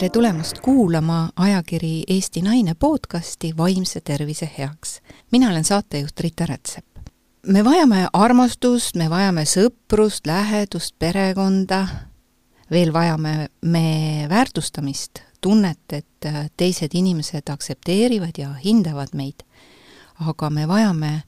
tere 0.00 0.10
tulemast 0.10 0.58
kuulama 0.58 1.28
ajakiri 1.36 2.02
Eesti 2.08 2.42
Naine 2.42 2.74
podcasti 2.74 3.56
Vaimse 3.56 4.00
tervise 4.00 4.50
heaks. 4.58 5.02
mina 5.32 5.50
olen 5.50 5.64
saatejuht 5.64 6.20
Rita 6.20 6.46
Rätsep. 6.46 6.84
me 7.46 7.64
vajame 7.64 8.08
armastust, 8.12 8.96
me 8.96 9.10
vajame 9.10 9.44
sõprust, 9.44 10.26
lähedust, 10.26 10.94
perekonda, 10.98 11.86
veel 12.70 12.92
vajame 12.92 13.48
me 13.60 14.26
väärtustamist, 14.28 15.20
tunnet, 15.40 15.92
et 15.92 16.28
teised 16.56 16.90
inimesed 16.94 17.50
aktsepteerivad 17.50 18.38
ja 18.38 18.54
hindavad 18.64 19.08
meid. 19.12 19.44
aga 20.20 20.50
me 20.50 20.68
vajame 20.68 21.22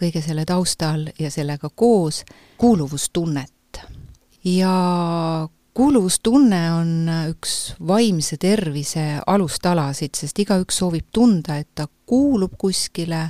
kõige 0.00 0.22
selle 0.22 0.44
taustal 0.44 1.08
ja 1.18 1.30
sellega 1.30 1.68
koos 1.74 2.24
kuuluvustunnet. 2.56 3.80
ja 4.44 5.48
kuuluvustunne 5.76 6.60
on 6.72 7.08
üks 7.28 7.74
vaimse 7.86 8.38
tervise 8.40 9.04
alustalasid, 9.26 10.14
sest 10.16 10.38
igaüks 10.40 10.80
soovib 10.80 11.10
tunda, 11.12 11.58
et 11.60 11.68
ta 11.76 11.84
kuulub 12.08 12.54
kuskile 12.58 13.20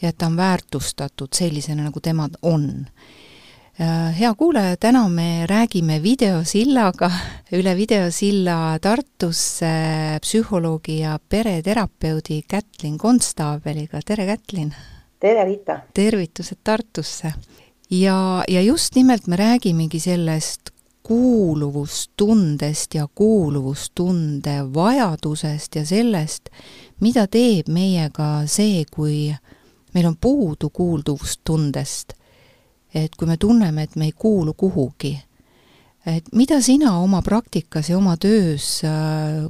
ja 0.00 0.08
et 0.08 0.16
ta 0.18 0.30
on 0.30 0.38
väärtustatud 0.38 1.36
sellisena, 1.36 1.84
nagu 1.88 2.00
tema 2.00 2.28
on. 2.42 2.86
Äh, 3.80 4.14
hea 4.16 4.30
kuulaja, 4.38 4.76
täna 4.80 5.02
me 5.12 5.46
räägime 5.50 5.98
videosillaga 6.02 7.10
üle 7.58 7.76
videosilla 7.76 8.78
Tartusse 8.80 9.74
psühholoogi 10.22 11.00
ja 11.02 11.18
pereterapeudi 11.18 12.42
Kätlin 12.48 12.98
Konstaabeliga, 12.98 14.00
tere 14.06 14.26
Kätlin! 14.30 14.72
tere 15.20 15.44
Rita! 15.44 15.80
tervitused 15.94 16.62
Tartusse! 16.64 17.34
ja, 17.90 18.44
ja 18.48 18.62
just 18.62 18.94
nimelt 18.94 19.26
me 19.26 19.36
räägimegi 19.36 20.00
sellest, 20.00 20.70
kuuluvustundest 21.06 22.94
ja 22.94 23.08
kuuluvustunde 23.14 24.74
vajadusest 24.74 25.76
ja 25.76 25.86
sellest, 25.86 26.48
mida 27.00 27.26
teeb 27.26 27.68
meiega 27.68 28.46
see, 28.48 28.84
kui 28.90 29.34
meil 29.94 30.06
on 30.08 30.16
puudu 30.20 30.70
kuulduvustundest. 30.70 32.12
et 32.94 33.16
kui 33.18 33.26
me 33.26 33.36
tunneme, 33.36 33.82
et 33.82 33.96
me 33.96 34.04
ei 34.04 34.12
kuulu 34.12 34.54
kuhugi. 34.54 35.18
et 36.06 36.24
mida 36.32 36.60
sina 36.60 36.98
oma 36.98 37.22
praktikas 37.22 37.90
ja 37.90 37.98
oma 37.98 38.16
töös, 38.16 38.82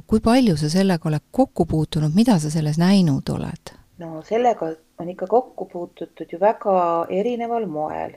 kui 0.07 0.19
palju 0.19 0.57
sa 0.57 0.69
sellega 0.69 1.09
oled 1.09 1.23
kokku 1.31 1.65
puutunud, 1.65 2.11
mida 2.15 2.39
sa 2.39 2.49
selles 2.49 2.77
näinud 2.77 3.29
oled? 3.29 3.71
no 3.97 4.21
sellega 4.27 4.73
on 4.99 5.09
ikka 5.09 5.27
kokku 5.27 5.65
puututud 5.65 6.27
ju 6.31 6.39
väga 6.39 7.05
erineval 7.09 7.65
moel 7.65 8.11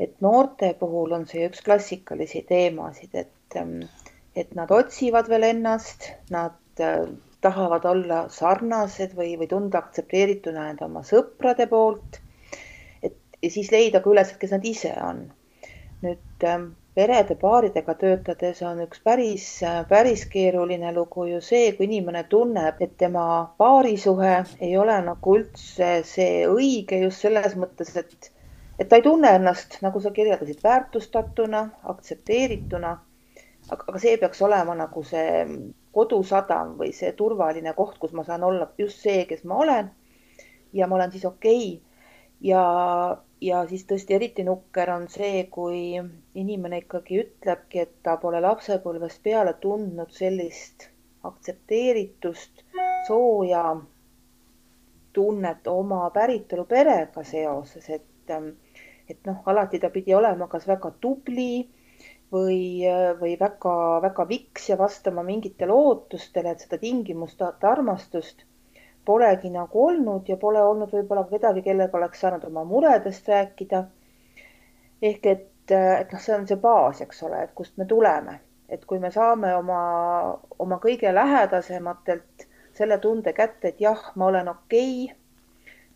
et 0.00 0.14
noorte 0.24 0.72
puhul 0.78 1.12
on 1.12 1.26
see 1.30 1.44
üks 1.48 1.62
klassikalisi 1.66 2.44
teemasid, 2.48 3.14
et, 3.14 3.58
ähm, 3.60 3.80
et 4.36 4.54
nad 4.58 4.70
otsivad 4.72 5.28
veel 5.28 5.48
ennast, 5.50 6.08
nad 6.30 6.80
äh, 6.80 7.06
tahavad 7.42 7.84
olla 7.90 8.24
sarnased 8.30 9.16
või, 9.18 9.34
või 9.38 9.48
tunda 9.50 9.82
aktsepteerituna 9.82 10.68
enda 10.70 10.86
oma 10.86 11.02
sõprade 11.06 11.66
poolt. 11.70 12.20
et 13.02 13.16
ja 13.42 13.50
siis 13.50 13.70
leida 13.74 14.00
ka 14.00 14.10
üles, 14.10 14.32
kes 14.38 14.54
nad 14.54 14.64
ise 14.64 14.92
on. 15.02 15.24
nüüd 16.02 16.44
ähm, 16.50 16.70
perede, 16.94 17.36
paaridega 17.38 17.94
töötades 17.94 18.62
on 18.66 18.82
üks 18.84 19.02
päris, 19.04 19.46
äh, 19.62 19.82
päris 19.88 20.24
keeruline 20.32 20.92
lugu 20.94 21.28
ju 21.30 21.40
see, 21.40 21.72
kui 21.76 21.86
inimene 21.86 22.24
tunneb, 22.30 22.80
et 22.80 22.96
tema 22.98 23.24
paarisuhe 23.58 24.34
ei 24.60 24.76
ole 24.76 24.98
nagu 25.06 25.36
üldse 25.38 25.92
see 26.08 26.46
õige 26.48 27.04
just 27.04 27.22
selles 27.26 27.54
mõttes, 27.58 27.94
et 27.96 28.31
et 28.78 28.88
ta 28.88 28.96
ei 28.96 29.02
tunne 29.02 29.30
ennast, 29.36 29.78
nagu 29.82 30.00
sa 30.00 30.10
kirjeldasid, 30.10 30.60
väärtustatuna, 30.64 31.68
aktsepteerituna. 31.94 32.98
aga 33.70 33.98
see 34.02 34.16
peaks 34.18 34.40
olema 34.42 34.74
nagu 34.74 35.04
see 35.06 35.44
kodusadam 35.94 36.72
või 36.78 36.90
see 36.96 37.12
turvaline 37.18 37.74
koht, 37.76 37.98
kus 38.02 38.12
ma 38.12 38.24
saan 38.24 38.44
olla 38.44 38.66
just 38.78 39.04
see, 39.04 39.24
kes 39.26 39.44
ma 39.44 39.60
olen. 39.64 39.90
ja 40.72 40.86
ma 40.86 40.96
olen 40.96 41.12
siis 41.12 41.24
okei 41.24 41.74
okay. 41.74 42.00
ja, 42.40 42.64
ja 43.40 43.66
siis 43.68 43.84
tõesti 43.86 44.16
eriti 44.16 44.44
nukker 44.44 44.90
on 44.90 45.08
see, 45.08 45.44
kui 45.50 46.00
inimene 46.34 46.82
ikkagi 46.82 47.20
ütlebki, 47.24 47.86
et 47.86 47.94
ta 48.02 48.16
pole 48.16 48.40
lapsepõlvest 48.40 49.22
peale 49.22 49.54
tundnud 49.60 50.10
sellist 50.10 50.88
aktsepteeritust, 51.22 52.64
sooja 53.06 53.76
tunnet 55.12 55.66
oma 55.66 56.08
päritolu 56.10 56.64
perega 56.64 57.24
seoses, 57.24 57.88
et 57.90 58.11
et 59.08 59.26
noh, 59.26 59.42
alati 59.46 59.80
ta 59.82 59.90
pidi 59.90 60.14
olema 60.14 60.48
kas 60.48 60.66
väga 60.68 60.92
tubli 61.00 61.66
või, 62.32 62.86
või 63.20 63.34
väga-väga 63.40 64.26
viks 64.28 64.68
ja 64.70 64.78
vastama 64.78 65.24
mingitele 65.26 65.72
ootustele, 65.72 66.54
et 66.54 66.64
seda 66.64 66.78
tingimusteta 66.80 67.70
armastust 67.72 68.46
polegi 69.04 69.50
nagu 69.50 69.86
olnud 69.86 70.28
ja 70.30 70.36
pole 70.36 70.62
olnud 70.62 70.92
võib-olla 70.94 71.24
kedagi, 71.30 71.62
kellega 71.66 71.98
oleks 71.98 72.22
saanud 72.22 72.44
oma 72.48 72.64
muredest 72.64 73.28
rääkida. 73.28 73.84
ehk 75.02 75.26
et, 75.26 75.70
et 75.74 76.12
noh, 76.12 76.20
see 76.22 76.34
on 76.34 76.46
see 76.46 76.56
baas, 76.56 77.00
eks 77.02 77.22
ole, 77.26 77.42
et 77.42 77.54
kust 77.58 77.76
me 77.76 77.84
tuleme, 77.90 78.38
et 78.68 78.84
kui 78.86 78.98
me 79.02 79.10
saame 79.10 79.54
oma, 79.56 79.80
oma 80.58 80.78
kõige 80.84 81.14
lähedasematelt 81.14 82.46
selle 82.78 82.98
tunde 82.98 83.32
kätte, 83.32 83.68
et 83.68 83.80
jah, 83.80 84.12
ma 84.14 84.30
olen 84.30 84.48
okei 84.48 85.04
okay, 85.04 85.16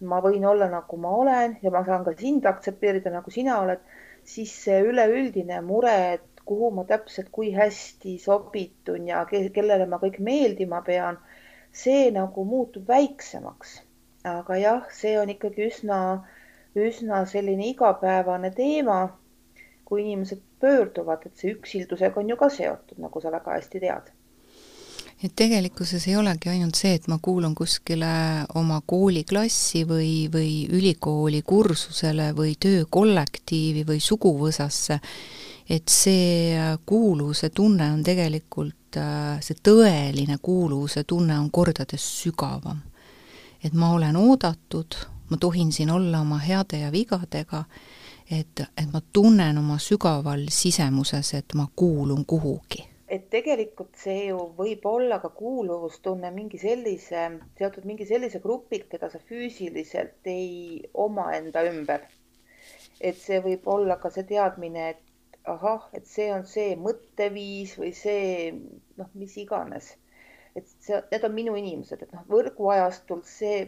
ma 0.01 0.21
võin 0.25 0.45
olla 0.45 0.69
nagu 0.71 0.97
ma 1.01 1.11
olen 1.23 1.57
ja 1.63 1.71
ma 1.71 1.83
saan 1.85 2.05
ka 2.05 2.13
sind 2.19 2.47
aktsepteerida, 2.47 3.11
nagu 3.15 3.31
sina 3.31 3.61
oled, 3.63 3.83
siis 4.25 4.53
see 4.65 4.81
üleüldine 4.91 5.61
mure, 5.65 5.95
et 6.17 6.43
kuhu 6.51 6.71
ma 6.79 6.85
täpselt, 6.85 7.31
kui 7.33 7.53
hästi 7.55 8.17
sobitun 8.23 9.09
ja 9.09 9.25
ke 9.31 9.43
kellele 9.55 9.87
ma 9.91 10.01
kõik 10.03 10.19
meeldima 10.29 10.83
pean, 10.89 11.19
see 11.73 12.11
nagu 12.19 12.45
muutub 12.45 12.89
väiksemaks. 12.89 13.81
aga 14.27 14.57
jah, 14.59 14.87
see 14.91 15.15
on 15.21 15.31
ikkagi 15.31 15.69
üsna, 15.71 15.99
üsna 16.75 17.23
selline 17.31 17.69
igapäevane 17.71 18.51
teema, 18.51 19.01
kui 19.87 20.03
inimesed 20.03 20.43
pöörduvad, 20.61 21.27
et 21.27 21.37
see 21.39 21.55
üksildusega 21.55 22.21
on 22.21 22.35
ju 22.35 22.37
ka 22.41 22.51
seotud, 22.51 22.99
nagu 22.99 23.23
sa 23.23 23.31
väga 23.31 23.59
hästi 23.59 23.83
tead 23.87 24.11
et 25.23 25.33
tegelikkuses 25.37 26.09
ei 26.09 26.17
olegi 26.17 26.51
ainult 26.53 26.77
see, 26.77 26.95
et 26.99 27.07
ma 27.09 27.19
kuulun 27.23 27.55
kuskile 27.57 28.09
oma 28.55 28.83
kooliklassi 28.87 29.87
või, 29.89 30.29
või 30.33 30.67
ülikooli 30.69 31.41
kursusele 31.43 32.33
või 32.37 32.55
töökollektiivi 32.61 33.87
või 33.89 34.01
suguvõsasse, 34.01 34.99
et 35.69 35.89
see 35.89 36.53
kuuluvuse 36.87 37.51
tunne 37.51 37.89
on 37.93 38.03
tegelikult, 38.05 38.99
see 39.41 39.57
tõeline 39.65 40.39
kuuluvuse 40.43 41.05
tunne 41.05 41.39
on 41.39 41.51
kordades 41.51 42.05
sügavam. 42.23 42.83
et 43.65 43.73
ma 43.73 43.91
olen 43.93 44.17
oodatud, 44.17 44.95
ma 45.31 45.37
tohin 45.37 45.73
siin 45.73 45.91
olla 45.91 46.21
oma 46.21 46.39
heade 46.39 46.79
ja 46.79 46.93
vigadega, 46.93 47.65
et, 48.31 48.61
et 48.77 48.93
ma 48.93 49.01
tunnen 49.13 49.59
oma 49.59 49.79
sügaval 49.79 50.47
sisemuses, 50.49 51.35
et 51.35 51.55
ma 51.55 51.67
kuulun 51.75 52.25
kuhugi 52.27 52.96
et 53.15 53.27
tegelikult 53.31 53.95
see 54.01 54.27
ju 54.29 54.39
võib 54.59 54.87
olla 54.91 55.21
ka 55.23 55.29
kuuluvustunne 55.39 56.31
mingi 56.35 56.59
sellise, 56.59 57.27
seotud 57.59 57.85
mingi 57.87 58.07
sellise 58.09 58.41
grupiga, 58.43 58.89
keda 58.95 59.11
sa 59.13 59.21
füüsiliselt 59.29 60.27
ei 60.33 60.81
oma 61.07 61.29
enda 61.37 61.63
ümber. 61.71 62.07
et 63.01 63.17
see 63.21 63.39
võib 63.45 63.67
olla 63.69 63.99
ka 64.03 64.11
see 64.11 64.25
teadmine, 64.27 64.89
et 64.95 65.39
ahah, 65.53 65.85
et 65.95 66.07
see 66.11 66.27
on 66.35 66.43
see 66.51 66.75
mõtteviis 66.81 67.77
või 67.79 67.93
see 67.95 68.51
noh, 68.99 69.11
mis 69.15 69.37
iganes. 69.39 69.93
et 70.57 70.67
see, 70.81 70.99
need 71.13 71.25
on 71.29 71.35
minu 71.37 71.55
inimesed, 71.61 72.03
et 72.03 72.13
noh, 72.17 72.25
võrguajastul 72.33 73.23
see 73.29 73.61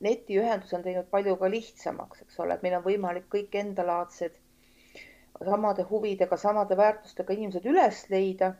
netiühendus 0.00 0.72
on 0.78 0.86
teinud 0.86 1.10
palju 1.10 1.36
ka 1.36 1.50
lihtsamaks, 1.52 2.22
eks 2.24 2.40
ole, 2.40 2.54
et 2.56 2.62
meil 2.64 2.78
on 2.78 2.86
võimalik 2.86 3.28
kõik 3.34 3.58
endalaadsed 3.64 4.38
samade 5.44 5.84
huvidega, 5.90 6.36
samade 6.40 6.76
väärtustega 6.78 7.34
inimesed 7.36 7.66
üles 7.68 8.06
leida 8.10 8.54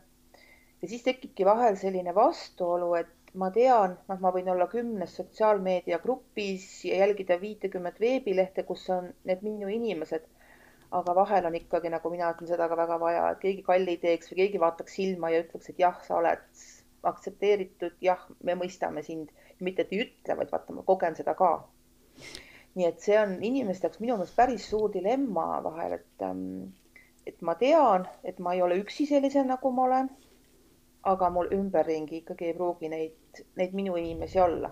ja 0.81 0.87
siis 0.87 1.03
tekibki 1.03 1.45
vahel 1.45 1.77
selline 1.79 2.15
vastuolu, 2.15 2.93
et 2.99 3.33
ma 3.37 3.49
tean, 3.53 3.95
noh, 4.09 4.19
ma 4.23 4.31
võin 4.33 4.49
olla 4.49 4.67
kümnes 4.71 5.13
sotsiaalmeediagrupis 5.19 6.67
ja 6.89 7.01
jälgida 7.03 7.37
viitekümmet 7.41 7.99
veebilehte, 8.01 8.63
kus 8.65 8.87
on 8.95 9.11
need 9.29 9.45
minu 9.45 9.69
inimesed. 9.69 10.27
aga 10.97 11.13
vahel 11.13 11.45
on 11.45 11.53
ikkagi, 11.53 11.89
nagu 11.93 12.09
mina 12.09 12.31
ütlen, 12.33 12.47
seda 12.49 12.65
ka 12.69 12.77
väga 12.77 12.95
vaja, 13.01 13.25
et 13.29 13.41
keegi 13.43 13.61
kalli 13.65 13.93
teeks 14.01 14.31
või 14.31 14.37
keegi 14.39 14.61
vaataks 14.63 14.95
silma 14.97 15.29
ja 15.29 15.43
ütleks, 15.43 15.69
et 15.69 15.81
jah, 15.83 15.99
sa 16.07 16.15
oled 16.17 16.63
aktsepteeritud, 17.11 17.99
jah, 18.01 18.23
me 18.43 18.55
mõistame 18.57 19.03
sind. 19.05 19.29
mitte, 19.59 19.83
et 19.83 19.93
ei 19.93 20.05
ütle, 20.05 20.37
vaid 20.39 20.51
vaata, 20.51 20.73
ma 20.73 20.81
kogen 20.87 21.15
seda 21.15 21.35
ka. 21.35 21.51
nii 22.79 22.85
et 22.87 22.99
see 23.05 23.17
on 23.19 23.37
inimeste 23.43 23.85
jaoks 23.87 23.99
minu 23.99 24.15
meelest 24.17 24.35
päris 24.35 24.65
suur 24.69 24.89
dilemma 24.93 25.61
vahel, 25.63 25.93
et, 25.99 26.25
ähm, 26.25 26.73
et 27.27 27.41
ma 27.41 27.55
tean, 27.55 28.07
et 28.23 28.39
ma 28.39 28.53
ei 28.53 28.61
ole 28.61 28.79
üksi 28.81 29.05
sellisena, 29.05 29.53
nagu 29.53 29.71
ma 29.71 29.85
olen 29.85 30.09
aga 31.03 31.29
mul 31.29 31.47
ümberringi 31.55 32.21
ikkagi 32.21 32.49
ei 32.49 32.53
pruugi 32.53 32.89
neid, 32.89 33.43
neid 33.55 33.73
minu 33.73 33.95
inimesi 33.95 34.39
olla. 34.39 34.71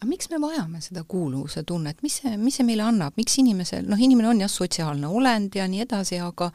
aga 0.00 0.08
miks 0.08 0.30
me 0.30 0.40
vajame 0.40 0.80
seda 0.80 1.04
kuuluvuse 1.08 1.62
tunnet, 1.62 2.02
mis 2.02 2.20
see, 2.22 2.36
mis 2.36 2.56
see 2.56 2.66
meile 2.66 2.86
annab, 2.88 3.16
miks 3.16 3.38
inimesel, 3.38 3.88
noh, 3.88 4.00
inimene 4.00 4.28
on 4.28 4.40
jah, 4.40 4.50
sotsiaalne 4.50 5.08
olend 5.08 5.56
ja 5.56 5.68
nii 5.68 5.84
edasi, 5.86 6.20
aga 6.24 6.50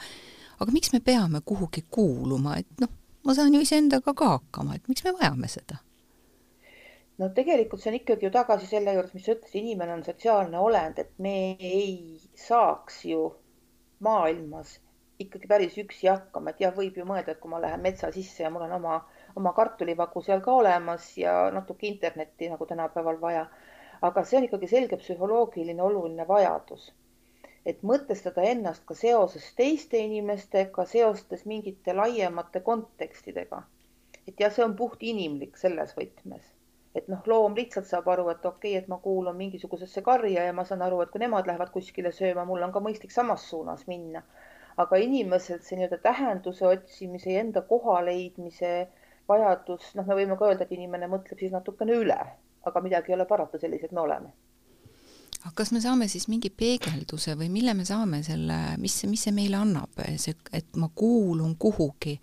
aga 0.60 0.72
miks 0.72 0.94
me 0.94 1.00
peame 1.00 1.42
kuhugi 1.46 1.86
kuuluma, 1.92 2.58
et 2.62 2.82
noh, 2.82 2.90
ma 3.26 3.34
saan 3.38 3.54
ju 3.54 3.62
iseendaga 3.62 4.14
ka 4.14 4.30
hakkama, 4.38 4.76
et 4.76 4.88
miks 4.90 5.04
me 5.06 5.14
vajame 5.20 5.50
seda? 5.52 5.82
no 7.18 7.30
tegelikult 7.36 7.82
see 7.82 7.92
on 7.94 8.00
ikkagi 8.00 8.28
ju 8.28 8.32
tagasi 8.32 8.68
selle 8.70 8.94
juures, 8.96 9.14
mis 9.16 9.26
sa 9.26 9.36
ütlesid, 9.36 9.62
inimene 9.62 9.94
on 9.94 10.04
sotsiaalne 10.04 10.60
olend, 10.60 11.00
et 11.00 11.14
me 11.20 11.36
ei 11.60 12.20
saaks 12.48 13.06
ju 13.12 13.22
maailmas 14.04 14.80
ikkagi 15.20 15.48
päris 15.48 15.78
üksi 15.82 16.10
hakkama, 16.12 16.52
et 16.52 16.62
jah, 16.64 16.74
võib 16.76 16.98
ju 17.00 17.06
mõelda, 17.08 17.36
et 17.36 17.40
kui 17.44 17.52
ma 17.52 17.62
lähen 17.64 17.84
metsa 17.84 18.12
sisse 18.16 18.44
ja 18.44 18.50
mul 18.52 18.66
on 18.68 18.76
oma, 18.78 18.98
oma 19.40 19.54
kartulivagu 19.60 20.24
seal 20.26 20.42
ka 20.48 20.56
olemas 20.62 21.08
ja 21.18 21.36
natuke 21.56 21.88
internetti 21.88 22.50
nagu 22.52 22.68
tänapäeval 22.72 23.22
vaja. 23.22 23.46
aga 24.02 24.24
see 24.28 24.38
on 24.38 24.44
ikkagi 24.46 24.68
selge 24.68 24.98
psühholoogiline 25.02 25.82
oluline 25.82 26.28
vajadus. 26.28 26.92
et 27.66 27.80
mõtestada 27.92 28.44
ennast 28.50 28.84
ka 28.86 28.96
seoses 28.96 29.48
teiste 29.62 29.98
inimestega, 29.98 30.86
seostes 30.86 31.46
mingite 31.46 31.94
laiemate 31.94 32.60
kontekstidega. 32.60 33.64
et 34.28 34.40
jah, 34.40 34.52
see 34.52 34.66
on 34.66 34.76
puht 34.76 35.04
inimlik 35.14 35.58
selles 35.58 35.96
võtmes 36.02 36.56
et 36.96 37.08
noh, 37.12 37.22
loom 37.28 37.56
lihtsalt 37.56 37.88
saab 37.90 38.08
aru, 38.14 38.30
et 38.32 38.46
okei 38.46 38.72
okay,, 38.72 38.82
et 38.82 38.88
ma 38.92 38.98
kuulun 39.04 39.36
mingisugusesse 39.36 40.02
karja 40.02 40.46
ja 40.48 40.54
ma 40.56 40.64
saan 40.68 40.84
aru, 40.86 41.02
et 41.04 41.12
kui 41.12 41.20
nemad 41.24 41.48
lähevad 41.50 41.72
kuskile 41.74 42.12
sööma, 42.16 42.46
mul 42.48 42.64
on 42.64 42.72
ka 42.76 42.82
mõistlik 42.84 43.12
samas 43.16 43.44
suunas 43.50 43.84
minna. 43.92 44.24
Aga 44.78 44.98
inimesel 45.00 45.62
see 45.64 45.78
nii-öelda 45.80 46.02
tähenduse 46.04 46.68
otsimise 46.68 47.34
ja 47.34 47.44
enda 47.46 47.62
koha 47.68 48.02
leidmise 48.06 48.72
vajadus, 49.30 49.94
noh, 49.96 50.08
me 50.08 50.18
võime 50.20 50.38
ka 50.38 50.50
öelda, 50.50 50.66
et 50.66 50.74
inimene 50.76 51.08
mõtleb 51.12 51.40
siis 51.40 51.54
natukene 51.54 51.96
üle, 52.02 52.18
aga 52.66 52.82
midagi 52.84 53.12
ei 53.12 53.18
ole 53.18 53.28
parata, 53.30 53.60
sellised 53.62 53.96
me 53.96 54.04
oleme. 54.04 54.34
Aga 55.46 55.54
kas 55.62 55.72
me 55.72 55.80
saame 55.82 56.08
siis 56.10 56.28
mingi 56.32 56.50
peegelduse 56.50 57.36
või 57.38 57.52
mille 57.54 57.76
me 57.78 57.86
saame 57.86 58.24
selle, 58.26 58.58
mis, 58.82 58.98
mis 59.10 59.28
see 59.28 59.34
meile 59.36 59.60
annab, 59.62 60.02
see, 60.18 60.34
et 60.54 60.78
ma 60.82 60.90
kuulun 60.90 61.56
kuhugi 61.62 62.16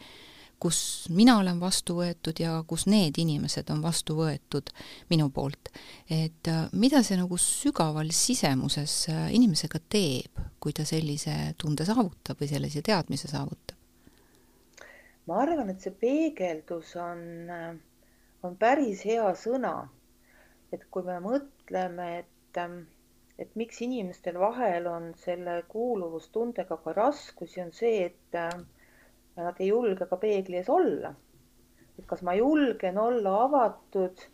kus 0.63 1.09
mina 1.11 1.35
olen 1.41 1.59
vastu 1.61 1.97
võetud 1.99 2.39
ja 2.39 2.55
kus 2.69 2.85
need 2.87 3.19
inimesed 3.19 3.71
on 3.75 3.81
vastu 3.83 4.15
võetud 4.15 4.71
minu 5.11 5.27
poolt. 5.35 5.73
et 6.07 6.51
äh, 6.51 6.69
mida 6.73 7.03
see 7.03 7.19
nagu 7.19 7.39
sügaval 7.41 8.13
sisemuses 8.15 8.95
äh, 9.11 9.25
inimesega 9.35 9.81
teeb, 9.91 10.39
kui 10.63 10.75
ta 10.77 10.87
sellise 10.87 11.55
tunde 11.59 11.87
saavutab 11.89 12.39
või 12.39 12.51
sellise 12.53 12.83
teadmise 12.87 13.31
saavutab? 13.33 13.75
ma 15.27 15.41
arvan, 15.43 15.73
et 15.73 15.83
see 15.83 15.95
peegeldus 16.05 16.95
on, 17.03 17.25
äh, 17.51 17.75
on 18.47 18.55
päris 18.57 19.03
hea 19.09 19.27
sõna. 19.39 19.89
et 20.73 20.85
kui 20.91 21.03
me 21.05 21.19
mõtleme, 21.21 22.07
et, 22.21 22.61
ähm, 22.63 22.85
et 23.39 23.51
miks 23.59 23.83
inimestel 23.83 24.39
vahel 24.39 24.87
on 24.87 25.11
selle 25.25 25.59
kuuluvustundega 25.69 26.79
ka 26.85 26.95
raskusi, 26.97 27.61
on 27.67 27.75
see, 27.75 28.07
et 28.07 28.39
ja 29.37 29.49
nad 29.49 29.61
ei 29.61 29.69
julge 29.69 30.07
ka 30.09 30.17
peegli 30.21 30.59
ees 30.61 30.71
olla. 30.71 31.15
et 31.99 32.07
kas 32.09 32.23
ma 32.23 32.35
julgen 32.35 32.99
olla 32.99 33.37
avatud 33.45 34.25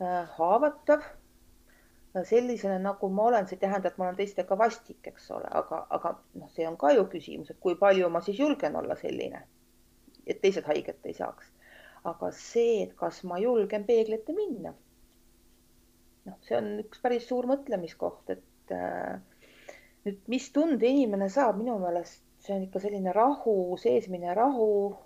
äh,, 0.00 0.28
haavatav 0.36 1.04
sellisena, 2.24 2.78
nagu 2.82 3.08
ma 3.08 3.28
olen, 3.28 3.46
see 3.46 3.56
ei 3.56 3.60
tähenda, 3.64 3.88
et 3.88 3.98
ma 3.98 4.08
olen 4.08 4.18
teistega 4.18 4.58
vastik, 4.58 4.98
eks 5.06 5.30
ole, 5.36 5.48
aga, 5.60 5.84
aga 5.94 6.12
noh, 6.40 6.50
see 6.54 6.66
on 6.66 6.76
ka 6.80 6.90
ju 6.96 7.06
küsimus, 7.12 7.52
et 7.52 7.60
kui 7.62 7.76
palju 7.78 8.08
ma 8.10 8.22
siis 8.24 8.40
julgen 8.40 8.76
olla 8.76 8.96
selline, 8.98 9.44
et 10.26 10.40
teised 10.42 10.66
haiget 10.66 11.06
ei 11.06 11.14
saaks. 11.16 11.52
aga 12.10 12.30
see, 12.32 12.82
et 12.82 12.94
kas 12.96 13.18
ma 13.28 13.36
julgen 13.38 13.84
peegli 13.84 14.16
ette 14.16 14.34
minna. 14.34 14.72
noh, 16.26 16.38
see 16.46 16.56
on 16.58 16.72
üks 16.82 17.02
päris 17.02 17.28
suur 17.28 17.46
mõtlemiskoht, 17.46 18.34
et 18.34 18.74
äh, 18.74 19.20
nüüd, 20.04 20.20
mis 20.32 20.50
tunde 20.52 20.90
inimene 20.90 21.28
saab, 21.30 21.60
minu 21.62 21.78
meelest 21.78 22.24
see 22.40 22.56
on 22.56 22.62
ikka 22.62 22.80
selline 22.80 23.12
rahu, 23.12 23.76
seesmine 23.80 24.34
rahu, 24.34 24.96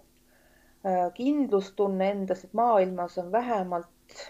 äh, 0.87 1.09
kindlustunne 1.15 2.11
endas, 2.11 2.45
et 2.45 2.53
maailmas 2.55 3.19
on 3.19 3.33
vähemalt 3.33 4.27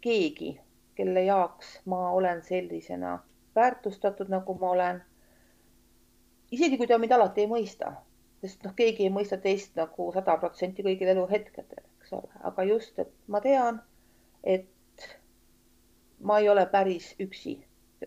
keegi, 0.00 0.60
kelle 0.94 1.24
jaoks 1.24 1.80
ma 1.84 2.10
olen 2.10 2.42
sellisena 2.42 3.18
väärtustatud, 3.56 4.28
nagu 4.28 4.54
ma 4.54 4.70
olen. 4.70 5.02
isegi 6.50 6.76
kui 6.78 6.86
ta 6.86 6.98
mind 6.98 7.12
alati 7.16 7.42
ei 7.42 7.50
mõista, 7.50 7.90
sest 8.42 8.62
noh, 8.62 8.74
keegi 8.78 9.08
ei 9.08 9.10
mõista 9.10 9.38
teist 9.40 9.74
nagu 9.78 10.10
sada 10.14 10.36
protsenti 10.38 10.84
kõigil 10.86 11.10
eluhetkedel, 11.10 11.82
eks 11.98 12.12
ole, 12.14 12.30
aga 12.50 12.66
just, 12.68 12.98
et 12.98 13.10
ma 13.26 13.40
tean, 13.42 13.80
et 14.44 15.08
ma 16.20 16.38
ei 16.38 16.48
ole 16.48 16.66
päris 16.70 17.14
üksi. 17.20 17.56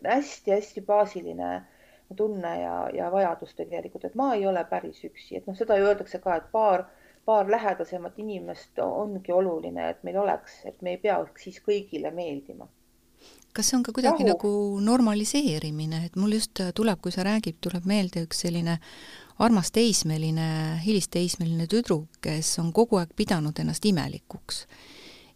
hästi-hästi 0.03 0.81
baasiline 0.85 1.49
tunne 2.15 2.54
ja, 2.62 2.77
ja 2.94 3.12
vajadus 3.12 3.56
tegelikult, 3.56 4.06
et 4.06 4.15
ma 4.15 4.33
ei 4.36 4.48
ole 4.48 4.63
päris 4.69 5.04
üksi, 5.04 5.38
et 5.38 5.48
noh, 5.48 5.57
seda 5.57 5.77
ju 5.77 5.89
öeldakse 5.89 6.19
ka, 6.24 6.38
et 6.39 6.50
paar, 6.51 6.86
paar 7.25 7.50
lähedasemat 7.51 8.19
inimest 8.24 8.80
ongi 8.80 9.33
oluline, 9.36 9.89
et 9.89 10.04
meil 10.07 10.18
oleks, 10.24 10.62
et 10.65 10.81
me 10.81 10.95
ei 10.95 11.04
peaks 11.04 11.50
siis 11.50 11.62
kõigile 11.65 12.13
meeldima 12.15 12.69
kas 13.57 13.71
see 13.71 13.77
on 13.80 13.83
ka 13.86 13.94
kuidagi 13.95 14.21
Rahu. 14.21 14.30
nagu 14.30 14.51
normaliseerimine, 14.86 16.04
et 16.06 16.15
mul 16.15 16.36
just 16.38 16.62
tuleb, 16.77 17.00
kui 17.01 17.13
sa 17.13 17.25
räägid, 17.25 17.57
tuleb 17.63 17.88
meelde 17.89 18.21
üks 18.27 18.44
selline 18.45 18.77
armas 19.42 19.71
teismeline, 19.74 20.48
hilisteismeline 20.86 21.68
tüdruk, 21.69 22.19
kes 22.21 22.57
on 22.62 22.71
kogu 22.74 23.00
aeg 23.01 23.13
pidanud 23.18 23.57
ennast 23.59 23.86
imelikuks. 23.86 24.65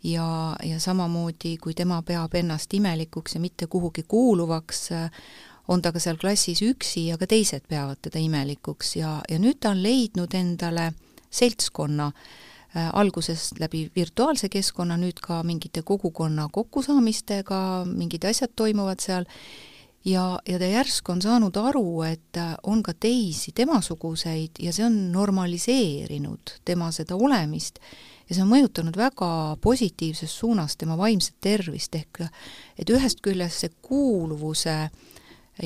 ja, 0.03 0.55
ja 0.65 0.79
samamoodi, 0.79 1.57
kui 1.61 1.73
tema 1.77 2.01
peab 2.01 2.33
ennast 2.33 2.73
imelikuks 2.73 3.35
ja 3.35 3.41
mitte 3.41 3.67
kuhugi 3.67 4.03
kuuluvaks, 4.07 4.89
on 5.67 5.81
ta 5.81 5.91
ka 5.91 6.01
seal 6.01 6.19
klassis 6.21 6.61
üksi 6.65 7.07
ja 7.09 7.17
ka 7.21 7.27
teised 7.29 7.67
peavad 7.69 8.01
teda 8.01 8.21
imelikuks. 8.21 8.95
Ja, 8.99 9.19
ja 9.29 9.39
nüüd 9.39 9.61
ta 9.61 9.73
on 9.75 9.83
leidnud 9.83 10.33
endale 10.37 10.91
seltskonna 11.31 12.11
äh, 12.11 12.89
alguses 12.93 13.51
läbi 13.59 13.85
virtuaalse 13.95 14.49
keskkonna, 14.49 14.97
nüüd 14.99 15.21
ka 15.23 15.41
mingite 15.47 15.83
kogukonna 15.85 16.47
kokkusaamistega, 16.51 17.59
mingid 17.91 18.25
asjad 18.27 18.55
toimuvad 18.55 19.03
seal, 19.03 19.27
ja, 20.05 20.39
ja 20.47 20.59
ta 20.59 20.69
järsku 20.69 21.13
on 21.13 21.21
saanud 21.21 21.57
aru, 21.61 22.01
et 22.09 22.41
on 22.63 22.83
ka 22.83 22.93
teisi 22.93 23.53
temasuguseid 23.55 24.63
ja 24.63 24.73
see 24.73 24.85
on 24.87 24.97
normaliseerinud 25.11 26.57
tema 26.65 26.89
seda 26.95 27.15
olemist 27.15 27.79
ja 28.27 28.35
see 28.35 28.43
on 28.43 28.49
mõjutanud 28.49 28.97
väga 28.97 29.31
positiivses 29.61 30.33
suunas 30.39 30.77
tema 30.79 30.97
vaimset 30.97 31.37
tervist, 31.41 31.95
ehk 31.95 32.25
et 32.79 32.89
ühest 32.89 33.21
küljest 33.21 33.65
see 33.65 33.73
kuuluvuse 33.85 34.77
äh, 34.87 35.10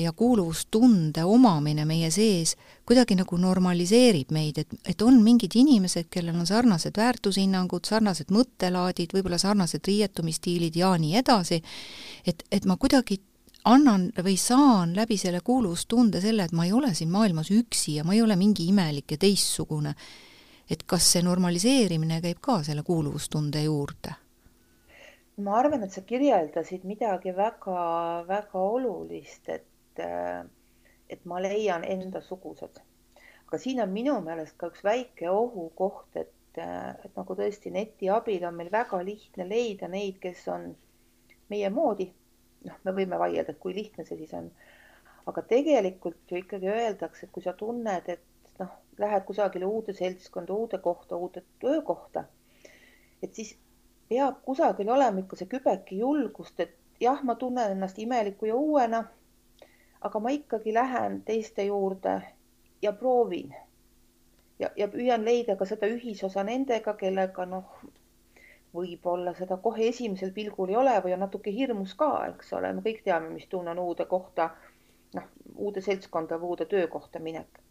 ja 0.02 0.12
kuuluvustunde 0.12 1.24
omamine 1.24 1.84
meie 1.84 2.10
sees 2.10 2.56
kuidagi 2.86 3.16
nagu 3.18 3.36
normaliseerib 3.40 4.32
meid, 4.34 4.58
et, 4.62 4.74
et 4.88 5.02
on 5.02 5.22
mingid 5.22 5.54
inimesed, 5.54 6.10
kellel 6.10 6.36
on 6.36 6.46
sarnased 6.46 6.96
väärtushinnangud, 6.96 7.86
sarnased 7.88 8.32
mõttelaadid, 8.34 9.14
võib-olla 9.16 9.38
sarnased 9.38 9.86
riietumisstiilid 9.86 10.76
ja 10.76 10.92
nii 11.00 11.16
edasi, 11.22 11.62
et, 12.26 12.44
et 12.52 12.68
ma 12.68 12.76
kuidagi 12.80 13.20
annan 13.66 14.10
või 14.22 14.36
saan 14.38 14.94
läbi 14.96 15.16
selle 15.18 15.40
kuuluvustunde 15.44 16.20
selle, 16.22 16.46
et 16.46 16.54
ma 16.54 16.66
ei 16.66 16.72
ole 16.72 16.92
siin 16.94 17.10
maailmas 17.10 17.50
üksi 17.54 17.96
ja 17.98 18.04
ma 18.06 18.14
ei 18.14 18.22
ole 18.22 18.36
mingi 18.36 18.68
imelik 18.70 19.16
ja 19.16 19.18
teistsugune. 19.26 19.94
et 20.70 20.82
kas 20.82 21.12
see 21.12 21.22
normaliseerimine 21.22 22.20
käib 22.20 22.38
ka 22.42 22.62
selle 22.66 22.82
kuuluvustunde 22.82 23.62
juurde? 23.62 24.14
ma 25.36 25.58
arvan, 25.58 25.82
et 25.84 25.92
sa 25.92 26.00
kirjeldasid 26.00 26.84
midagi 26.88 27.34
väga-väga 27.36 28.58
olulist, 28.58 29.48
et 29.48 29.66
et, 29.98 30.46
et 31.08 31.24
ma 31.24 31.40
leian 31.42 31.84
endasugused. 31.84 32.80
aga 33.46 33.58
siin 33.62 33.80
on 33.82 33.92
minu 33.94 34.16
meelest 34.24 34.56
ka 34.58 34.70
üks 34.72 34.82
väike 34.84 35.30
ohukoht, 35.30 36.16
et, 36.16 36.32
et 36.58 37.12
nagu 37.16 37.36
tõesti 37.38 37.70
neti 37.70 38.08
abil 38.10 38.44
on 38.48 38.56
meil 38.58 38.72
väga 38.72 39.02
lihtne 39.04 39.46
leida 39.48 39.88
neid, 39.88 40.18
kes 40.22 40.46
on 40.52 40.72
meie 41.52 41.70
moodi. 41.70 42.08
noh, 42.66 42.78
me 42.84 42.92
võime 42.96 43.18
vaielda, 43.20 43.52
et 43.52 43.62
kui 43.62 43.74
lihtne 43.74 44.04
see 44.04 44.18
siis 44.18 44.32
on. 44.34 44.50
aga 45.26 45.42
tegelikult 45.42 46.30
ju 46.30 46.40
ikkagi 46.42 46.70
öeldakse, 46.70 47.26
et 47.26 47.32
kui 47.34 47.42
sa 47.42 47.52
tunned, 47.52 48.08
et 48.08 48.58
noh, 48.62 48.72
lähed 48.98 49.24
kusagile 49.28 49.66
uude 49.66 49.94
seltskonda, 49.94 50.54
uude 50.54 50.78
kohta, 50.82 51.16
uude 51.16 51.42
töökohta, 51.60 52.24
et 53.22 53.34
siis 53.34 53.56
peab 54.08 54.42
kusagil 54.46 54.90
olema 54.90 55.22
ikka 55.22 55.38
see 55.38 55.50
kübeke 55.50 55.98
julgust, 55.98 56.60
et 56.62 56.74
jah, 57.02 57.22
ma 57.22 57.34
tunnen 57.34 57.74
ennast 57.74 57.98
imeliku 57.98 58.50
ja 58.50 58.56
uuena 58.56 59.04
aga 60.06 60.20
ma 60.22 60.32
ikkagi 60.34 60.74
lähen 60.74 61.20
teiste 61.26 61.64
juurde 61.66 62.20
ja 62.82 62.92
proovin. 62.92 63.54
ja, 64.58 64.70
ja 64.76 64.88
püüan 64.88 65.24
leida 65.24 65.56
ka 65.56 65.66
seda 65.68 65.88
ühisosa 65.92 66.44
nendega, 66.46 66.94
kellega 67.00 67.44
noh, 67.46 67.80
võib-olla 68.76 69.34
seda 69.36 69.58
kohe 69.64 69.88
esimesel 69.90 70.32
pilgul 70.36 70.72
ei 70.72 70.78
ole 70.80 70.94
või 71.04 71.14
on 71.16 71.24
natuke 71.24 71.52
hirmus 71.52 71.94
ka, 71.98 72.10
eks 72.32 72.52
ole, 72.56 72.72
me 72.72 72.84
kõik 72.84 73.02
teame, 73.04 73.30
mis 73.34 73.48
tunne 73.52 73.72
on 73.74 73.82
uude 73.84 74.06
kohta, 74.08 74.50
noh, 75.16 75.30
uude 75.54 75.82
seltskonda 75.84 76.40
või 76.40 76.54
uude 76.54 76.68
töökohta 76.72 77.22
minek. 77.28 77.62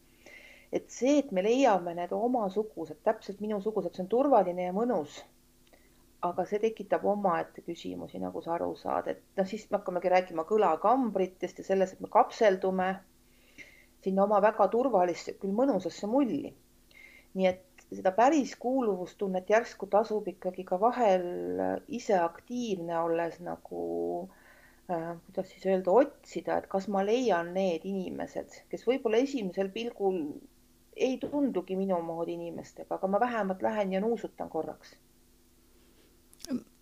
et 0.75 0.89
see, 0.91 1.19
et 1.21 1.31
me 1.31 1.43
leiame 1.45 1.93
need 1.95 2.11
omasugused, 2.11 2.99
täpselt 3.03 3.39
minusugused, 3.39 3.93
see 3.95 4.03
on 4.03 4.11
turvaline 4.11 4.65
ja 4.65 4.73
mõnus 4.75 5.21
aga 6.29 6.45
see 6.49 6.59
tekitab 6.63 7.05
omaette 7.11 7.63
küsimusi, 7.65 8.19
nagu 8.21 8.41
sa 8.45 8.55
aru 8.55 8.71
saad, 8.79 9.09
et 9.13 9.21
noh, 9.37 9.47
siis 9.49 9.65
me 9.69 9.79
hakkamegi 9.79 10.11
rääkima 10.13 10.45
kõlakambritest 10.49 11.61
ja 11.61 11.67
sellest, 11.67 11.97
et 11.97 12.05
me 12.05 12.11
kapseldume 12.13 12.89
sinna 14.05 14.25
oma 14.25 14.39
väga 14.43 14.67
turvalisse, 14.73 15.35
küll 15.41 15.55
mõnusasse 15.57 16.09
mulli. 16.09 16.53
nii 17.35 17.47
et 17.49 17.85
seda 17.91 18.11
päris 18.15 18.53
kuuluvustunnet 18.55 19.49
järsku 19.51 19.87
tasub 19.91 20.27
ikkagi 20.31 20.63
ka 20.63 20.79
vahel 20.79 21.25
ise 21.97 22.15
aktiivne 22.17 22.95
olles 22.99 23.39
nagu 23.43 23.81
äh, 24.89 25.11
kuidas 25.25 25.49
siis 25.51 25.65
öelda, 25.67 25.91
otsida, 25.91 26.57
et 26.57 26.67
kas 26.71 26.87
ma 26.95 27.03
leian 27.05 27.51
need 27.57 27.85
inimesed, 27.91 28.61
kes 28.71 28.85
võib-olla 28.87 29.21
esimesel 29.25 29.71
pilgul 29.75 30.21
ei 30.95 31.17
tundugi 31.19 31.75
minu 31.75 31.99
moodi 32.01 32.37
inimestega, 32.39 32.95
aga 32.95 33.07
ma 33.11 33.19
vähemalt 33.19 33.61
lähen 33.61 33.93
ja 33.93 34.01
nuusutan 34.01 34.49
korraks. 34.49 34.95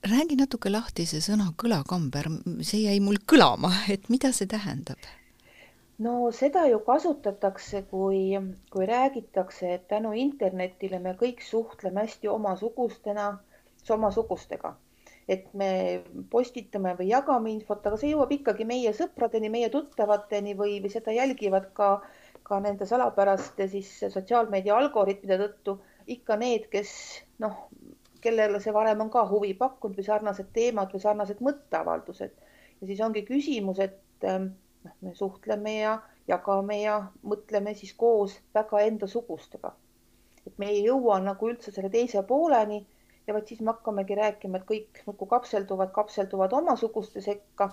Räägi 0.04 0.36
natuke 0.36 0.72
lahti 0.72 1.06
see 1.08 1.24
sõna 1.24 1.50
kõlakamber, 1.60 2.28
see 2.66 2.84
jäi 2.84 3.00
mul 3.04 3.22
kõlama, 3.30 3.72
et 3.94 4.10
mida 4.12 4.34
see 4.36 4.50
tähendab? 4.52 5.00
no 6.04 6.32
seda 6.36 6.66
ju 6.68 6.80
kasutatakse, 6.84 7.84
kui, 7.92 8.34
kui 8.74 8.88
räägitakse, 8.90 9.76
et 9.78 9.88
tänu 9.88 10.12
internetile 10.18 11.00
me 11.00 11.14
kõik 11.20 11.44
suhtleme 11.46 12.04
hästi 12.04 12.28
omasugustena, 12.28 13.28
omasugustega. 13.90 14.76
et 15.28 15.46
me 15.56 16.04
postitame 16.32 16.98
või 17.00 17.06
jagame 17.08 17.54
infot, 17.54 17.86
aga 17.88 17.96
see 17.96 18.10
jõuab 18.12 18.34
ikkagi 18.36 18.66
meie 18.68 18.92
sõpradeni, 18.92 19.48
meie 19.50 19.70
tuttavateni 19.72 20.52
või, 20.60 20.82
või 20.84 20.92
seda 20.92 21.14
jälgivad 21.16 21.70
ka, 21.78 22.02
ka 22.44 22.60
nende 22.60 22.86
salapäraste 22.86 23.70
siis 23.72 23.94
sotsiaalmeedia 24.04 24.76
algoritmide 24.76 25.38
tõttu 25.40 25.78
ikka 26.12 26.36
need, 26.36 26.68
kes 26.74 26.92
noh, 27.40 27.70
kellele 28.24 28.60
see 28.64 28.74
varem 28.74 29.02
on 29.06 29.12
ka 29.14 29.26
huvi 29.30 29.54
pakkunud 29.60 30.00
või 30.00 30.08
sarnased 30.08 30.50
teemad 30.56 30.92
või 30.94 31.04
sarnased 31.04 31.44
mõtteavaldused. 31.48 32.34
ja 32.82 32.88
siis 32.88 33.02
ongi 33.02 33.26
küsimus, 33.28 33.80
et 33.80 34.28
ähm, 34.30 34.52
noh, 34.84 34.98
me 35.02 35.16
suhtleme 35.16 35.78
ja 35.80 35.98
jagame 36.28 36.82
ja 36.82 36.98
mõtleme 37.24 37.76
siis 37.76 37.94
koos 37.94 38.40
väga 38.56 38.82
endasugustega. 38.88 39.74
et 40.48 40.58
me 40.60 40.68
ei 40.70 40.84
jõua 40.84 41.20
nagu 41.24 41.50
üldse 41.50 41.72
selle 41.72 41.90
teise 41.90 42.24
pooleni 42.28 42.86
ja 43.28 43.34
vot 43.34 43.48
siis 43.48 43.62
me 43.62 43.72
hakkamegi 43.72 44.16
rääkima, 44.20 44.60
et 44.60 44.68
kõik 44.68 45.04
muudkui 45.06 45.28
kapselduvad, 45.32 45.92
kapselduvad 45.96 46.54
omasuguste 46.54 47.22
sekka 47.22 47.70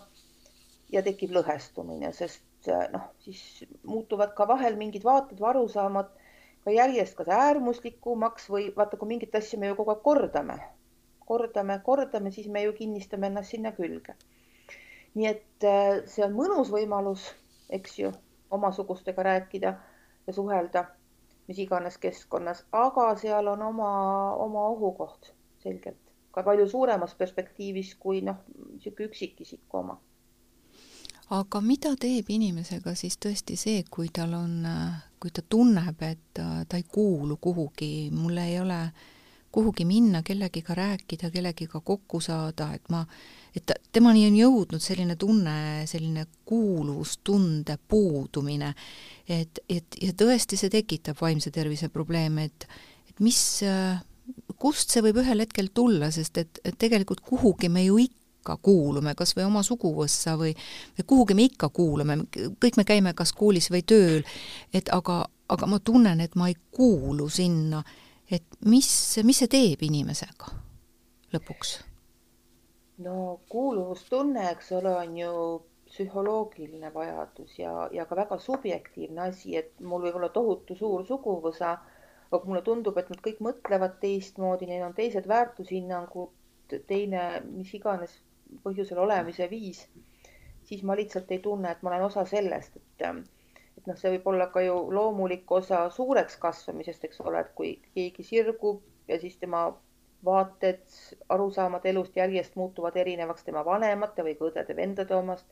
ja 0.92 1.02
tekib 1.02 1.35
lõhestumine, 1.35 2.12
sest 2.14 2.71
noh, 2.92 3.09
siis 3.25 3.64
muutuvad 3.83 4.35
ka 4.37 4.47
vahel 4.49 4.76
mingid 4.78 5.04
vaated 5.04 5.40
või 5.40 5.50
arusaamad 5.54 6.11
ka 6.64 6.74
järjest 6.74 7.16
kas 7.18 7.30
äärmuslikumaks 7.34 8.50
või 8.52 8.68
vaata, 8.76 8.98
kui 9.00 9.08
mingit 9.08 9.34
asja 9.34 9.58
me 9.58 9.70
ju 9.70 9.78
kogu 9.78 9.94
aeg 9.94 10.02
kordame, 10.04 10.58
kordame, 11.26 11.80
kordame, 11.84 12.30
siis 12.30 12.48
me 12.48 12.62
ju 12.66 12.76
kinnistame 12.76 13.30
ennast 13.30 13.56
sinna 13.56 13.72
külge. 13.76 14.16
Nii 15.14 15.26
et 15.26 15.66
äh, 15.66 16.00
see 16.06 16.24
on 16.26 16.36
mõnus 16.36 16.70
võimalus, 16.70 17.26
eks 17.70 17.98
ju, 17.98 18.12
omasugustega 18.50 19.22
rääkida 19.26 19.74
ja 20.26 20.34
suhelda 20.34 20.84
mis 21.50 21.58
iganes 21.58 21.96
keskkonnas, 21.98 22.62
aga 22.70 23.08
seal 23.18 23.48
on 23.50 23.62
oma, 23.66 23.90
oma 24.38 24.68
ohukoht 24.70 25.32
selgelt. 25.64 25.98
Ka 26.30 26.44
palju 26.46 26.68
suuremas 26.70 27.16
perspektiivis 27.18 27.96
kui 27.98 28.20
noh, 28.22 28.38
niisugune 28.68 29.08
üksikisiku 29.10 29.80
oma. 29.80 29.96
Aga 31.30 31.60
mida 31.62 31.92
teeb 32.00 32.30
inimesega 32.32 32.94
siis 32.99 33.18
tõesti 33.22 33.56
see, 33.58 33.84
kui 33.90 34.10
tal 34.14 34.34
on, 34.34 34.54
kui 35.20 35.30
ta 35.34 35.44
tunneb, 35.46 36.02
et 36.02 36.40
ta 36.40 36.78
ei 36.78 36.87
kuulu 36.88 37.37
kuhugi, 37.42 38.10
mul 38.14 38.38
ei 38.42 38.58
ole 38.60 38.80
kuhugi 39.50 39.84
minna, 39.84 40.22
kellegiga 40.22 40.75
rääkida, 40.78 41.30
kellegiga 41.30 41.80
kokku 41.80 42.20
saada, 42.22 42.70
et 42.75 42.90
ma 42.90 43.04
et 43.54 43.64
ta, 43.66 43.75
temani 43.92 44.28
on 44.28 44.37
jõudnud 44.38 44.82
selline 44.82 45.16
tunne, 45.18 45.87
selline 45.90 46.26
kuuluvustunde 46.46 47.78
puudumine, 47.90 48.70
et, 49.26 49.62
et 49.68 49.99
ja 50.02 50.14
tõesti 50.14 50.58
see 50.58 50.70
tekitab 50.70 51.18
vaimse 51.20 51.50
tervise 51.54 51.90
probleeme, 51.90 52.46
et 52.50 52.68
et 53.10 53.18
mis, 53.26 53.40
kust 54.62 54.94
see 54.94 55.02
võib 55.02 55.18
ühel 55.25 55.42
hetkel 55.42 55.72
tulla, 55.75 56.12
sest 56.14 56.38
et, 56.38 56.62
et 56.64 56.78
tegelikult 56.78 57.22
kuhugi 57.26 57.68
me 57.68 57.82
ju 57.88 57.99
ikka 57.99 58.19
kuulume, 58.62 59.14
kas 59.18 59.35
või 59.37 59.47
oma 59.49 59.62
suguvõssa 59.66 60.37
või, 60.40 60.54
või 60.99 61.06
kuhugi 61.06 61.37
me 61.37 61.47
ikka 61.49 61.68
kuulume, 61.75 62.16
kõik 62.62 62.78
me 62.80 62.87
käime 62.88 63.14
kas 63.14 63.32
koolis 63.37 63.70
või 63.70 63.82
tööl, 63.82 64.23
et 64.75 64.88
aga, 64.92 65.23
aga 65.49 65.68
ma 65.70 65.80
tunnen, 65.85 66.20
et 66.20 66.37
ma 66.37 66.49
ei 66.49 66.56
kuulu 66.73 67.28
sinna, 67.28 67.82
et 68.30 68.44
mis, 68.64 68.90
mis 69.25 69.42
see 69.42 69.50
teeb 69.50 69.82
inimesega 69.87 70.52
lõpuks? 71.35 71.78
No 73.00 73.40
kuuluvustunne, 73.49 74.50
eks 74.50 74.73
ole, 74.76 74.92
on 75.04 75.16
ju 75.16 75.35
psühholoogiline 75.90 76.90
vajadus 76.94 77.56
ja, 77.59 77.88
ja 77.92 78.04
ka 78.06 78.16
väga 78.18 78.38
subjektiivne 78.38 79.23
asi, 79.30 79.56
et 79.59 79.73
mul 79.80 80.04
võib 80.06 80.18
olla 80.20 80.28
tohutu 80.35 80.76
suur 80.78 81.06
suguvõsa, 81.09 81.78
aga 82.30 82.42
mulle 82.47 82.62
tundub, 82.66 82.99
et 83.00 83.09
nad 83.11 83.23
kõik 83.25 83.40
mõtlevad 83.42 83.97
teistmoodi, 84.02 84.68
neil 84.70 84.85
on 84.87 84.94
teised 84.94 85.26
väärtushinnangud, 85.30 86.76
teine 86.87 87.25
mis 87.50 87.73
iganes 87.75 88.14
põhjusel 88.64 88.99
olemise 88.99 89.50
viis, 89.50 89.85
siis 90.64 90.83
ma 90.87 90.97
lihtsalt 90.97 91.30
ei 91.30 91.38
tunne, 91.45 91.71
et 91.71 91.83
ma 91.83 91.92
olen 91.92 92.09
osa 92.09 92.25
sellest, 92.28 92.76
et 92.76 93.07
et 93.80 93.87
noh, 93.88 93.97
see 93.97 94.11
võib 94.12 94.26
olla 94.28 94.50
ka 94.52 94.61
ju 94.61 94.75
loomulik 94.92 95.50
osa 95.57 95.87
suureks 95.95 96.37
kasvamisest, 96.42 97.07
eks 97.09 97.23
ole, 97.25 97.40
et 97.40 97.54
kui 97.57 97.71
keegi 97.95 98.26
sirgub 98.26 98.83
ja 99.09 99.16
siis 99.21 99.38
tema 99.40 99.62
vaated, 100.25 100.83
arusaamad 101.33 101.87
elust 101.88 102.16
järjest 102.16 102.57
muutuvad 102.61 102.97
erinevaks 103.00 103.47
tema 103.47 103.64
vanemate 103.64 104.25
või 104.26 104.37
ka 104.37 104.50
õdede-vendade 104.50 105.16
omast, 105.16 105.47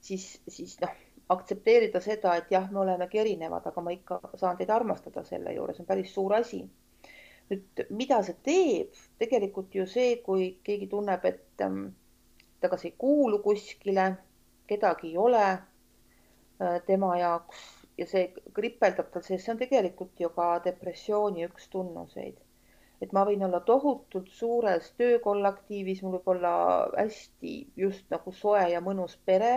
siis, 0.00 0.28
siis 0.48 0.76
noh, 0.84 0.94
aktsepteerida 1.34 2.00
seda, 2.00 2.36
et 2.38 2.50
jah, 2.54 2.68
me 2.70 2.84
olemegi 2.84 3.18
erinevad, 3.18 3.66
aga 3.66 3.82
ma 3.82 3.94
ikka 3.94 4.20
saan 4.38 4.58
teid 4.60 4.70
armastada 4.70 5.24
selle 5.26 5.54
juures, 5.56 5.80
on 5.82 5.88
päris 5.88 6.14
suur 6.14 6.36
asi. 6.38 6.62
nüüd, 7.50 7.82
mida 7.94 8.22
see 8.26 8.38
teeb, 8.46 8.94
tegelikult 9.22 9.74
ju 9.74 9.84
see, 9.90 10.16
kui 10.22 10.48
keegi 10.66 10.88
tunneb, 10.90 11.24
et 11.24 11.62
ähm, 11.66 11.84
ta 12.66 12.72
kas 12.74 12.86
ei 12.88 12.94
kuulu 13.04 13.40
kuskile, 13.46 14.06
kedagi 14.66 15.12
ei 15.14 15.20
ole 15.28 15.44
äh, 15.46 16.80
tema 16.90 17.14
jaoks 17.22 17.62
ja 17.98 18.06
see 18.10 18.26
kripeldab 18.58 19.12
tal 19.12 19.24
sees, 19.24 19.44
see 19.44 19.54
on 19.54 19.62
tegelikult 19.62 20.20
ju 20.20 20.32
ka 20.34 20.50
depressiooni 20.66 21.46
üks 21.48 21.70
tunnuseid 21.72 22.42
et 23.04 23.12
ma 23.12 23.24
võin 23.28 23.44
olla 23.44 23.60
tohutult 23.60 24.28
suures 24.32 24.88
töökollektiivis, 25.00 26.02
mul 26.02 26.16
võib 26.16 26.30
olla 26.36 26.52
hästi 26.96 27.56
just 27.76 28.06
nagu 28.12 28.32
soe 28.32 28.62
ja 28.72 28.80
mõnus 28.84 29.16
pere, 29.28 29.52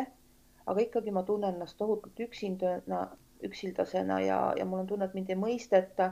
aga 0.65 0.83
ikkagi 0.83 1.13
ma 1.15 1.23
tunnen 1.27 1.55
ennast 1.55 1.77
tohutult 1.79 2.19
üksindana, 2.27 3.05
üksildasena 3.45 4.19
ja, 4.25 4.39
ja 4.59 4.65
mul 4.67 4.83
on 4.83 4.89
tunne, 4.89 5.07
et 5.07 5.15
mind 5.15 5.31
ei 5.31 5.39
mõisteta. 5.39 6.11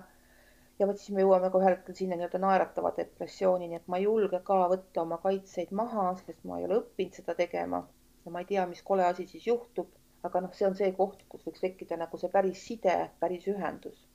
Ja 0.79 0.87
vot 0.87 0.99
siis 1.01 1.15
me 1.15 1.25
jõuame 1.25 1.51
ka 1.51 1.61
ühel 1.61 1.75
hetkel 1.75 1.95
sinna 1.99 2.17
nii-öelda 2.17 2.41
naeratava 2.43 2.93
depressioonini, 2.97 3.79
et 3.79 3.87
ma 3.87 4.01
ei 4.01 4.07
julge 4.07 4.41
ka 4.49 4.59
võtta 4.73 5.03
oma 5.03 5.21
kaitseid 5.23 5.71
maha, 5.81 6.09
sest 6.25 6.43
ma 6.43 6.59
ei 6.59 6.67
ole 6.69 6.81
õppinud 6.81 7.21
seda 7.21 7.37
tegema 7.39 7.85
ja 8.25 8.33
ma 8.33 8.43
ei 8.43 8.51
tea, 8.51 8.67
mis 8.69 8.83
kole 8.91 9.05
asi 9.05 9.27
siis 9.27 9.47
juhtub. 9.47 9.93
aga 10.27 10.41
noh, 10.43 10.53
see 10.57 10.65
on 10.67 10.75
see 10.75 10.91
koht, 10.97 11.23
kus 11.29 11.45
võiks 11.45 11.61
tekkida 11.63 11.97
nagu 11.97 12.17
see 12.19 12.29
päris 12.33 12.63
side, 12.67 12.95
päris 13.21 13.45
ühendus 13.47 14.07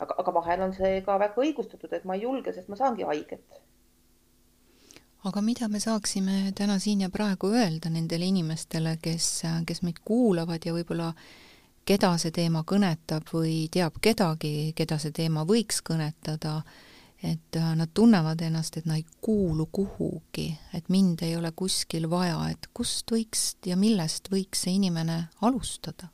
aga, 0.00 0.16
aga 0.22 0.34
vahel 0.34 0.64
on 0.66 0.72
see 0.76 1.00
ka 1.06 1.18
väga 1.20 1.42
õigustatud, 1.44 1.92
et 1.96 2.06
ma 2.08 2.16
ei 2.16 2.24
julge, 2.24 2.54
sest 2.56 2.70
ma 2.72 2.78
saangi 2.80 3.06
haiget. 3.08 3.60
aga 5.28 5.42
mida 5.44 5.68
me 5.68 5.80
saaksime 5.80 6.52
täna 6.56 6.78
siin 6.80 7.02
ja 7.04 7.10
praegu 7.12 7.50
öelda 7.52 7.90
nendele 7.92 8.30
inimestele, 8.32 8.96
kes, 9.04 9.28
kes 9.68 9.82
meid 9.84 10.00
kuulavad 10.04 10.64
ja 10.64 10.72
võib-olla 10.72 11.10
keda 11.84 12.12
see 12.18 12.30
teema 12.34 12.62
kõnetab 12.66 13.32
või 13.32 13.68
teab 13.72 13.98
kedagi, 14.02 14.72
keda 14.76 14.98
see 14.98 15.12
teema 15.16 15.44
võiks 15.48 15.82
kõnetada, 15.86 16.60
et 17.22 17.58
nad 17.76 17.90
tunnevad 17.94 18.40
ennast, 18.40 18.76
et 18.76 18.86
nad 18.86 19.00
ei 19.00 19.04
kuulu 19.20 19.66
kuhugi, 19.72 20.46
et 20.74 20.88
mind 20.88 21.22
ei 21.26 21.36
ole 21.36 21.52
kuskil 21.52 22.08
vaja, 22.10 22.38
et 22.52 22.70
kust 22.74 23.10
võiks 23.12 23.56
ja 23.66 23.76
millest 23.76 24.30
võiks 24.32 24.64
see 24.64 24.78
inimene 24.78 25.26
alustada 25.42 26.08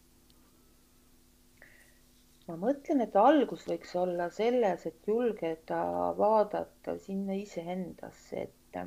ma 2.49 2.57
mõtlen, 2.61 3.03
et 3.03 3.17
algus 3.19 3.67
võiks 3.67 3.95
olla 3.99 4.29
selles, 4.35 4.87
et 4.87 5.09
julgeda 5.11 5.81
vaadata 6.19 6.97
sinna 7.03 7.35
iseendasse, 7.39 8.47
et, 8.47 8.79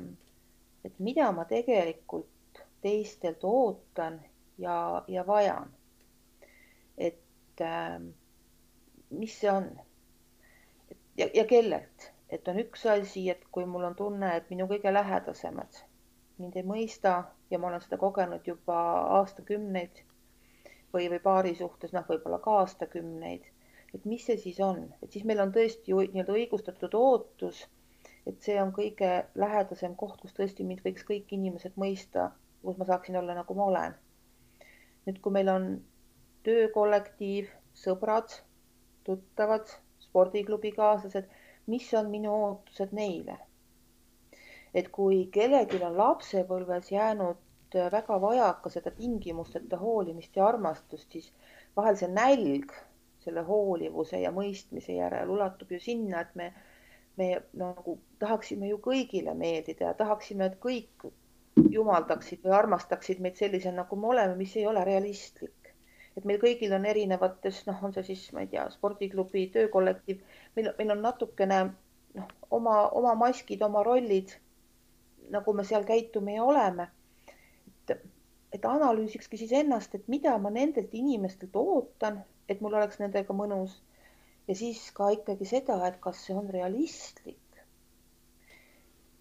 et 0.84 1.02
mida 1.08 1.30
ma 1.36 1.44
tegelikult 1.48 2.62
teistelt 2.84 3.44
ootan 3.44 4.20
ja, 4.58 5.04
ja 5.08 5.26
vajan. 5.26 5.68
Et 7.08 7.64
mis 9.10 9.36
see 9.40 9.50
on? 9.52 9.68
ja, 11.16 11.28
ja 11.34 11.44
kellelt, 11.44 12.10
et 12.30 12.48
on 12.48 12.60
üks 12.62 12.86
asi, 12.88 13.28
et 13.30 13.44
kui 13.52 13.66
mul 13.66 13.84
on 13.90 13.96
tunne, 13.98 14.34
et 14.36 14.50
minu 14.52 14.68
kõige 14.70 14.92
lähedasemad 14.94 15.82
mind 16.40 16.56
ei 16.56 16.64
mõista 16.66 17.12
ja 17.52 17.58
ma 17.60 17.68
olen 17.68 17.82
seda 17.84 17.98
kogenud 18.00 18.46
juba 18.48 18.76
aastakümneid 19.18 20.00
või, 20.94 21.08
või 21.12 21.20
paari 21.22 21.54
suhtes, 21.58 21.92
noh, 21.96 22.06
võib-olla 22.08 22.40
ka 22.44 22.60
aastakümneid. 22.62 23.44
et 23.94 24.04
mis 24.06 24.24
see 24.26 24.38
siis 24.38 24.60
on, 24.62 24.84
et 25.02 25.12
siis 25.12 25.24
meil 25.26 25.40
on 25.42 25.52
tõesti 25.52 25.92
ju 25.92 26.00
nii-öelda 26.00 26.36
õigustatud 26.38 26.94
ootus, 26.94 27.64
et 28.26 28.38
see 28.46 28.56
on 28.62 28.70
kõige 28.72 29.10
lähedasem 29.34 29.96
koht, 29.98 30.20
kus 30.22 30.36
tõesti 30.36 30.66
mind 30.66 30.84
võiks 30.86 31.04
kõik 31.08 31.32
inimesed 31.36 31.74
mõista, 31.76 32.30
kus 32.62 32.78
ma 32.78 32.86
saaksin 32.86 33.18
olla, 33.20 33.34
nagu 33.34 33.56
ma 33.58 33.66
olen. 33.72 33.96
nüüd, 35.06 35.18
kui 35.24 35.32
meil 35.32 35.48
on 35.48 35.66
töökollektiiv, 36.46 37.50
sõbrad, 37.74 38.32
tuttavad, 39.04 39.68
spordiklubi 40.06 40.72
kaaslased, 40.76 41.28
mis 41.66 41.86
on 41.94 42.10
minu 42.10 42.34
ootused 42.34 42.92
neile. 42.96 43.38
et 44.74 44.88
kui 44.94 45.24
kellelgi 45.34 45.80
on 45.82 45.96
lapsepõlves 45.98 46.92
jäänud 46.92 47.38
väga 47.92 48.20
vajaka 48.20 48.70
seda 48.70 48.90
tingimusteta 48.90 49.78
hoolimist 49.78 50.36
ja 50.36 50.46
armastust, 50.46 51.10
siis 51.12 51.32
vahel 51.76 51.96
see 51.96 52.08
nälg 52.08 52.72
selle 53.24 53.42
hoolivuse 53.46 54.20
ja 54.20 54.32
mõistmise 54.32 54.96
järel 54.96 55.30
ulatub 55.30 55.72
ju 55.72 55.80
sinna, 55.80 56.20
et 56.20 56.34
me, 56.34 56.52
me 57.16 57.30
nagu 57.52 57.98
tahaksime 58.18 58.70
ju 58.70 58.78
kõigile 58.82 59.34
meeldida 59.34 59.90
ja 59.90 59.94
tahaksime, 59.94 60.46
et 60.46 60.58
kõik 60.62 61.10
jumaldaksid 61.70 62.42
või 62.44 62.56
armastaksid 62.56 63.20
meid 63.20 63.36
sellisena, 63.36 63.82
nagu 63.82 63.96
me 63.96 64.12
oleme, 64.14 64.36
mis 64.36 64.56
ei 64.56 64.66
ole 64.66 64.84
realistlik. 64.84 65.59
Et 66.20 66.28
meil 66.28 66.40
kõigil 66.42 66.72
on 66.76 66.86
erinevates, 66.88 67.62
noh, 67.66 67.80
on 67.86 67.94
see 67.96 68.04
siis, 68.12 68.26
ma 68.36 68.44
ei 68.44 68.50
tea, 68.52 68.66
spordiklubi, 68.74 69.46
töökollektiiv, 69.54 70.22
meil, 70.56 70.70
meil 70.78 70.94
on 70.94 71.02
natukene 71.06 71.60
noh, 72.18 72.30
oma, 72.58 72.76
oma 73.00 73.16
maskid, 73.24 73.62
oma 73.66 73.82
rollid, 73.86 74.36
nagu 75.34 75.54
me 75.56 75.66
seal 75.66 75.86
käitume 75.88 76.36
ja 76.36 76.46
oleme. 76.46 76.88
et, 77.90 77.96
et 78.52 78.66
analüüsikski 78.66 79.38
siis 79.38 79.52
ennast, 79.56 79.94
et 79.94 80.08
mida 80.08 80.36
ma 80.38 80.50
nendelt 80.54 80.94
inimestelt 80.94 81.56
ootan, 81.56 82.20
et 82.48 82.60
mul 82.60 82.74
oleks 82.78 82.98
nendega 83.02 83.34
mõnus 83.34 83.80
ja 84.48 84.54
siis 84.58 84.82
ka 84.94 85.10
ikkagi 85.14 85.46
seda, 85.46 85.78
et 85.86 85.98
kas 86.02 86.26
see 86.26 86.36
on 86.36 86.50
realistlik. 86.50 87.38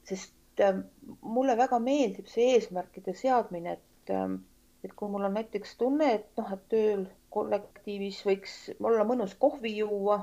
sest 0.09 0.33
Ähm, 0.59 0.79
mulle 1.21 1.55
väga 1.57 1.79
meeldib 1.79 2.27
see 2.27 2.53
eesmärkide 2.55 3.13
seadmine, 3.15 3.77
et, 3.77 4.11
ähm, 4.15 4.33
et 4.83 4.93
kui 4.95 5.09
mul 5.11 5.27
on 5.27 5.33
näiteks 5.37 5.75
tunne, 5.77 6.09
et 6.17 6.27
noh, 6.39 6.51
et 6.55 6.67
tööl 6.73 7.05
kollektiivis 7.35 8.19
võiks 8.25 8.53
olla 8.79 9.05
mõnus 9.07 9.35
kohvi 9.45 9.73
juua 9.77 10.19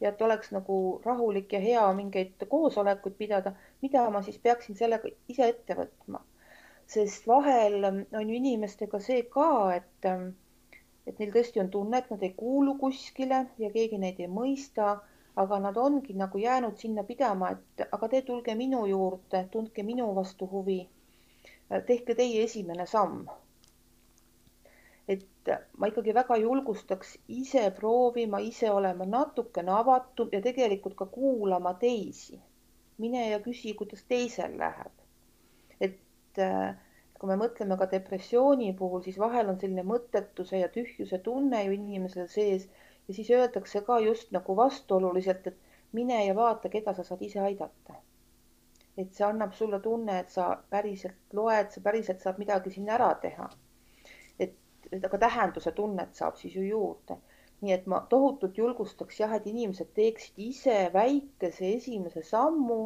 ja 0.00 0.10
et 0.10 0.22
oleks 0.26 0.52
nagu 0.54 0.76
rahulik 1.04 1.52
ja 1.52 1.60
hea 1.62 1.86
mingeid 1.98 2.46
koosolekuid 2.54 3.16
pidada, 3.18 3.54
mida 3.82 4.08
ma 4.10 4.22
siis 4.22 4.38
peaksin 4.46 4.78
sellega 4.78 5.10
ise 5.28 5.48
ette 5.54 5.78
võtma. 5.78 6.22
sest 6.92 7.26
vahel 7.26 7.84
on 7.90 8.28
ju 8.28 8.34
inimestega 8.36 8.98
see 9.00 9.22
ka, 9.36 9.50
et, 9.76 10.08
et 11.06 11.18
neil 11.18 11.30
tõesti 11.36 11.62
on 11.62 11.70
tunne, 11.70 11.98
et 11.98 12.10
nad 12.10 12.22
ei 12.22 12.34
kuulu 12.36 12.74
kuskile 12.78 13.46
ja 13.58 13.70
keegi 13.70 13.98
neid 13.98 14.20
ei 14.20 14.28
mõista 14.40 14.98
aga 15.36 15.58
nad 15.58 15.76
ongi 15.76 16.12
nagu 16.12 16.38
jäänud 16.38 16.76
sinna 16.76 17.04
pidama, 17.04 17.50
et 17.50 17.86
aga 17.92 18.08
te 18.08 18.22
tulge 18.22 18.54
minu 18.54 18.84
juurde, 18.86 19.46
tundke 19.52 19.82
minu 19.82 20.14
vastu 20.14 20.48
huvi. 20.50 20.88
tehke 21.86 22.14
teie 22.14 22.42
esimene 22.44 22.86
samm. 22.86 23.26
Et 25.08 25.50
ma 25.78 25.88
ikkagi 25.90 26.14
väga 26.14 26.36
julgustaks 26.38 27.16
ise 27.28 27.70
proovima, 27.76 28.38
ise 28.38 28.70
olema 28.70 29.04
natukene 29.04 29.72
avatum 29.74 30.28
ja 30.32 30.40
tegelikult 30.40 30.94
ka 30.96 31.06
kuulama 31.06 31.74
teisi. 31.74 32.40
mine 32.98 33.30
ja 33.30 33.40
küsi, 33.40 33.74
kuidas 33.74 34.04
teisel 34.08 34.58
läheb. 34.58 34.92
et 35.80 35.98
kui 37.18 37.28
me 37.30 37.36
mõtleme 37.38 37.76
ka 37.78 37.86
depressiooni 37.90 38.72
puhul, 38.78 39.02
siis 39.02 39.18
vahel 39.18 39.50
on 39.50 39.58
selline 39.60 39.82
mõttetuse 39.86 40.58
ja 40.58 40.68
tühjuse 40.76 41.18
tunne 41.26 41.64
ju 41.64 41.74
inimesel 41.76 42.28
sees 42.28 42.68
ja 43.08 43.14
siis 43.14 43.30
öeldakse 43.30 43.82
ka 43.86 43.98
just 44.02 44.32
nagu 44.36 44.56
vastuoluliselt, 44.56 45.46
et 45.46 45.58
mine 45.98 46.18
ja 46.26 46.34
vaata, 46.34 46.68
keda 46.72 46.94
sa 46.94 47.04
saad 47.04 47.22
ise 47.22 47.40
aidata. 47.40 48.00
et 48.98 49.14
see 49.16 49.24
annab 49.24 49.54
sulle 49.56 49.78
tunne, 49.80 50.18
et 50.20 50.28
sa 50.30 50.46
päriselt 50.70 51.36
loed, 51.38 51.70
sa 51.72 51.80
päriselt 51.80 52.20
saad 52.20 52.38
midagi 52.42 52.70
siin 52.74 52.90
ära 52.92 53.14
teha. 53.22 53.46
Aga 55.08 55.20
tähenduse 55.26 55.72
tunnet 55.76 56.18
saab 56.18 56.36
siis 56.40 56.56
ju 56.58 56.64
juurde. 56.66 57.18
nii 57.62 57.72
et 57.76 57.84
ma 57.86 58.00
tohutult 58.10 58.56
julgustaks 58.58 59.20
jah, 59.20 59.32
et 59.36 59.44
inimesed 59.46 59.92
teeksid 59.94 60.38
ise 60.48 60.76
väikese 60.94 61.68
esimese 61.76 62.22
sammu, 62.26 62.78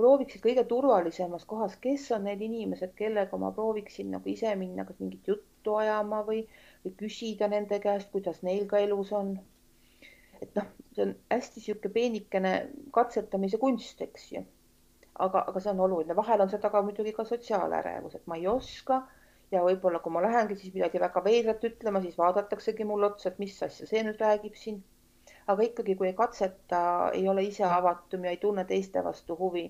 prooviksid 0.00 0.42
kõige 0.46 0.64
turvalisemas 0.72 1.44
kohas, 1.52 1.76
kes 1.86 2.08
on 2.16 2.26
need 2.28 2.42
inimesed, 2.42 2.96
kellega 2.98 3.38
ma 3.38 3.52
prooviksin 3.54 4.10
nagu 4.16 4.32
ise 4.32 4.56
minna, 4.58 4.84
kas 4.88 4.98
mingit 4.98 5.30
juttu 5.32 5.76
ajama 5.84 6.24
või, 6.26 6.42
või 6.84 6.96
küsida 7.04 7.48
nende 7.52 7.78
käest, 7.86 8.10
kuidas 8.16 8.42
neil 8.42 8.66
ka 8.66 8.82
elus 8.88 9.14
on 9.20 9.36
et 10.44 10.56
noh, 10.58 10.70
see 10.94 11.06
on 11.06 11.14
hästi 11.32 11.60
niisugune 11.60 11.92
peenikene 11.96 12.52
katsetamise 12.94 13.60
kunst, 13.62 14.00
eks 14.06 14.30
ju. 14.34 14.44
aga, 15.24 15.44
aga 15.50 15.60
see 15.62 15.70
on 15.70 15.82
oluline, 15.84 16.16
vahel 16.18 16.42
on 16.42 16.50
seda 16.50 16.70
ka 16.74 16.82
muidugi 16.82 17.12
ka 17.14 17.24
sotsiaalärevus, 17.28 18.16
et 18.18 18.24
ma 18.30 18.38
ei 18.40 18.48
oska 18.50 19.04
ja 19.54 19.62
võib-olla 19.64 20.00
kui 20.02 20.12
ma 20.14 20.22
lähengi 20.24 20.56
siis 20.60 20.74
midagi 20.74 21.00
väga 21.02 21.22
veidrat 21.24 21.64
ütlema, 21.68 22.02
siis 22.04 22.18
vaadataksegi 22.18 22.86
mulle 22.88 23.12
otsa, 23.12 23.30
et 23.30 23.40
mis 23.42 23.56
asja 23.62 23.88
see 23.90 24.02
nüüd 24.06 24.20
räägib 24.20 24.58
siin. 24.60 24.82
aga 25.46 25.62
ikkagi, 25.62 25.94
kui 26.00 26.08
ei 26.08 26.14
katseta, 26.16 26.78
ei 27.12 27.26
ole 27.28 27.42
ise 27.44 27.64
avatum 27.68 28.24
ja 28.24 28.30
ei 28.32 28.38
tunne 28.40 28.64
teiste 28.64 29.02
vastu 29.04 29.36
huvi, 29.36 29.66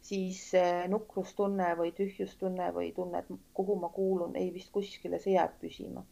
siis 0.00 0.52
nukrustunne 0.88 1.74
või 1.76 1.92
tühjustunne 1.96 2.70
või 2.72 2.88
tunne, 2.96 3.20
et 3.20 3.44
kuhu 3.54 3.76
ma 3.80 3.92
kuulun, 3.92 4.36
ei 4.36 4.48
vist 4.54 4.72
kuskile, 4.72 5.20
see 5.20 5.36
jääb 5.36 5.60
püsima. 5.60 6.04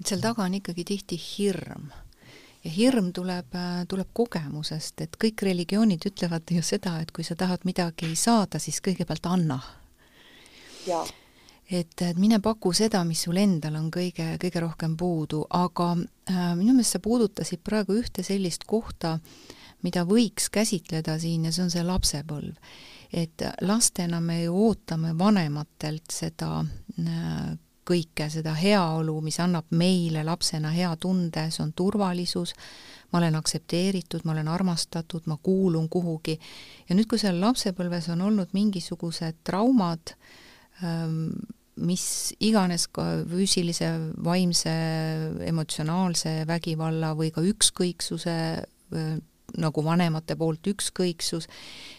et 0.00 0.06
seal 0.06 0.20
taga 0.20 0.44
on 0.44 0.54
ikkagi 0.60 0.84
tihti 0.84 1.16
hirm 1.16 1.88
ja 2.64 2.70
hirm 2.70 3.12
tuleb, 3.12 3.54
äh, 3.54 3.84
tuleb 3.88 4.10
kogemusest, 4.12 5.00
et 5.00 5.16
kõik 5.20 5.44
religioonid 5.46 6.04
ütlevad 6.10 6.52
ju 6.52 6.62
seda, 6.62 6.98
et 7.00 7.12
kui 7.12 7.24
sa 7.24 7.36
tahad 7.38 7.64
midagi 7.64 8.12
saada, 8.16 8.60
siis 8.60 8.80
kõigepealt 8.84 9.26
anna. 9.30 9.60
Et, 11.70 12.02
et 12.02 12.18
mine 12.18 12.40
paku 12.42 12.72
seda, 12.76 13.04
mis 13.06 13.22
sul 13.26 13.38
endal 13.40 13.78
on 13.78 13.90
kõige, 13.94 14.34
kõige 14.42 14.62
rohkem 14.64 14.96
puudu, 14.98 15.44
aga 15.50 15.92
äh, 15.94 16.52
minu 16.58 16.74
meelest 16.74 16.96
sa 16.96 17.02
puudutasid 17.02 17.62
praegu 17.64 17.98
ühte 18.00 18.24
sellist 18.26 18.66
kohta, 18.66 19.18
mida 19.86 20.04
võiks 20.04 20.50
käsitleda 20.52 21.16
siin 21.18 21.46
ja 21.46 21.54
see 21.54 21.64
on 21.64 21.72
see 21.72 21.86
lapsepõlv. 21.86 22.76
et 23.12 23.42
lastena 23.66 24.20
me 24.20 24.42
ju 24.44 24.54
ootame 24.54 25.16
vanematelt 25.18 26.12
seda 26.14 26.60
äh, 26.60 27.58
kõike 27.90 28.28
seda 28.30 28.54
heaolu, 28.54 29.16
mis 29.24 29.38
annab 29.42 29.70
meile 29.74 30.22
lapsena 30.26 30.70
hea 30.74 30.90
tunde, 31.00 31.48
see 31.50 31.62
on 31.64 31.72
turvalisus, 31.76 32.54
ma 33.10 33.18
olen 33.18 33.38
aktsepteeritud, 33.40 34.24
ma 34.24 34.34
olen 34.34 34.50
armastatud, 34.52 35.26
ma 35.26 35.38
kuulun 35.42 35.88
kuhugi. 35.88 36.38
ja 36.88 36.94
nüüd, 36.94 37.08
kui 37.10 37.18
seal 37.18 37.40
lapsepõlves 37.40 38.10
on 38.14 38.22
olnud 38.28 38.54
mingisugused 38.54 39.40
traumad, 39.44 40.14
ähm, 40.84 41.32
mis 41.80 42.04
iganes 42.40 42.86
ka 42.92 43.06
füüsilise, 43.30 43.88
vaimse, 44.24 44.72
emotsionaalse 45.46 46.44
vägivalla 46.48 47.14
või 47.18 47.32
ka 47.34 47.44
ükskõiksuse 47.46 48.36
nagu 49.58 49.84
vanemate 49.84 50.36
poolt 50.38 50.66
ükskõiksus, 50.70 51.48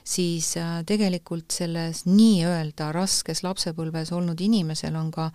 siis 0.07 0.53
äh, 0.59 0.81
tegelikult 0.87 1.51
selles 1.55 2.05
nii-öelda 2.07 2.91
raskes 2.95 3.43
lapsepõlves 3.43 4.13
olnud 4.15 4.39
inimesel 4.41 4.95
on 4.99 5.11
ka 5.11 5.31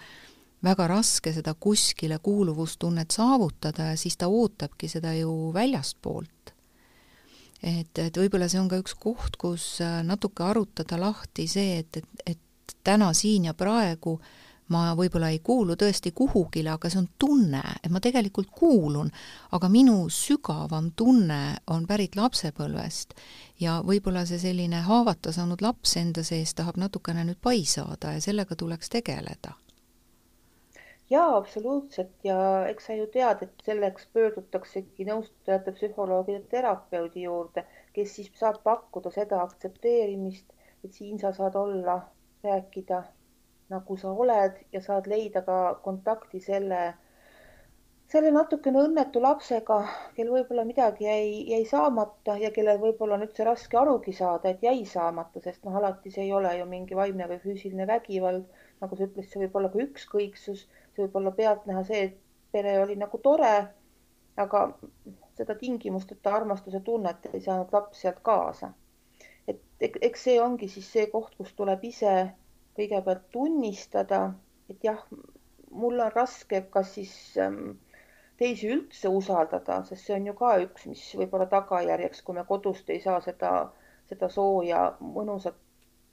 väga 0.64 0.86
raske 0.90 1.32
seda 1.36 1.54
kuskile 1.60 2.18
kuuluvustunnet 2.22 3.12
saavutada 3.14 3.92
ja 3.92 4.00
siis 4.00 4.16
ta 4.16 4.28
ootabki 4.32 4.88
seda 4.88 5.12
ju 5.14 5.52
väljastpoolt. 5.54 6.54
et, 7.62 7.98
et 7.98 8.16
võib-olla 8.16 8.48
see 8.48 8.60
on 8.60 8.68
ka 8.68 8.80
üks 8.80 8.94
koht, 9.00 9.36
kus 9.40 9.80
äh, 9.84 10.00
natuke 10.04 10.44
arutada 10.44 11.00
lahti 11.00 11.48
see, 11.50 11.80
et, 11.82 11.96
et, 11.96 12.26
et 12.26 12.42
täna 12.86 13.12
siin 13.16 13.50
ja 13.50 13.54
praegu 13.54 14.16
ma 14.72 14.94
võib-olla 14.98 15.30
ei 15.30 15.38
kuulu 15.44 15.76
tõesti 15.78 16.10
kuhugile, 16.14 16.72
aga 16.74 16.90
see 16.90 17.00
on 17.02 17.08
tunne, 17.18 17.62
et 17.82 17.92
ma 17.92 18.00
tegelikult 18.02 18.50
kuulun, 18.54 19.10
aga 19.54 19.68
minu 19.70 20.08
sügavam 20.12 20.90
tunne 20.96 21.42
on 21.70 21.86
pärit 21.86 22.16
lapsepõlvest 22.18 23.14
ja 23.62 23.80
võib-olla 23.86 24.24
see 24.26 24.40
selline 24.42 24.82
haavata 24.88 25.32
saanud 25.32 25.62
laps 25.62 25.96
enda 26.00 26.24
sees 26.26 26.54
tahab 26.54 26.80
natukene 26.82 27.24
nüüd 27.28 27.38
pai 27.42 27.62
saada 27.64 28.16
ja 28.16 28.24
sellega 28.24 28.58
tuleks 28.58 28.90
tegeleda. 28.90 29.54
Jaa, 31.10 31.36
absoluutselt. 31.36 32.10
Ja 32.26 32.66
eks 32.66 32.88
sa 32.88 32.94
ju 32.98 33.04
tead, 33.14 33.44
et 33.46 33.62
selleks 33.62 34.08
pöördutaksegi 34.10 35.06
nõustajate, 35.06 35.70
psühholoogide, 35.76 36.40
terapeudi 36.50 37.22
juurde, 37.28 37.62
kes 37.94 38.16
siis 38.16 38.32
saab 38.34 38.58
pakkuda 38.64 39.12
seda 39.14 39.38
aktsepteerimist, 39.44 40.50
et 40.82 40.98
siin 40.98 41.22
sa 41.22 41.30
saad 41.36 41.54
olla, 41.60 42.00
rääkida 42.44 43.02
nagu 43.72 43.96
sa 43.96 44.12
oled 44.12 44.60
ja 44.72 44.80
saad 44.80 45.08
leida 45.10 45.42
ka 45.42 45.56
kontakti 45.82 46.40
selle, 46.40 46.80
selle 48.12 48.30
natukene 48.30 48.84
õnnetu 48.86 49.22
lapsega, 49.22 49.80
kel 50.14 50.30
võib-olla 50.30 50.64
midagi 50.68 51.08
jäi, 51.08 51.32
jäi 51.50 51.64
saamata 51.66 52.36
ja 52.38 52.52
kellel 52.54 52.78
võib-olla 52.82 53.18
on 53.18 53.26
üldse 53.26 53.44
raske 53.48 53.78
arugi 53.80 54.14
saada, 54.14 54.52
et 54.52 54.62
jäi 54.62 54.84
saamata, 54.86 55.42
sest 55.42 55.64
noh, 55.66 55.76
alati 55.80 56.14
see 56.14 56.28
ei 56.28 56.32
ole 56.32 56.54
ju 56.58 56.68
mingi 56.70 56.98
vaimne 56.98 57.26
või 57.32 57.42
füüsiline 57.42 57.86
vägivald. 57.90 58.46
nagu 58.80 58.96
sa 58.96 59.08
ütlesid, 59.08 59.32
see 59.32 59.40
võib 59.40 59.54
olla 59.56 59.72
ka 59.72 59.78
ükskõiksus 59.82 60.66
see 60.96 61.04
võib 61.04 61.18
olla 61.20 61.32
pealtnäha 61.36 61.82
see, 61.84 62.02
et 62.08 62.16
pere 62.52 62.78
oli 62.82 62.96
nagu 62.96 63.20
tore, 63.22 63.52
aga 64.36 64.62
seda 65.36 65.56
tingimusteta 65.60 66.32
armastuse 66.38 66.80
tunnet 66.84 67.28
ei 67.32 67.42
saanud 67.44 67.72
laps 67.72 68.00
sealt 68.04 68.22
kaasa. 68.24 68.72
Eks 69.80 70.26
see 70.28 70.40
ongi 70.40 70.68
siis 70.72 70.88
see 70.92 71.06
koht, 71.12 71.34
kus 71.38 71.52
tuleb 71.56 71.84
ise 71.84 72.12
kõigepealt 72.76 73.26
tunnistada, 73.32 74.20
et 74.70 74.84
jah, 74.84 75.02
mul 75.70 76.00
on 76.00 76.12
raske, 76.14 76.62
kas 76.72 76.94
siis 76.96 77.12
ähm, 77.40 77.76
teisi 78.40 78.70
üldse 78.72 79.08
usaldada, 79.08 79.82
sest 79.88 80.08
see 80.08 80.16
on 80.16 80.28
ju 80.30 80.36
ka 80.36 80.56
üks, 80.64 80.86
mis 80.90 81.04
võib 81.20 81.36
olla 81.36 81.48
tagajärjeks, 81.52 82.22
kui 82.22 82.36
me 82.36 82.44
kodust 82.48 82.90
ei 82.92 83.00
saa 83.04 83.20
seda 83.24 83.52
seda 84.06 84.28
sooja 84.30 84.82
mõnusat 85.02 85.56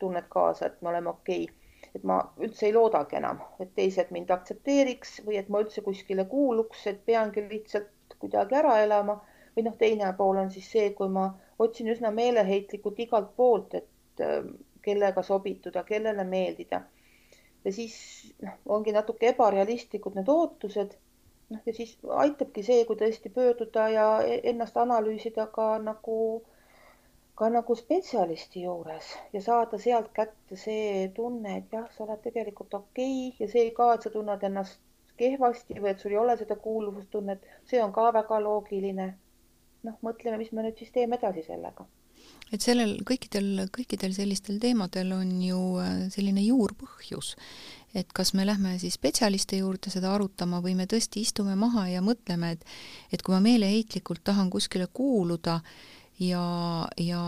tunnet 0.01 0.25
kaasa, 0.29 0.67
et 0.67 0.81
me 0.81 0.89
oleme 0.89 1.11
okei 1.13 1.43
okay 1.43 1.63
et 1.97 2.05
ma 2.09 2.15
üldse 2.41 2.65
ei 2.67 2.73
loodagi 2.73 3.17
enam, 3.19 3.41
et 3.61 3.73
teised 3.77 4.09
mind 4.15 4.31
aktsepteeriks 4.33 5.19
või 5.27 5.37
et 5.41 5.49
ma 5.53 5.61
üldse 5.63 5.83
kuskile 5.85 6.25
kuuluks, 6.31 6.85
et 6.89 7.03
peangi 7.05 7.43
lihtsalt 7.49 8.15
kuidagi 8.21 8.57
ära 8.61 8.79
elama. 8.85 9.19
või 9.55 9.65
noh, 9.67 9.75
teine 9.77 10.07
pool 10.17 10.39
on 10.41 10.49
siis 10.49 10.69
see, 10.73 10.87
kui 10.97 11.09
ma 11.15 11.27
otsin 11.59 11.89
üsna 11.93 12.11
meeleheitlikult 12.11 12.99
igalt 12.99 13.35
poolt, 13.35 13.73
et 13.73 14.21
äh, 14.21 14.45
kellega 14.81 15.23
sobituda, 15.23 15.83
kellele 15.83 16.23
meeldida. 16.23 16.81
ja 17.65 17.71
siis 17.71 17.95
noh, 18.43 18.55
ongi 18.75 18.91
natuke 18.91 19.29
ebarealistlikud 19.31 20.15
need 20.19 20.29
ootused. 20.29 20.95
noh, 21.49 21.61
ja 21.65 21.73
siis 21.73 21.97
aitabki 22.23 22.63
see, 22.63 22.85
kui 22.85 22.99
tõesti 22.99 23.31
pöörduda 23.37 23.89
ja 23.89 24.07
e-, 24.21 24.41
ennast 24.51 24.77
analüüsida 24.77 25.47
ka 25.59 25.77
nagu 25.83 26.17
ka 27.35 27.49
nagu 27.49 27.75
spetsialisti 27.75 28.61
juures 28.63 29.07
ja 29.33 29.41
saada 29.41 29.77
sealt 29.85 30.11
kätte 30.13 30.57
see 30.63 31.07
tunne, 31.15 31.57
et 31.57 31.71
jah, 31.77 31.87
sa 31.95 32.03
oled 32.05 32.21
tegelikult 32.25 32.73
okei 32.79 33.29
okay 33.29 33.45
ja 33.45 33.51
see 33.53 33.71
ka, 33.77 33.93
et 33.93 34.05
sa 34.05 34.11
tunned 34.13 34.43
ennast 34.49 34.81
kehvasti 35.17 35.79
või 35.79 35.91
et 35.93 36.03
sul 36.03 36.13
ei 36.13 36.19
ole 36.21 36.35
seda 36.37 36.55
kuuluvustunnet, 36.65 37.45
see 37.69 37.81
on 37.83 37.93
ka 37.95 38.09
väga 38.13 38.39
loogiline. 38.43 39.07
Noh, 39.87 39.99
mõtleme, 40.05 40.39
mis 40.41 40.51
me 40.55 40.65
nüüd 40.65 40.79
siis 40.79 40.93
teeme 40.95 41.19
edasi 41.19 41.45
sellega. 41.47 41.85
et 42.53 42.61
sellel 42.61 42.99
kõikidel, 43.07 43.65
kõikidel 43.73 44.13
sellistel 44.15 44.59
teemadel 44.61 45.11
on 45.15 45.31
ju 45.41 45.61
äh, 45.81 46.05
selline 46.13 46.43
juurpõhjus, 46.45 47.33
et 47.93 48.13
kas 48.13 48.33
me 48.33 48.45
lähme 48.45 48.77
siis 48.79 48.97
spetsialisti 48.99 49.59
juurde 49.63 49.89
seda 49.93 50.13
arutama 50.13 50.61
või 50.61 50.75
me 50.77 50.85
tõesti 50.89 51.23
istume 51.25 51.55
maha 51.59 51.87
ja 51.91 52.01
mõtleme, 52.05 52.53
et 52.57 52.65
et 53.11 53.21
kui 53.21 53.35
ma 53.35 53.41
meeleheitlikult 53.43 54.23
tahan 54.23 54.49
kuskile 54.53 54.87
kuuluda, 54.87 55.59
ja, 56.19 56.45
ja, 56.97 57.23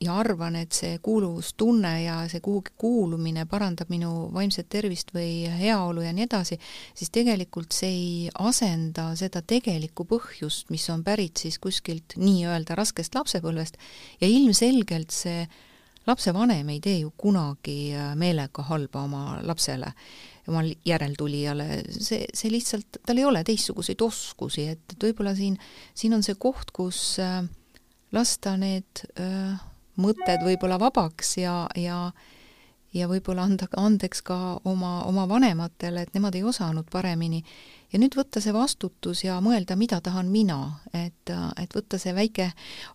ja 0.00 0.14
arvan, 0.20 0.56
et 0.56 0.72
see 0.76 0.98
kuuluvustunne 1.02 1.92
ja 2.04 2.18
see 2.30 2.42
kuhugi 2.44 2.74
kuulumine 2.78 3.46
parandab 3.50 3.90
minu 3.90 4.28
vaimset 4.34 4.68
tervist 4.70 5.10
või 5.14 5.48
heaolu 5.58 6.04
ja 6.06 6.12
nii 6.14 6.26
edasi, 6.28 6.58
siis 6.94 7.10
tegelikult 7.14 7.74
see 7.74 7.90
ei 7.90 8.12
asenda 8.38 9.10
seda 9.18 9.42
tegelikku 9.42 10.06
põhjust, 10.08 10.70
mis 10.70 10.86
on 10.94 11.02
pärit 11.06 11.42
siis 11.42 11.58
kuskilt 11.58 12.14
nii-öelda 12.20 12.78
raskest 12.78 13.18
lapsepõlvest. 13.18 13.78
Ja 14.20 14.30
ilmselgelt 14.30 15.14
see 15.14 15.42
lapsevanem 16.06 16.68
ei 16.72 16.80
tee 16.80 17.00
ju 17.02 17.12
kunagi 17.16 17.92
meelega 18.16 18.64
halba 18.70 19.04
oma 19.04 19.24
lapsele 19.42 19.92
oma 20.48 20.62
järeltulijale, 20.86 21.82
see, 21.92 22.22
see 22.32 22.48
lihtsalt, 22.48 23.02
tal 23.04 23.18
ei 23.20 23.26
ole 23.28 23.42
teistsuguseid 23.44 24.00
oskusi, 24.00 24.64
et, 24.72 24.94
et 24.94 25.04
võib-olla 25.04 25.34
siin, 25.36 25.58
siin 25.92 26.16
on 26.16 26.24
see 26.24 26.38
koht, 26.40 26.72
kus 26.72 27.18
äh, 27.20 27.42
lasta 28.16 28.54
need 28.56 29.04
öö, 29.20 29.52
mõtted 29.98 30.44
võib-olla 30.46 30.78
vabaks 30.80 31.36
ja, 31.42 31.66
ja 31.76 32.08
ja 32.94 33.08
võib-olla 33.08 33.44
anda 33.44 33.68
andeks 33.76 34.22
ka 34.24 34.36
oma, 34.68 35.02
oma 35.08 35.26
vanematele, 35.28 36.06
et 36.06 36.14
nemad 36.16 36.36
ei 36.38 36.44
osanud 36.46 36.88
paremini. 36.92 37.42
ja 37.92 37.98
nüüd 37.98 38.16
võtta 38.16 38.40
see 38.40 38.52
vastutus 38.52 39.24
ja 39.24 39.38
mõelda, 39.44 39.76
mida 39.76 40.00
tahan 40.00 40.28
mina, 40.32 40.80
et, 40.92 41.32
et 41.60 41.74
võtta 41.74 41.98
see 41.98 42.14
väike 42.14 42.50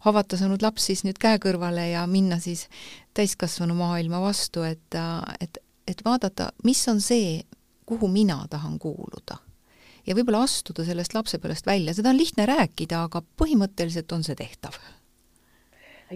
haavata 0.06 0.38
saanud 0.38 0.62
laps 0.62 0.90
siis 0.90 1.04
nüüd 1.04 1.18
käe 1.22 1.38
kõrvale 1.42 1.90
ja 1.92 2.08
minna 2.08 2.40
siis 2.40 2.68
täiskasvanu 3.14 3.76
maailma 3.78 4.22
vastu, 4.22 4.64
et, 4.64 4.98
et, 5.40 5.58
et 5.88 6.06
vaadata, 6.06 6.52
mis 6.64 6.82
on 6.90 7.02
see, 7.02 7.42
kuhu 7.86 8.08
mina 8.08 8.44
tahan 8.50 8.80
kuuluda. 8.80 9.38
ja 10.08 10.16
võib-olla 10.16 10.44
astuda 10.44 10.86
sellest 10.86 11.14
lapsepõlvest 11.14 11.66
välja, 11.66 11.94
seda 11.94 12.10
on 12.10 12.18
lihtne 12.18 12.46
rääkida, 12.50 13.06
aga 13.06 13.22
põhimõtteliselt 13.38 14.12
on 14.12 14.24
see 14.24 14.36
tehtav 14.36 14.78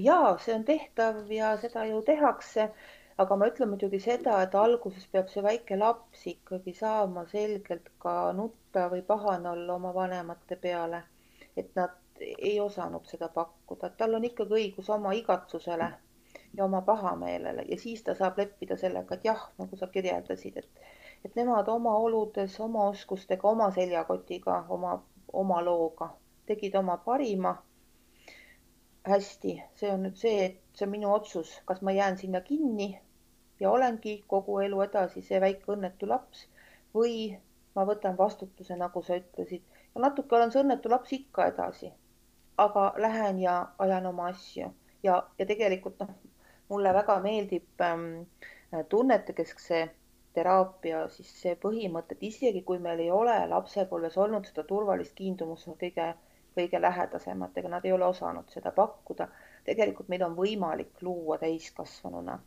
jaa, 0.03 0.37
see 0.43 0.55
on 0.55 0.63
tehtav 0.65 1.31
ja 1.31 1.57
seda 1.57 1.85
ju 1.85 2.01
tehakse. 2.01 2.69
aga 3.23 3.35
ma 3.35 3.47
ütlen 3.49 3.69
muidugi 3.71 3.99
seda, 3.99 4.33
et 4.45 4.55
alguses 4.55 5.05
peab 5.13 5.29
see 5.33 5.43
väike 5.45 5.77
laps 5.79 6.25
ikkagi 6.31 6.73
saama 6.79 7.23
selgelt 7.31 7.87
ka 8.03 8.13
nutta 8.39 8.83
või 8.91 9.01
pahane 9.07 9.49
olla 9.49 9.77
oma 9.79 9.93
vanemate 9.93 10.55
peale. 10.65 11.03
et 11.57 11.71
nad 11.75 12.21
ei 12.27 12.59
osanud 12.59 13.05
seda 13.05 13.29
pakkuda, 13.39 13.87
et 13.87 13.97
tal 13.97 14.13
on 14.19 14.25
ikkagi 14.29 14.53
õigus 14.59 14.89
oma 14.97 15.13
igatsusele 15.21 15.89
ja 16.57 16.65
oma 16.65 16.81
pahameelele 16.81 17.65
ja 17.69 17.79
siis 17.85 18.03
ta 18.03 18.15
saab 18.15 18.37
leppida 18.37 18.77
sellega, 18.77 19.15
et 19.15 19.25
jah, 19.25 19.49
nagu 19.57 19.77
sa 19.77 19.87
kirjeldasid, 19.87 20.57
et, 20.57 20.69
et 21.25 21.35
nemad 21.35 21.67
oma 21.67 21.97
oludes, 21.97 22.59
oma 22.59 22.87
oskustega, 22.93 23.47
oma 23.47 23.71
seljakotiga, 23.71 24.63
oma, 24.69 25.01
oma 25.33 25.61
looga 25.61 26.13
tegid 26.47 26.75
oma 26.75 26.97
parima 26.97 27.57
hästi, 29.09 29.53
see 29.79 29.91
on 29.93 30.05
nüüd 30.05 30.17
see, 30.19 30.45
et 30.45 30.77
see 30.77 30.85
on 30.87 30.93
minu 30.93 31.11
otsus, 31.13 31.51
kas 31.65 31.81
ma 31.81 31.93
jään 31.95 32.17
sinna 32.17 32.41
kinni 32.41 32.89
ja 33.59 33.71
olengi 33.71 34.23
kogu 34.27 34.59
elu 34.65 34.81
edasi 34.85 35.23
see 35.25 35.41
väike 35.41 35.71
õnnetu 35.75 36.09
laps 36.09 36.45
või 36.95 37.15
ma 37.75 37.85
võtan 37.89 38.17
vastutuse, 38.17 38.75
nagu 38.79 39.03
sa 39.05 39.17
ütlesid 39.21 39.63
ja 39.95 40.03
natuke 40.03 40.35
olen 40.35 40.53
see 40.53 40.63
õnnetu 40.63 40.91
laps 40.93 41.13
ikka 41.19 41.47
edasi. 41.53 41.91
aga 42.57 42.83
lähen 42.97 43.39
ja 43.39 43.55
ajan 43.85 44.05
oma 44.09 44.27
asju 44.33 44.71
ja, 45.03 45.15
ja 45.39 45.45
tegelikult 45.45 45.99
noh, 45.99 46.13
mulle 46.69 46.93
väga 46.93 47.19
meeldib 47.21 47.83
ähm, 47.85 48.05
tunnetekeskse 48.89 49.81
teraapia 50.37 51.03
siis 51.13 51.29
see 51.41 51.53
põhimõte, 51.65 52.15
et 52.17 52.23
isegi 52.29 52.63
kui 52.63 52.79
meil 52.79 52.99
ei 53.03 53.11
ole 53.11 53.35
lapsepõlves 53.53 54.17
olnud 54.23 54.49
seda 54.49 54.65
turvalist 54.71 55.13
kiindumust 55.17 55.69
kõige 55.83 56.07
kõige 56.57 56.81
lähedasematega, 56.81 57.69
nad 57.69 57.85
ei 57.85 57.93
ole 57.95 58.05
osanud 58.05 58.49
seda 58.53 58.71
pakkuda. 58.75 59.27
tegelikult 59.65 60.09
meil 60.09 60.23
on 60.23 60.35
võimalik 60.35 61.01
luua 61.01 61.37
täiskasvanuna 61.37 62.39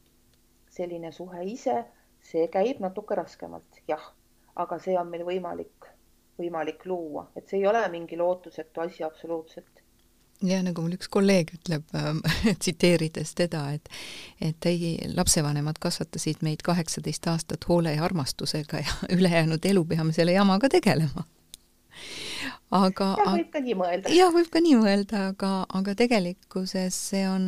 selline 0.71 1.13
suhe 1.13 1.45
ise, 1.45 1.85
see 2.23 2.49
käib 2.49 2.81
natuke 2.81 3.15
raskemalt, 3.19 3.83
jah, 3.89 4.13
aga 4.57 4.79
see 4.79 4.97
on 4.99 5.11
meil 5.11 5.25
võimalik, 5.27 5.91
võimalik 6.39 6.87
luua, 6.87 7.29
et 7.37 7.49
see 7.49 7.61
ei 7.61 7.67
ole 7.67 7.83
mingi 7.89 8.17
lootusetu 8.17 8.81
asi 8.87 9.05
absoluutselt 9.05 9.81
ja 10.43 10.61
nagu 10.65 10.83
mul 10.85 10.97
üks 10.97 11.09
kolleeg 11.13 11.53
ütleb 11.59 11.97
äh,, 11.97 12.15
tsiteerides 12.63 13.35
teda, 13.39 13.65
et 13.77 13.91
et 14.41 14.69
ei, 14.71 14.95
lapsevanemad 15.17 15.79
kasvatasid 15.83 16.41
meid 16.47 16.65
kaheksateist 16.65 17.29
aastat 17.33 17.69
hoole 17.69 17.93
ja 17.97 18.05
armastusega 18.05 18.81
ja 18.85 18.97
ülejäänud 19.17 19.65
elu 19.73 19.85
peame 19.85 20.17
selle 20.17 20.33
jamaga 20.33 20.73
tegelema 20.73 21.27
aga 22.71 23.11
jah, 23.19 23.35
võib 23.35 23.51
ka 23.51 23.63
nii 23.65 23.77
mõelda. 23.79 24.15
jah, 24.15 24.31
võib 24.35 24.49
ka 24.53 24.63
nii 24.63 24.79
mõelda, 24.79 25.27
aga, 25.33 25.51
aga 25.75 25.95
tegelikkuses 25.99 26.97
see 27.11 27.25
on, 27.27 27.47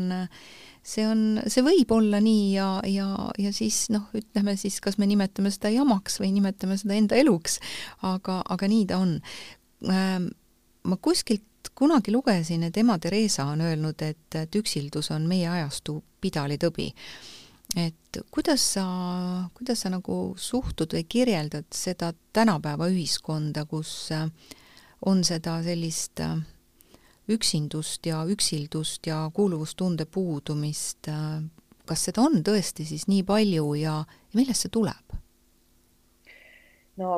see 0.83 1.07
on, 1.07 1.43
see 1.47 1.65
võib 1.67 1.95
olla 1.95 2.19
nii 2.23 2.49
ja, 2.57 2.69
ja, 2.91 3.09
ja 3.39 3.53
siis 3.55 3.85
noh, 3.95 4.09
ütleme 4.19 4.57
siis, 4.59 4.81
kas 4.83 4.99
me 4.99 5.07
nimetame 5.11 5.53
seda 5.55 5.71
jamaks 5.75 6.19
või 6.23 6.33
nimetame 6.35 6.79
seda 6.81 6.99
enda 6.99 7.19
eluks, 7.21 7.61
aga, 8.09 8.41
aga 8.43 8.71
nii 8.71 8.87
ta 8.91 9.03
on 9.03 9.19
ähm,. 9.89 10.33
ma 10.83 10.99
kuskilt 10.99 11.71
kunagi 11.79 12.11
lugesin, 12.11 12.65
et 12.67 12.77
ema 12.77 12.97
Theresa 12.99 13.47
on 13.53 13.61
öelnud, 13.63 14.03
et, 14.03 14.35
et 14.35 14.59
üksildus 14.59 15.13
on 15.15 15.29
meie 15.31 15.47
ajastu 15.47 16.01
pidalitõbi 16.21 16.89
et 17.79 18.19
kuidas 18.35 18.65
sa, 18.75 18.83
kuidas 19.55 19.85
sa 19.85 19.93
nagu 19.93 20.35
suhtud 20.37 20.93
või 20.93 21.07
kirjeldad 21.09 21.71
seda 21.73 22.11
tänapäeva 22.35 22.91
ühiskonda, 22.91 23.63
kus 23.71 24.11
äh, 24.13 24.27
on 25.07 25.25
seda 25.25 25.59
sellist 25.63 26.21
äh, 26.21 26.37
üksindust 27.33 28.07
ja 28.07 28.23
üksildust 28.29 29.07
ja 29.07 29.31
kuuluvustunde 29.35 30.07
puudumist, 30.07 31.09
äh, 31.09 31.43
kas 31.87 32.07
seda 32.09 32.25
on 32.27 32.43
tõesti 32.47 32.87
siis 32.87 33.09
nii 33.11 33.25
palju 33.27 33.75
ja, 33.81 34.03
ja 34.07 34.39
millest 34.39 34.67
see 34.67 34.75
tuleb? 34.75 35.17
no 37.01 37.13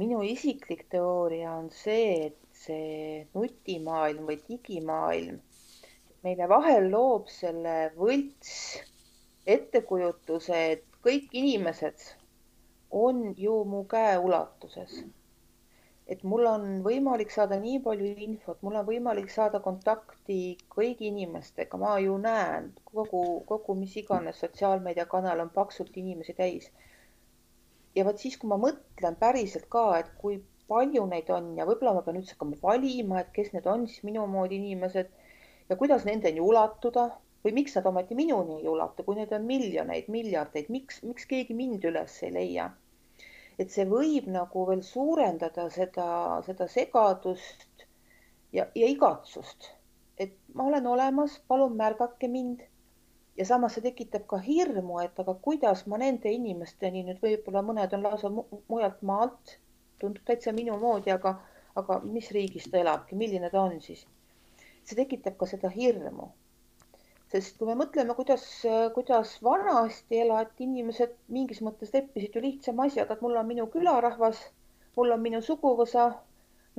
minu 0.00 0.22
isiklik 0.24 0.86
teooria 0.90 1.52
on 1.52 1.68
see, 1.76 2.28
et 2.28 2.38
see 2.56 3.26
nutimaailm 3.34 4.24
või 4.28 4.38
digimaailm 4.48 5.40
meile 6.22 6.48
vahel 6.48 6.88
loob 6.90 7.28
selle 7.30 7.92
võlts 7.98 8.52
ettekujutuse, 9.46 10.58
et 10.76 10.84
kõik 11.04 11.32
inimesed 11.34 12.04
on 12.94 13.32
ju 13.38 13.56
mu 13.66 13.82
käeulatuses 13.90 15.02
et 16.10 16.22
mul 16.26 16.46
on 16.50 16.64
võimalik 16.84 17.30
saada 17.34 17.56
nii 17.62 17.80
palju 17.84 18.08
infot, 18.26 18.58
mul 18.66 18.78
on 18.80 18.86
võimalik 18.86 19.30
saada 19.30 19.60
kontakti 19.66 20.38
kõigi 20.74 21.08
inimestega, 21.10 21.78
ma 21.78 21.92
ju 22.02 22.16
näen 22.24 22.70
kogu, 22.90 23.22
kogu 23.50 23.76
mis 23.78 23.94
iganes 24.00 24.40
sotsiaalmeediakanal 24.42 25.44
on 25.44 25.52
paksult 25.58 25.96
inimesi 26.02 26.34
täis. 26.40 26.70
ja 27.94 28.04
vot 28.08 28.18
siis, 28.18 28.38
kui 28.40 28.48
ma 28.48 28.56
mõtlen 28.56 29.16
päriselt 29.20 29.68
ka, 29.76 29.84
et 30.00 30.12
kui 30.18 30.40
palju 30.68 31.06
neid 31.06 31.30
on 31.30 31.50
ja 31.58 31.66
võib-olla 31.68 31.94
ma 31.98 32.04
pean 32.06 32.18
üldse 32.20 32.34
hakkama 32.34 32.58
valima, 32.62 33.20
et 33.20 33.32
kes 33.38 33.52
need 33.52 33.66
on 33.74 33.86
siis 33.86 34.04
minu 34.08 34.26
moodi 34.34 34.58
inimesed 34.58 35.10
ja 35.68 35.76
kuidas 35.76 36.06
nendeni 36.08 36.40
ulatuda 36.40 37.10
või 37.44 37.52
miks 37.58 37.76
nad 37.76 37.86
ometi 37.90 38.16
minuni 38.18 38.60
ei 38.60 38.70
ulatu, 38.70 39.04
kui 39.04 39.18
neid 39.18 39.34
on 39.36 39.44
miljoneid, 39.46 40.08
miljardeid, 40.16 40.70
miks, 40.72 41.02
miks 41.02 41.28
keegi 41.30 41.54
mind 41.58 41.84
üles 41.90 42.22
ei 42.26 42.32
leia 42.38 42.70
et 43.58 43.70
see 43.74 43.84
võib 43.88 44.28
nagu 44.32 44.64
veel 44.68 44.82
suurendada 44.86 45.68
seda, 45.70 46.08
seda 46.46 46.68
segadust 46.68 47.86
ja, 48.52 48.66
ja 48.74 48.90
igatsust. 48.94 49.70
et 50.18 50.36
ma 50.54 50.64
olen 50.68 50.86
olemas, 50.86 51.38
palun 51.48 51.76
märgake 51.76 52.28
mind. 52.28 52.62
ja 53.36 53.44
samas 53.48 53.74
see 53.76 53.84
tekitab 53.88 54.26
ka 54.28 54.38
hirmu, 54.46 54.98
et 55.00 55.18
aga 55.24 55.34
kuidas 55.46 55.86
ma 55.86 55.98
nende 55.98 56.32
inimesteni 56.32 57.04
nüüd 57.08 57.22
võib-olla 57.24 57.62
mõned 57.68 57.94
on 57.96 58.02
lausa 58.08 58.30
mujalt 58.32 59.00
maalt, 59.02 59.56
tundub 59.98 60.24
täitsa 60.28 60.52
minu 60.52 60.76
moodi, 60.78 61.10
aga, 61.14 61.38
aga 61.76 62.00
mis 62.04 62.30
riigis 62.36 62.68
ta 62.70 62.78
elabki, 62.84 63.16
milline 63.16 63.50
ta 63.50 63.64
on 63.64 63.80
siis? 63.80 64.06
see 64.84 64.98
tekitab 64.98 65.36
ka 65.38 65.46
seda 65.46 65.70
hirmu 65.70 66.32
sest 67.32 67.56
kui 67.58 67.68
me 67.68 67.76
mõtleme, 67.80 68.14
kuidas, 68.16 68.42
kuidas 68.96 69.36
vanasti 69.44 70.20
elati, 70.24 70.66
inimesed 70.66 71.14
mingis 71.36 71.62
mõttes 71.64 71.92
leppisid 71.94 72.36
ju 72.36 72.42
lihtsama 72.44 72.88
asjaga, 72.88 73.16
et 73.16 73.24
mul 73.24 73.38
on 73.40 73.48
minu 73.48 73.66
külarahvas, 73.72 74.42
mul 74.98 75.14
on 75.16 75.24
minu 75.24 75.40
suguvõsa. 75.46 76.10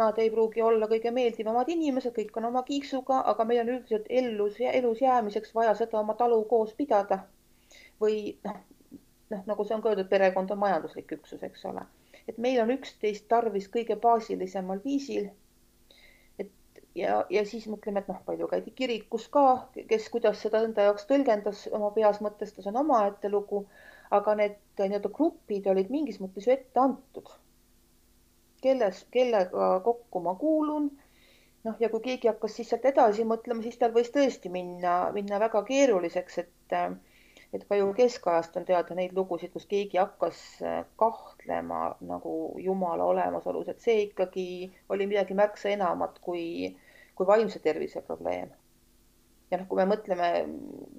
Nad 0.02 0.18
ei 0.18 0.32
pruugi 0.34 0.62
olla 0.66 0.88
kõige 0.90 1.12
meeldivamad 1.14 1.68
inimesed, 1.70 2.16
kõik 2.16 2.38
on 2.40 2.48
oma 2.50 2.64
kiiksuga, 2.66 3.20
aga 3.30 3.46
meil 3.46 3.60
on 3.62 3.76
üldiselt 3.76 4.08
ellus, 4.10 4.56
elus 4.70 5.02
jäämiseks 5.04 5.54
vaja 5.54 5.76
seda 5.78 6.00
oma 6.00 6.16
talu 6.18 6.40
koos 6.50 6.74
pidada. 6.80 7.20
või 8.02 8.16
noh, 8.44 8.56
noh, 9.30 9.44
nagu 9.50 9.66
see 9.66 9.76
on 9.76 9.84
ka 9.84 9.92
öeldud, 9.92 10.10
perekond 10.10 10.52
on 10.52 10.60
majanduslik 10.64 11.14
üksus, 11.18 11.44
eks 11.46 11.66
ole. 11.70 11.86
et 12.28 12.38
meil 12.38 12.62
on 12.64 12.74
üksteist 12.74 13.28
tarvis 13.30 13.70
kõige 13.70 13.96
baasilisemal 14.08 14.82
viisil 14.84 15.30
ja, 16.96 17.26
ja 17.30 17.44
siis 17.46 17.66
mõtleme, 17.70 18.04
et 18.04 18.10
noh, 18.12 18.20
palju 18.26 18.48
käidi 18.52 18.74
kirikus 18.76 19.28
ka, 19.34 19.46
kes 19.90 20.10
kuidas 20.14 20.42
seda 20.46 20.64
enda 20.66 20.88
jaoks 20.90 21.08
tõlgendas, 21.10 21.66
oma 21.74 21.92
peas 21.96 22.20
mõtestas, 22.26 22.68
on 22.70 22.82
omaette 22.84 23.32
lugu. 23.34 23.66
aga 24.14 24.34
need 24.38 24.58
nii-öelda 24.78 25.10
grupid 25.10 25.68
olid 25.72 25.88
mingis 25.90 26.20
mõttes 26.22 26.46
ju 26.46 26.52
ette 26.54 26.80
antud. 26.80 27.32
kelles, 28.62 29.06
kellega 29.12 29.80
kokku 29.88 30.20
ma 30.20 30.36
kuulun. 30.36 30.92
noh, 31.64 31.76
ja 31.80 31.90
kui 31.90 32.02
keegi 32.10 32.28
hakkas 32.28 32.56
siis 32.60 32.70
sealt 32.70 32.86
edasi 32.86 33.24
mõtlema, 33.24 33.64
siis 33.64 33.78
tal 33.78 33.96
võis 33.96 34.12
tõesti 34.12 34.50
minna, 34.52 35.12
minna 35.14 35.40
väga 35.40 35.64
keeruliseks, 35.64 36.38
et 36.38 36.78
et 37.54 37.66
ka 37.70 37.78
ju 37.78 37.92
keskajast 37.94 38.56
on 38.58 38.66
teada 38.66 38.96
neid 38.98 39.12
lugusid, 39.14 39.52
kus 39.54 39.66
keegi 39.70 40.00
hakkas 40.02 40.40
kahtlema 40.98 41.82
nagu 42.02 42.34
Jumala 42.66 43.06
olemasolus, 43.12 43.68
et 43.70 43.82
see 43.82 44.08
ikkagi 44.08 44.46
oli 44.90 45.08
midagi 45.10 45.38
märksa 45.38 45.70
enamat 45.76 46.18
kui 46.22 46.74
kui 47.16 47.28
vaimse 47.28 47.60
tervise 47.60 48.02
probleem. 48.02 48.52
ja 49.52 49.60
noh, 49.60 49.68
kui 49.70 49.78
me 49.78 49.86
mõtleme 49.86 50.30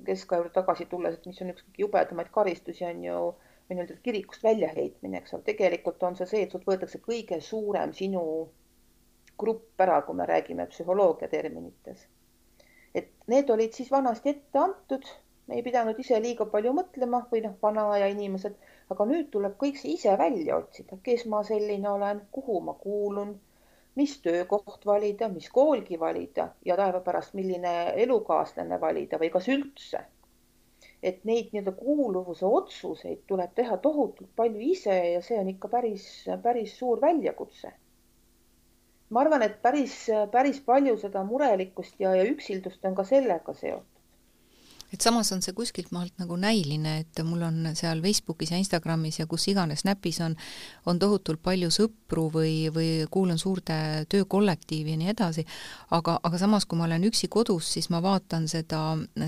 keskaja 0.06 0.40
juurde 0.42 0.54
tagasi 0.54 0.86
tulles, 0.90 1.16
et 1.16 1.24
mis 1.26 1.40
on 1.42 1.50
üks 1.50 1.64
jubedamaid 1.78 2.28
karistusi, 2.34 2.84
on 2.86 3.00
ju 3.04 3.22
nii-öelda 3.70 3.96
kirikust 4.04 4.44
väljaheitmine, 4.44 5.18
eks 5.18 5.34
ole, 5.34 5.42
tegelikult 5.48 6.02
on 6.06 6.16
see 6.18 6.28
see, 6.30 6.42
et 6.46 6.54
sult 6.54 6.66
võetakse 6.68 7.00
kõige 7.02 7.40
suurem 7.42 7.94
sinu 7.96 8.22
grupp 9.40 9.80
ära, 9.86 9.96
kui 10.06 10.18
me 10.20 10.26
räägime 10.30 10.66
psühholoogia 10.70 11.28
terminites. 11.32 12.06
et 12.94 13.08
need 13.26 13.48
olid 13.50 13.72
siis 13.74 13.90
vanasti 13.90 14.30
ette 14.30 14.58
antud, 14.58 15.08
me 15.46 15.56
ei 15.58 15.62
pidanud 15.66 15.98
ise 15.98 16.20
liiga 16.22 16.46
palju 16.52 16.72
mõtlema 16.76 17.24
või 17.32 17.40
noh, 17.46 17.56
vana 17.62 17.88
aja 17.96 18.06
inimesed, 18.12 18.54
aga 18.94 19.06
nüüd 19.10 19.32
tuleb 19.34 19.56
kõik 19.62 19.80
see 19.80 19.96
ise 19.96 20.14
välja 20.20 20.60
otsida, 20.62 21.00
kes 21.02 21.26
ma 21.32 21.42
selline 21.48 21.90
olen, 21.90 22.22
kuhu 22.36 22.60
ma 22.68 22.76
kuulun 22.84 23.34
mis 23.94 24.16
töökoht 24.22 24.86
valida, 24.86 25.28
mis 25.28 25.48
koolgi 25.50 25.98
valida 26.00 26.48
ja 26.64 26.76
taeva 26.76 27.00
pärast, 27.00 27.34
milline 27.38 27.74
elukaaslane 28.06 28.80
valida 28.80 29.20
või 29.22 29.30
kas 29.36 29.48
üldse. 29.56 30.04
et 31.08 31.24
neid 31.28 31.50
nii-öelda 31.52 31.72
kuuluvuse 31.76 32.46
otsuseid 32.58 33.18
tuleb 33.28 33.50
teha 33.54 33.76
tohutult 33.86 34.30
palju 34.36 34.60
ise 34.72 34.94
ja 35.12 35.20
see 35.22 35.38
on 35.38 35.48
ikka 35.52 35.68
päris, 35.68 36.04
päris 36.42 36.76
suur 36.78 37.00
väljakutse. 37.00 37.72
ma 39.10 39.20
arvan, 39.20 39.42
et 39.42 39.60
päris, 39.62 39.96
päris 40.32 40.60
palju 40.60 40.96
seda 40.98 41.24
murelikkust 41.24 42.00
ja, 42.00 42.14
ja 42.14 42.24
üksildust 42.34 42.84
on 42.84 42.94
ka 42.94 43.04
sellega 43.04 43.54
seotud 43.54 43.93
et 44.94 45.02
samas 45.02 45.32
on 45.34 45.42
see 45.42 45.54
kuskilt 45.56 45.90
maalt 45.94 46.14
nagu 46.22 46.36
näiline, 46.38 47.00
et 47.02 47.20
mul 47.26 47.42
on 47.42 47.72
seal 47.74 47.98
Facebookis 48.02 48.52
ja 48.52 48.58
Instagramis 48.60 49.18
ja 49.18 49.26
kus 49.26 49.48
iganes 49.50 49.82
Snapis 49.82 50.20
on, 50.22 50.36
on 50.86 51.00
tohutult 51.02 51.42
palju 51.42 51.70
sõpru 51.74 52.28
või, 52.32 52.68
või 52.74 52.88
kuulun 53.10 53.40
suurde 53.40 54.06
töökollektiivi 54.12 54.94
ja 54.94 55.00
nii 55.00 55.10
edasi, 55.10 55.44
aga, 55.96 56.18
aga 56.22 56.38
samas, 56.38 56.66
kui 56.70 56.78
ma 56.78 56.86
olen 56.86 57.08
üksi 57.08 57.28
kodus, 57.32 57.72
siis 57.74 57.90
ma 57.90 57.98
vaatan 58.04 58.46
seda, 58.50 58.82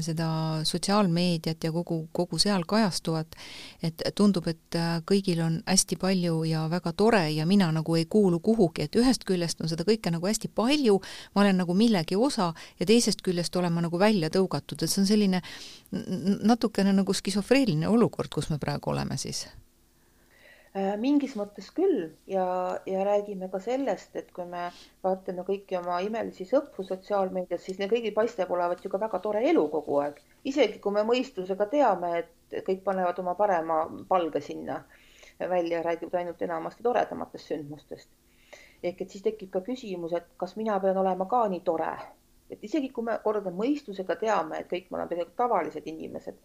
seda 0.07 0.29
sotsiaalmeediat 0.69 1.67
ja 1.67 1.73
kogu, 1.75 2.05
kogu 2.15 2.39
seal 2.39 2.63
kajastuvat, 2.69 3.35
et 3.83 4.07
tundub, 4.15 4.47
et 4.53 4.79
kõigil 5.09 5.43
on 5.43 5.59
hästi 5.67 5.99
palju 5.99 6.45
ja 6.47 6.67
väga 6.71 6.95
tore 6.95 7.25
ja 7.35 7.47
mina 7.47 7.73
nagu 7.75 7.99
ei 7.99 8.07
kuulu 8.07 8.39
kuhugi, 8.39 8.87
et 8.87 9.01
ühest 9.01 9.27
küljest 9.27 9.61
on 9.65 9.73
seda 9.73 9.87
kõike 9.89 10.15
nagu 10.15 10.31
hästi 10.31 10.53
palju, 10.55 11.01
ma 11.35 11.43
olen 11.43 11.59
nagu 11.65 11.75
millegi 11.75 12.15
osa 12.17 12.53
ja 12.79 12.87
teisest 12.87 13.27
küljest 13.27 13.57
olen 13.59 13.75
ma 13.75 13.83
nagu 13.83 13.99
välja 13.99 14.31
tõugatud, 14.31 14.79
et 14.79 14.93
see 14.93 15.03
on 15.03 15.11
selline 15.11 15.43
natukene 16.43 16.93
nagu 16.93 17.15
skisofreeniline 17.15 17.89
olukord, 17.89 18.33
kus 18.33 18.51
me 18.51 18.59
praegu 18.63 18.91
oleme 18.91 19.17
siis? 19.21 19.47
Äh, 20.77 20.93
mingis 21.01 21.33
mõttes 21.39 21.71
küll 21.73 22.11
ja, 22.29 22.45
ja 22.85 23.05
räägime 23.07 23.49
ka 23.49 23.61
sellest, 23.65 24.11
et 24.21 24.29
kui 24.37 24.45
me 24.51 24.67
vaatame 25.07 25.45
kõiki 25.47 25.79
oma 25.79 26.03
imelisi 26.05 26.45
sõpru 26.45 26.85
sotsiaalmeedias, 26.85 27.63
siis 27.65 27.79
neil 27.81 27.89
kõigil 27.89 28.13
paistab 28.17 28.53
olevat 28.53 28.85
ju 28.85 28.91
ka 28.93 29.01
väga 29.01 29.23
tore 29.25 29.41
elu 29.49 29.63
kogu 29.73 29.97
aeg. 30.03 30.21
isegi 30.45 30.83
kui 30.85 30.93
me 30.93 31.07
mõistusega 31.09 31.69
teame, 31.73 32.13
et 32.19 32.59
kõik 32.67 32.85
panevad 32.85 33.23
oma 33.25 33.35
parema 33.39 33.79
palge 34.09 34.43
sinna 34.45 34.83
välja, 35.41 35.81
räägivad 35.87 36.21
ainult 36.21 36.43
enamasti 36.43 36.85
toredamatest 36.85 37.55
sündmustest. 37.55 38.11
ehk 38.83 39.01
et 39.01 39.11
siis 39.11 39.25
tekib 39.25 39.51
ka 39.57 39.65
küsimus, 39.71 40.13
et 40.13 40.29
kas 40.37 40.57
mina 40.61 40.77
pean 40.81 41.01
olema 41.01 41.25
ka 41.25 41.47
nii 41.49 41.65
tore 41.65 41.95
et 42.51 42.65
isegi 42.69 42.91
kui 42.95 43.05
me 43.07 43.17
kordan 43.25 43.57
mõistusega 43.59 44.17
teame, 44.21 44.61
et 44.61 44.71
kõik 44.71 44.89
me 44.91 44.99
oleme 44.99 45.13
tegelikult 45.13 45.39
tavalised 45.41 45.89
inimesed, 45.93 46.39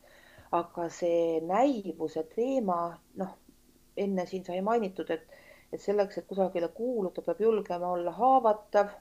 aga 0.57 0.87
see 0.91 1.39
näivuse 1.47 2.23
teema, 2.35 2.79
noh, 3.21 3.37
enne 4.05 4.25
siin 4.27 4.43
sai 4.47 4.59
mainitud, 4.65 5.11
et, 5.15 5.37
et 5.71 5.83
selleks, 5.83 6.17
et 6.17 6.27
kusagile 6.27 6.71
kuuluda, 6.75 7.23
peab 7.25 7.45
julgema 7.45 7.93
olla 7.97 8.13
haavatav. 8.17 8.97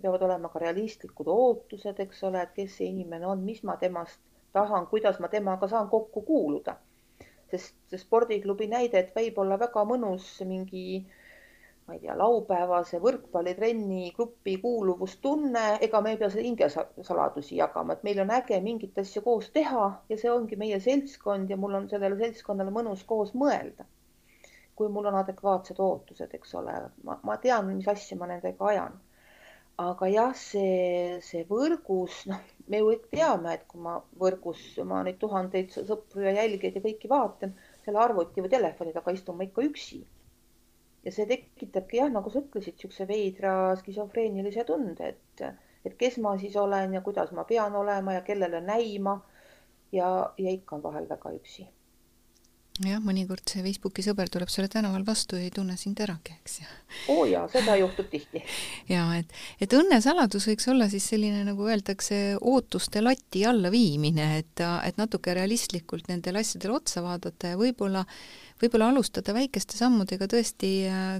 peavad 0.00 0.22
olema 0.26 0.48
ka 0.52 0.60
realistlikud 0.60 1.28
ootused, 1.32 2.00
eks 2.04 2.24
ole, 2.28 2.40
et 2.42 2.50
kes 2.56 2.74
see 2.78 2.88
inimene 2.90 3.26
on, 3.26 3.44
mis 3.48 3.62
ma 3.64 3.76
temast 3.80 4.18
tahan, 4.52 4.88
kuidas 4.90 5.20
ma 5.22 5.28
temaga 5.32 5.68
saan 5.68 5.88
kokku 5.88 6.22
kuuluda. 6.22 6.76
sest 7.50 7.76
see 7.90 7.98
spordiklubi 8.02 8.66
näide, 8.66 8.98
et 8.98 9.14
võib 9.14 9.38
olla 9.38 9.58
väga 9.58 9.84
mõnus 9.86 10.26
mingi 10.50 10.82
äh, 10.98 11.25
ma 11.86 11.94
ei 11.94 12.00
tea, 12.02 12.14
laupäevase 12.18 12.98
võrkpallitrenni 13.02 14.08
grupi 14.14 14.56
kuuluvustunne, 14.62 15.64
ega 15.86 16.00
me 16.02 16.14
ei 16.14 16.18
pea 16.22 16.30
seda 16.32 16.42
hingesaladusi 16.46 17.58
jagama, 17.60 17.94
et 17.94 18.06
meil 18.08 18.22
on 18.24 18.32
äge 18.34 18.58
mingit 18.64 18.98
asja 19.02 19.22
koos 19.26 19.52
teha 19.54 19.84
ja 20.10 20.18
see 20.22 20.32
ongi 20.32 20.58
meie 20.62 20.80
seltskond 20.86 21.52
ja 21.52 21.58
mul 21.64 21.78
on 21.78 21.86
sellele 21.92 22.18
seltskonnale 22.22 22.74
mõnus 22.74 23.04
koos 23.12 23.30
mõelda. 23.42 23.86
kui 24.76 24.90
mul 24.92 25.06
on 25.08 25.14
adekvaatsed 25.16 25.78
ootused, 25.80 26.34
eks 26.36 26.50
ole, 26.60 26.72
ma, 27.08 27.14
ma 27.24 27.36
tean, 27.44 27.70
mis 27.76 27.86
asja 27.88 28.18
ma 28.18 28.26
nendega 28.32 28.66
ajan. 28.72 28.98
aga 29.84 30.10
jah, 30.10 30.34
see, 30.42 31.22
see 31.28 31.46
võrgus, 31.52 32.18
noh, 32.32 32.42
me 32.66 32.82
ju 32.82 32.98
teame, 33.14 33.54
et 33.54 33.64
kui 33.70 33.86
ma 33.86 33.94
võrgus 34.24 34.66
oma 34.82 35.04
neid 35.06 35.22
tuhandeid 35.22 35.70
sõpru 35.78 36.26
ja 36.26 36.34
jälgijaid 36.40 36.80
ja 36.80 36.84
kõiki 36.90 37.14
vaatan, 37.14 37.54
selle 37.86 38.04
arvuti 38.08 38.42
või 38.42 38.54
telefoni 38.58 38.98
taga 38.98 39.14
istun 39.14 39.38
ma 39.38 39.46
ikka 39.46 39.70
üksi 39.70 40.02
ja 41.06 41.12
see 41.14 41.26
tekitabki 41.30 42.00
jah, 42.00 42.10
nagu 42.12 42.32
sa 42.34 42.42
ütlesid, 42.42 42.74
niisuguse 42.76 43.06
veidra 43.10 43.54
skisofreenilise 43.82 44.64
tunde, 44.70 45.12
et, 45.14 45.46
et 45.86 45.96
kes 46.02 46.18
ma 46.24 46.34
siis 46.42 46.56
olen 46.58 46.98
ja 46.98 47.04
kuidas 47.08 47.32
ma 47.38 47.46
pean 47.52 47.78
olema 47.82 48.18
ja 48.18 48.26
kellele 48.26 48.60
näima. 48.72 49.20
ja, 49.92 50.08
ja 50.38 50.50
ikka 50.50 50.76
on 50.76 50.82
vahel 50.82 51.04
väga 51.08 51.30
üksi 51.38 51.68
jah, 52.84 53.00
mõnikord 53.00 53.44
see 53.48 53.62
Facebooki 53.64 54.04
sõber 54.04 54.30
tuleb 54.32 54.50
sulle 54.52 54.68
tänaval 54.72 55.04
vastu 55.06 55.38
ja 55.38 55.46
ei 55.46 55.52
tunne 55.54 55.76
sind 55.80 56.00
äragi, 56.04 56.36
eks 56.42 56.58
ju. 56.60 56.66
oo 57.12 57.22
oh 57.22 57.28
jaa, 57.28 57.46
seda 57.52 57.76
juhtub 57.80 58.08
tihti. 58.12 58.42
jaa, 58.94 59.06
et, 59.20 59.32
et 59.62 59.76
õnnesaladus 59.78 60.48
võiks 60.50 60.68
olla 60.72 60.88
siis 60.92 61.06
selline, 61.12 61.44
nagu 61.48 61.68
öeldakse, 61.68 62.36
ootuste 62.40 63.02
lati 63.04 63.46
allaviimine, 63.48 64.32
et, 64.42 64.64
et 64.88 64.98
natuke 65.00 65.34
realistlikult 65.36 66.10
nendele 66.12 66.42
asjadele 66.44 66.76
otsa 66.76 67.04
vaadata 67.06 67.54
ja 67.54 67.60
võib-olla 67.60 68.04
võib-olla 68.56 68.86
alustada 68.88 69.34
väikeste 69.36 69.76
sammudega 69.76 70.24
tõesti 70.32 70.70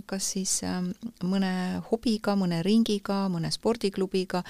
kas 0.09 0.31
siis 0.33 0.55
ähm, 0.65 0.89
mõne 1.29 1.83
hobiga, 1.91 2.33
mõne 2.39 2.63
ringiga, 2.65 3.27
mõne 3.33 3.51
spordiklubiga, 3.53 4.41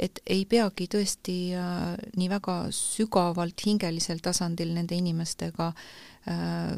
et 0.00 0.22
ei 0.24 0.46
peagi 0.48 0.88
tõesti 0.88 1.36
äh, 1.52 1.98
nii 2.16 2.30
väga 2.32 2.56
sügavalt 2.72 3.66
hingelisel 3.66 4.24
tasandil 4.24 4.72
nende 4.72 4.96
inimestega 4.96 5.68
äh, 5.68 5.84
Äh, 5.84 6.09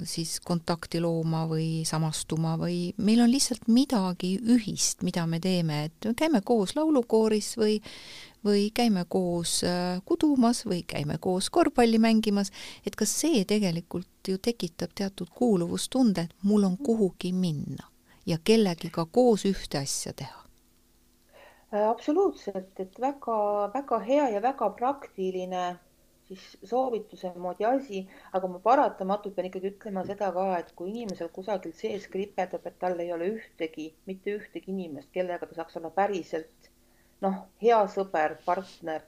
siis 0.06 0.36
kontakti 0.46 1.00
looma 1.02 1.42
või 1.50 1.82
samastuma 1.84 2.52
või 2.60 2.92
meil 3.02 3.24
on 3.24 3.30
lihtsalt 3.32 3.66
midagi 3.66 4.36
ühist, 4.38 5.02
mida 5.02 5.24
me 5.26 5.40
teeme, 5.42 5.80
et 5.88 6.06
käime 6.16 6.40
koos 6.46 6.76
laulukooris 6.78 7.56
või 7.58 7.80
või 8.44 8.70
käime 8.74 9.04
koos 9.08 9.62
äh, 9.64 10.02
kudumas 10.04 10.64
või 10.66 10.82
käime 10.86 11.18
koos 11.20 11.50
korvpalli 11.50 11.98
mängimas, 11.98 12.50
et 12.86 12.96
kas 12.96 13.14
see 13.20 13.44
tegelikult 13.44 14.28
ju 14.28 14.38
tekitab 14.38 14.94
teatud 14.94 15.30
kuuluvustunde, 15.34 16.26
et 16.26 16.34
mul 16.42 16.64
on 16.64 16.76
kuhugi 16.76 17.32
minna 17.32 17.88
ja 18.26 18.38
kellegiga 18.44 19.06
koos 19.06 19.46
ühte 19.46 19.78
asja 19.78 20.12
teha. 20.12 20.42
Äh, 21.72 21.88
absoluutselt, 21.88 22.74
et 22.80 23.00
väga-väga 23.00 23.98
hea 23.98 24.28
ja 24.34 24.42
väga 24.42 24.70
praktiline 24.70 25.64
siis 26.32 26.70
soovituse 26.70 27.32
moodi 27.44 27.64
asi, 27.68 28.02
aga 28.32 28.50
ma 28.54 28.58
paratamatult 28.66 29.34
pean 29.36 29.48
ikkagi 29.50 29.72
ütlema 29.74 30.04
seda 30.08 30.32
ka, 30.36 30.48
et 30.58 30.74
kui 30.78 30.90
inimesel 30.90 31.30
kusagil 31.38 31.74
sees 31.78 32.08
kriperdab, 32.12 32.66
et 32.66 32.78
tal 32.82 33.00
ei 33.04 33.12
ole 33.16 33.30
ühtegi, 33.36 33.88
mitte 34.10 34.36
ühtegi 34.40 34.72
inimest, 34.74 35.12
kellega 35.16 35.48
ta 35.48 35.60
saaks 35.60 35.80
olla 35.80 35.90
päriselt 36.02 36.70
noh, 37.22 37.42
hea 37.62 37.80
sõber, 37.94 38.36
partner, 38.46 39.04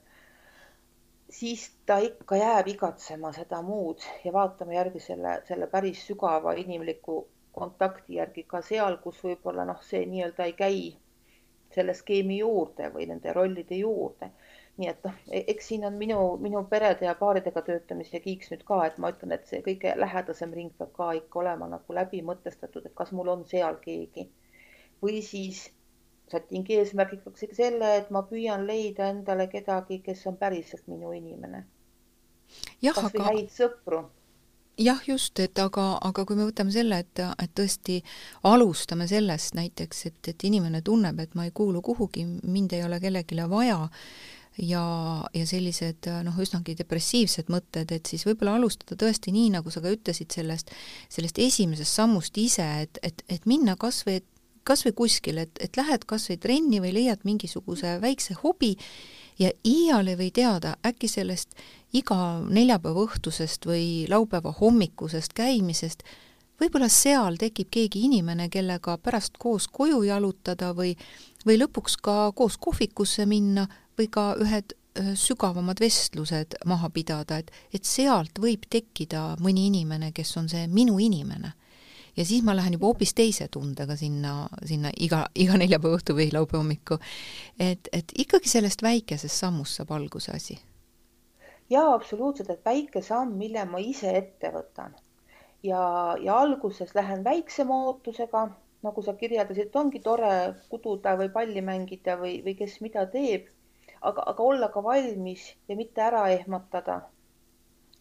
siis 1.37 1.65
ta 1.89 1.97
ikka 2.05 2.37
jääb 2.39 2.69
igatsema 2.75 3.31
seda 3.35 3.61
muud 3.65 4.03
ja 4.23 4.33
vaatama 4.35 4.77
järgi 4.77 5.01
selle, 5.03 5.39
selle 5.47 5.67
päris 5.71 6.03
sügava 6.07 6.53
inimliku 6.61 7.23
kontakti 7.55 8.19
järgi 8.19 8.43
ka 8.47 8.61
seal, 8.69 8.99
kus 9.03 9.19
võib-olla 9.23 9.65
noh, 9.67 9.81
see 9.89 10.05
nii-öelda 10.11 10.47
ei 10.47 10.55
käi 10.61 10.79
selle 11.75 11.95
skeemi 11.97 12.39
juurde 12.39 12.91
või 12.93 13.07
nende 13.09 13.33
rollide 13.35 13.79
juurde. 13.81 14.31
Nii 14.77 14.89
et 14.91 15.05
noh, 15.07 15.19
e-, 15.31 15.43
eks 15.53 15.69
siin 15.71 15.85
on 15.87 15.95
minu, 15.99 16.19
minu 16.41 16.63
perede 16.71 17.07
ja 17.07 17.15
paaridega 17.19 17.63
töötamise 17.67 18.19
kiiks 18.23 18.51
nüüd 18.51 18.65
ka, 18.67 18.81
et 18.87 18.97
ma 19.01 19.11
ütlen, 19.13 19.35
et 19.35 19.47
see 19.49 19.61
kõige 19.65 19.93
lähedasem 19.99 20.53
ring 20.57 20.73
peab 20.79 20.91
ka 20.97 21.11
ikka 21.19 21.41
olema 21.43 21.69
nagu 21.71 21.95
läbi 21.95 22.21
mõtestatud, 22.25 22.85
et 22.85 22.95
kas 22.97 23.13
mul 23.15 23.31
on 23.35 23.45
seal 23.51 23.79
keegi 23.85 24.27
või 25.03 25.21
siis 25.23 25.69
sätingi 26.31 26.79
eesmärgiks 26.81 27.47
ikka 27.47 27.57
selle, 27.61 27.95
et 28.01 28.11
ma 28.11 28.25
püüan 28.27 28.65
leida 28.67 29.09
endale 29.13 29.47
kedagi, 29.51 30.01
kes 30.05 30.25
on 30.27 30.37
päriselt 30.41 30.87
minu 30.91 31.13
inimene. 31.13 31.65
kas 32.81 33.03
või 33.05 33.21
aga... 33.21 33.31
häid 33.31 33.51
sõpru 33.53 34.05
jah, 34.77 34.99
just, 35.07 35.39
et 35.39 35.59
aga, 35.59 35.85
aga 36.03 36.25
kui 36.27 36.37
me 36.37 36.47
võtame 36.47 36.73
selle, 36.73 36.99
et, 37.03 37.21
et 37.41 37.51
tõesti 37.55 38.01
alustame 38.43 39.07
sellest 39.07 39.55
näiteks, 39.55 40.05
et, 40.09 40.19
et 40.31 40.47
inimene 40.49 40.81
tunneb, 40.85 41.19
et 41.19 41.35
ma 41.35 41.45
ei 41.47 41.53
kuulu 41.55 41.81
kuhugi, 41.85 42.25
mind 42.43 42.75
ei 42.75 42.83
ole 42.83 42.99
kellelegi 42.99 43.39
vaja, 43.49 43.79
ja, 44.57 44.83
ja 45.33 45.47
sellised 45.47 46.07
noh, 46.25 46.37
üsnagi 46.41 46.75
depressiivsed 46.79 47.49
mõtted, 47.51 47.91
et 47.95 48.11
siis 48.11 48.25
võib-olla 48.27 48.55
alustada 48.59 48.97
tõesti 49.05 49.33
nii, 49.35 49.51
nagu 49.57 49.73
sa 49.73 49.83
ka 49.83 49.91
ütlesid, 49.93 50.31
sellest, 50.35 50.71
sellest 51.11 51.41
esimesest 51.41 51.99
sammust 51.99 52.37
ise, 52.39 52.67
et, 52.85 52.99
et, 53.03 53.25
et 53.31 53.49
minna 53.49 53.75
kas 53.79 54.03
või, 54.07 54.21
kas 54.67 54.85
või 54.87 54.95
kuskile, 55.03 55.47
et, 55.49 55.61
et 55.61 55.77
lähed 55.77 56.07
kas 56.09 56.29
või 56.31 56.39
trenni 56.41 56.81
või 56.83 56.95
leiad 56.95 57.25
mingisuguse 57.27 57.97
väikse 58.03 58.37
hobi 58.41 58.75
ja 59.39 59.51
iial 59.67 60.07
ei 60.07 60.19
või 60.19 60.31
teada, 60.35 60.75
äkki 60.87 61.09
sellest 61.11 61.55
iga 61.95 62.39
neljapäeva 62.47 63.05
õhtusest 63.07 63.67
või 63.67 64.05
laupäeva 64.11 64.53
hommikusest 64.59 65.35
käimisest 65.35 66.05
võib-olla 66.61 66.89
seal 66.89 67.37
tekib 67.41 67.69
keegi 67.71 68.05
inimene, 68.07 68.49
kellega 68.49 68.97
pärast 68.97 69.37
koos 69.39 69.67
koju 69.67 70.03
jalutada 70.07 70.73
või, 70.77 70.95
või 71.45 71.59
lõpuks 71.59 71.99
ka 72.01 72.31
koos 72.35 72.57
kohvikusse 72.57 73.25
minna 73.25 73.67
või 73.97 74.09
ka 74.11 74.33
ühed 74.41 74.75
sügavamad 74.95 75.79
vestlused 75.83 76.55
maha 76.65 76.89
pidada, 76.89 77.41
et, 77.41 77.51
et 77.73 77.83
sealt 77.83 78.39
võib 78.39 78.63
tekkida 78.71 79.35
mõni 79.43 79.67
inimene, 79.67 80.13
kes 80.15 80.31
on 80.39 80.47
see 80.49 80.67
minu 80.71 80.99
inimene 81.03 81.51
ja 82.15 82.25
siis 82.25 82.43
ma 82.43 82.55
lähen 82.55 82.77
juba 82.77 82.87
hoopis 82.87 83.13
teise 83.13 83.47
tundega 83.51 83.95
sinna, 83.99 84.47
sinna 84.65 84.91
iga, 84.99 85.25
iga 85.35 85.57
neljapäeva 85.59 85.99
õhtu 85.99 86.15
või 86.15 86.29
laupäeva 86.33 86.63
hommiku. 86.63 86.97
et, 87.59 87.89
et 87.91 88.15
ikkagi 88.17 88.49
sellest 88.49 88.83
väikesest 88.85 89.35
sammust 89.35 89.75
saab 89.75 89.91
alguse 89.91 90.31
asi. 90.31 90.59
jaa, 91.69 91.93
absoluutselt, 91.93 92.49
et 92.49 92.65
väike 92.65 93.01
samm, 93.01 93.35
mille 93.35 93.65
ma 93.65 93.83
ise 93.83 94.15
ette 94.15 94.51
võtan 94.53 94.95
ja, 95.69 95.81
ja 96.21 96.37
alguses 96.43 96.93
lähen 96.95 97.23
väiksema 97.23 97.77
ootusega, 97.89 98.45
nagu 98.85 99.03
sa 99.05 99.15
kirjeldasid, 99.21 99.75
ongi 99.81 100.01
tore 100.07 100.31
kududa 100.69 101.15
või 101.21 101.31
palli 101.37 101.63
mängida 101.65 102.17
või, 102.21 102.37
või 102.45 102.55
kes 102.61 102.79
mida 102.85 103.05
teeb, 103.17 103.49
aga, 104.01 104.25
aga 104.33 104.49
olla 104.51 104.71
ka 104.73 104.83
valmis 104.85 105.47
ja 105.69 105.77
mitte 105.81 106.05
ära 106.07 106.27
ehmatada. 106.37 107.01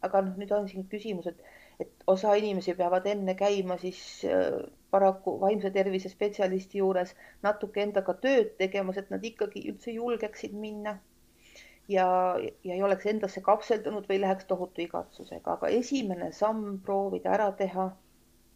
aga 0.05 0.20
noh, 0.24 0.35
nüüd 0.37 0.50
on 0.53 0.66
siin 0.68 0.85
küsimus, 0.92 1.27
et 1.31 1.38
et 1.83 2.05
osa 2.07 2.35
inimesi 2.38 2.74
peavad 2.79 3.07
enne 3.11 3.35
käima 3.38 3.77
siis 3.81 4.00
äh, 4.29 4.59
paraku 4.94 5.33
vaimse 5.40 5.70
tervise 5.74 6.11
spetsialisti 6.12 6.79
juures 6.79 7.14
natuke 7.46 7.83
endaga 7.83 8.14
tööd 8.27 8.53
tegemas, 8.61 9.00
et 9.00 9.11
nad 9.11 9.24
ikkagi 9.31 9.64
üldse 9.72 9.94
julgeksid 9.96 10.55
minna. 10.66 10.98
Ja, 11.88 12.07
ja 12.64 12.75
ei 12.75 12.83
oleks 12.83 13.07
endasse 13.07 13.40
kapseldunud 13.40 14.09
või 14.09 14.20
läheks 14.23 14.49
tohutu 14.49 14.87
igatsusega, 14.87 15.59
aga 15.59 15.68
esimene 15.68 16.33
samm 16.33 16.79
proovida 16.85 17.35
ära 17.37 17.51
teha, 17.59 17.90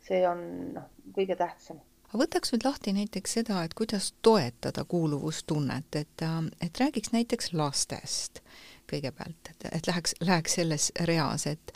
see 0.09 0.25
on 0.29 0.43
noh, 0.79 0.89
kõige 1.17 1.37
tähtsam 1.37 1.83
aga 2.09 2.23
võtaks 2.23 2.55
nüüd 2.55 2.65
lahti 2.65 2.95
näiteks 2.97 3.35
seda, 3.37 3.61
et 3.67 3.75
kuidas 3.77 4.15
toetada 4.25 4.87
kuuluvustunnet, 4.89 5.97
et, 5.97 6.23
äh, 6.25 6.39
et 6.65 6.81
räägiks 6.81 7.13
näiteks 7.13 7.53
lastest 7.53 8.41
kõigepealt, 8.89 9.51
et, 9.51 9.67
et 9.73 9.87
läheks, 9.87 10.15
läheks 10.25 10.55
selles 10.59 10.93
reas, 11.09 11.47
et 11.47 11.73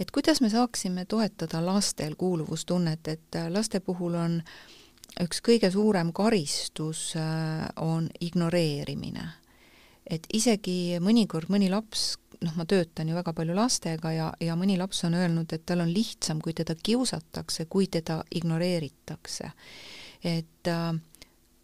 et 0.00 0.10
kuidas 0.10 0.40
me 0.40 0.48
saaksime 0.50 1.04
toetada 1.04 1.60
lastel 1.66 2.16
kuuluvustunnet, 2.18 3.08
et 3.08 3.38
laste 3.52 3.80
puhul 3.80 4.16
on 4.18 4.40
üks 5.22 5.42
kõige 5.44 5.70
suurem 5.70 6.12
karistus 6.12 7.12
äh, 7.16 7.68
on 7.76 8.08
ignoreerimine. 8.20 9.28
Et 10.10 10.26
isegi 10.32 11.00
mõnikord 11.00 11.48
mõni 11.52 11.70
laps, 11.72 12.14
noh, 12.44 12.54
ma 12.58 12.66
töötan 12.68 13.08
ju 13.08 13.16
väga 13.16 13.32
palju 13.36 13.56
lastega 13.56 14.12
ja, 14.12 14.28
ja 14.40 14.56
mõni 14.58 14.76
laps 14.78 15.04
on 15.08 15.16
öelnud, 15.16 15.52
et 15.52 15.64
tal 15.66 15.84
on 15.84 15.92
lihtsam, 15.92 16.42
kui 16.44 16.54
teda 16.56 16.76
kiusatakse, 16.76 17.66
kui 17.70 17.88
teda 17.88 18.22
ignoreeritakse. 18.34 19.50
et 20.24 20.68
äh, 20.68 20.92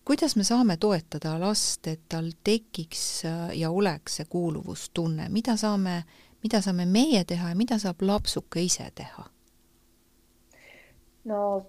kuidas 0.04 0.36
me 0.36 0.44
saame 0.44 0.76
toetada 0.76 1.36
last, 1.40 1.86
et 1.86 2.00
tal 2.08 2.32
tekiks 2.44 3.24
äh, 3.24 3.58
ja 3.58 3.70
oleks 3.70 4.20
see 4.20 4.24
kuuluvustunne, 4.24 5.28
mida 5.28 5.56
saame, 5.56 6.02
mida 6.42 6.60
saame 6.60 6.86
meie 6.86 7.24
teha 7.24 7.52
ja 7.52 7.54
mida 7.54 7.78
saab 7.78 8.02
lapsuke 8.02 8.62
ise 8.62 8.90
teha? 8.94 9.26
no 11.24 11.66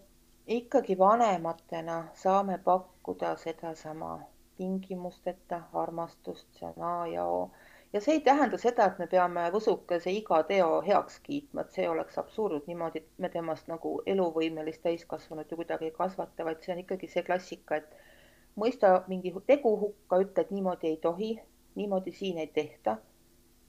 ikkagi 0.48 0.98
vanematena 0.98 2.08
saame 2.16 2.58
pakkuda 2.58 3.36
sedasama 3.38 4.20
tingimusteta 4.62 5.62
armastust, 5.84 6.47
see 6.60 6.69
on 6.69 6.84
A 6.93 7.08
ja 7.08 7.26
O. 7.26 7.52
ja 7.93 8.02
see 8.02 8.13
ei 8.17 8.21
tähenda 8.28 8.58
seda, 8.62 8.86
et 8.88 9.00
me 9.02 9.08
peame 9.13 9.47
võsukese 9.56 10.13
iga 10.15 10.41
teo 10.52 10.80
heaks 10.86 11.19
kiitma, 11.26 11.65
et 11.65 11.78
see 11.78 11.88
oleks 11.89 12.19
absurd, 12.21 12.67
niimoodi 12.69 13.04
me 13.24 13.30
temast 13.34 13.67
nagu 13.71 13.97
eluvõimelist 14.13 14.84
täiskasvanut 14.86 15.52
ju 15.52 15.60
kuidagi 15.62 15.89
ei 15.89 15.95
kasvata, 15.97 16.47
vaid 16.47 16.62
see 16.63 16.76
on 16.76 16.84
ikkagi 16.86 17.10
see 17.15 17.26
klassika, 17.30 17.82
et 17.82 17.97
mõista 18.63 18.93
mingi 19.12 19.34
tegu 19.54 19.74
hukka, 19.86 20.21
ütle, 20.26 20.45
et 20.45 20.56
niimoodi 20.56 20.93
ei 20.93 20.97
tohi, 21.08 21.32
niimoodi 21.82 22.15
siin 22.21 22.43
ei 22.45 22.52
tehta. 22.60 22.97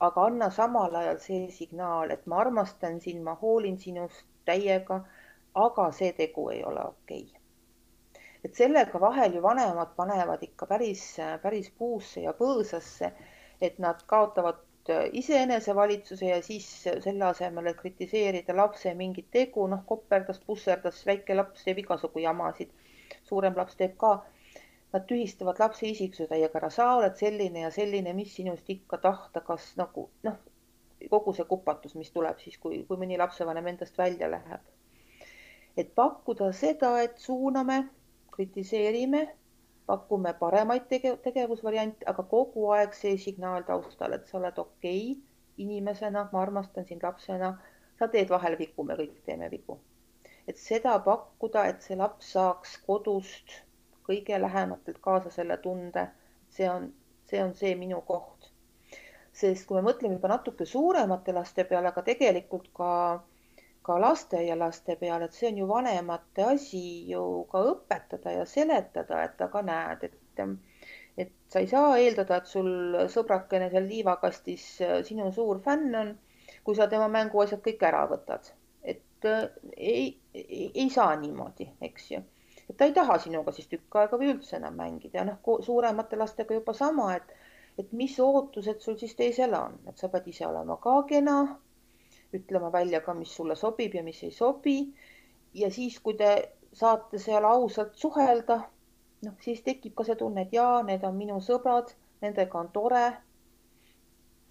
aga 0.02 0.22
anna 0.28 0.48
samal 0.50 0.94
ajal 0.98 1.18
see 1.22 1.50
signaal, 1.56 2.10
et 2.10 2.24
ma 2.26 2.40
armastan 2.44 2.96
sind, 3.00 3.22
ma 3.22 3.36
hoolin 3.42 3.78
sinust 3.78 4.24
täiega, 4.50 5.04
aga 5.66 5.92
see 5.98 6.12
tegu 6.18 6.48
ei 6.54 6.64
ole 6.70 6.82
okei 6.94 7.22
okay. 7.28 7.41
Et 8.44 8.58
sellega 8.58 9.00
vahel 9.00 9.36
ju 9.36 9.42
vanemad 9.42 9.94
panevad 9.96 10.42
ikka 10.42 10.66
päris, 10.66 11.04
päris 11.42 11.70
puusse 11.78 12.24
ja 12.24 12.34
põõsasse, 12.38 13.12
et 13.60 13.78
nad 13.78 14.02
kaotavad 14.06 14.60
iseenesevalitsuse 15.12 16.26
ja 16.26 16.40
siis 16.42 16.66
selle 16.84 17.24
asemel, 17.28 17.70
et 17.70 17.78
kritiseerida 17.78 18.56
lapse 18.56 18.94
mingit 18.98 19.30
tegu, 19.30 19.66
noh, 19.70 19.84
koperdas, 19.86 20.40
pusserdas, 20.46 21.04
väike 21.06 21.36
laps 21.38 21.62
teeb 21.64 21.84
igasugu 21.84 22.24
jamasid, 22.24 22.72
suurem 23.28 23.54
laps 23.56 23.78
teeb 23.78 23.94
ka 24.00 24.16
Nad 24.92 25.06
tühistavad 25.08 25.60
lapse 25.62 25.86
isiksuse 25.88 26.28
täiega 26.28 26.58
ära, 26.60 26.68
sa 26.72 26.86
oled 26.98 27.14
selline 27.16 27.62
ja 27.62 27.70
selline, 27.72 28.12
mis 28.16 28.34
sinust 28.36 28.66
ikka 28.74 28.98
tahta, 29.00 29.40
kas 29.46 29.70
nagu 29.80 30.04
noh, 30.26 30.36
kogu 31.14 31.32
see 31.38 31.46
kupatus, 31.48 31.94
mis 31.96 32.12
tuleb 32.12 32.42
siis, 32.42 32.58
kui, 32.60 32.82
kui 32.88 33.00
mõni 33.00 33.16
lapsevanem 33.20 33.70
endast 33.72 33.96
välja 33.98 34.28
läheb. 34.30 34.68
et 35.80 35.94
pakkuda 35.96 36.50
seda, 36.52 36.90
et 37.00 37.16
suuname, 37.16 37.78
kritiseerime, 38.36 39.22
pakume 39.86 40.32
paremaid 40.40 40.88
tege 40.90 41.16
tegevusvariante, 41.26 42.06
aga 42.12 42.24
kogu 42.34 42.70
aeg 42.76 42.94
see 42.98 43.18
signaal 43.26 43.66
taustal, 43.68 44.16
et 44.16 44.26
sa 44.28 44.38
oled 44.40 44.58
okei 44.64 45.02
okay, 45.10 45.20
inimesena, 45.64 46.28
ma 46.32 46.42
armastan 46.42 46.86
sind 46.88 47.02
lapsena, 47.06 47.52
sa 47.98 48.08
teed 48.14 48.30
vahel 48.34 48.56
vigu, 48.60 48.86
me 48.88 48.96
kõik 49.00 49.18
teeme 49.26 49.50
vigu. 49.52 49.78
et 50.50 50.58
seda 50.58 50.96
pakkuda, 51.04 51.66
et 51.70 51.84
see 51.86 51.96
laps 51.96 52.32
saaks 52.34 52.72
kodust 52.86 53.52
kõige 54.08 54.40
lähematelt 54.40 54.98
kaasa 55.04 55.30
selle 55.30 55.56
tunde, 55.66 56.08
see 56.50 56.70
on, 56.70 56.88
see 57.30 57.42
on 57.42 57.54
see 57.60 57.74
minu 57.78 58.00
koht. 58.08 58.48
sest 59.32 59.66
kui 59.68 59.78
me 59.78 59.84
mõtleme 59.90 60.18
juba 60.18 60.28
natuke 60.32 60.66
suuremate 60.68 61.32
laste 61.32 61.64
peale, 61.68 61.92
aga 61.92 62.02
tegelikult 62.08 62.66
ka, 62.78 62.90
ka 63.82 63.98
lasteaialaste 64.00 64.96
peale, 65.00 65.26
et 65.26 65.36
see 65.36 65.48
on 65.50 65.58
ju 65.62 65.68
vanemate 65.68 66.44
asi 66.54 66.82
ju 67.10 67.22
ka 67.52 67.62
õpetada 67.72 68.34
ja 68.36 68.44
seletada, 68.46 69.22
et 69.24 69.40
aga 69.48 69.62
näed, 69.68 70.04
et 70.08 70.18
et 71.18 71.32
sa 71.52 71.60
ei 71.60 71.66
saa 71.68 71.96
eeldada, 72.00 72.38
et 72.40 72.48
sul 72.48 72.70
sõbrakene 73.12 73.68
seal 73.70 73.88
liivakastis 73.88 74.64
sinu 75.08 75.28
suur 75.36 75.60
fänn 75.64 75.94
on, 76.02 76.12
kui 76.64 76.78
sa 76.78 76.88
tema 76.88 77.08
mänguasjad 77.12 77.60
kõik 77.64 77.82
ära 77.88 78.06
võtad. 78.10 78.52
et 78.82 79.26
ei, 79.76 80.18
ei, 80.34 80.70
ei 80.74 80.88
saa 80.90 81.16
niimoodi, 81.16 81.68
eks 81.88 82.10
ju. 82.10 82.22
Et 82.68 82.76
ta 82.76 82.88
ei 82.88 82.94
taha 82.96 83.18
sinuga 83.22 83.52
siis 83.52 83.68
tükk 83.70 83.96
aega 84.00 84.18
või 84.18 84.32
üldse 84.32 84.56
enam 84.56 84.74
mängida. 84.80 85.18
Ja 85.20 85.24
noh, 85.28 85.60
suuremate 85.62 86.18
lastega 86.18 86.56
juba 86.56 86.74
sama, 86.74 87.12
et, 87.14 87.34
et 87.78 87.92
mis 87.92 88.16
ootused 88.20 88.80
sul 88.80 88.96
siis 88.98 89.14
teisele 89.18 89.58
on, 89.58 89.76
et 89.86 89.98
sa 89.98 90.10
pead 90.12 90.26
ise 90.32 90.46
olema 90.48 90.78
ka 90.82 90.96
kena, 91.10 91.36
ütlema 92.34 92.72
välja 92.72 93.00
ka, 93.00 93.14
mis 93.14 93.34
sulle 93.36 93.56
sobib 93.56 93.94
ja 93.94 94.02
mis 94.02 94.22
ei 94.22 94.30
sobi. 94.30 94.76
ja 95.54 95.70
siis, 95.70 95.98
kui 96.00 96.14
te 96.14 96.30
saate 96.72 97.18
seal 97.18 97.44
ausalt 97.44 97.96
suhelda, 98.00 98.60
noh, 99.26 99.34
siis 99.40 99.60
tekib 99.62 99.94
ka 99.94 100.04
see 100.08 100.16
tunne, 100.16 100.46
et 100.46 100.52
jaa, 100.52 100.82
need 100.82 101.04
on 101.04 101.16
minu 101.16 101.40
sõbrad, 101.40 101.92
nendega 102.22 102.58
on 102.58 102.70
tore. 102.72 103.04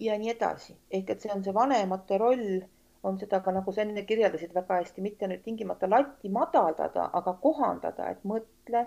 ja 0.00 0.18
nii 0.18 0.30
edasi, 0.30 0.76
ehk 0.90 1.10
et 1.10 1.20
see 1.20 1.32
on 1.34 1.42
see 1.44 1.54
vanemate 1.54 2.18
roll 2.18 2.62
on 3.02 3.18
seda 3.18 3.40
ka, 3.42 3.52
nagu 3.54 3.72
sa 3.74 3.82
enne 3.82 4.04
kirjeldasid 4.06 4.52
väga 4.54 4.78
hästi, 4.80 5.02
mitte 5.04 5.28
nüüd 5.30 5.42
tingimata 5.46 5.88
latti 5.90 6.30
madaldada, 6.36 7.08
aga 7.18 7.34
kohandada, 7.46 8.10
et 8.14 8.22
mõtle, 8.32 8.84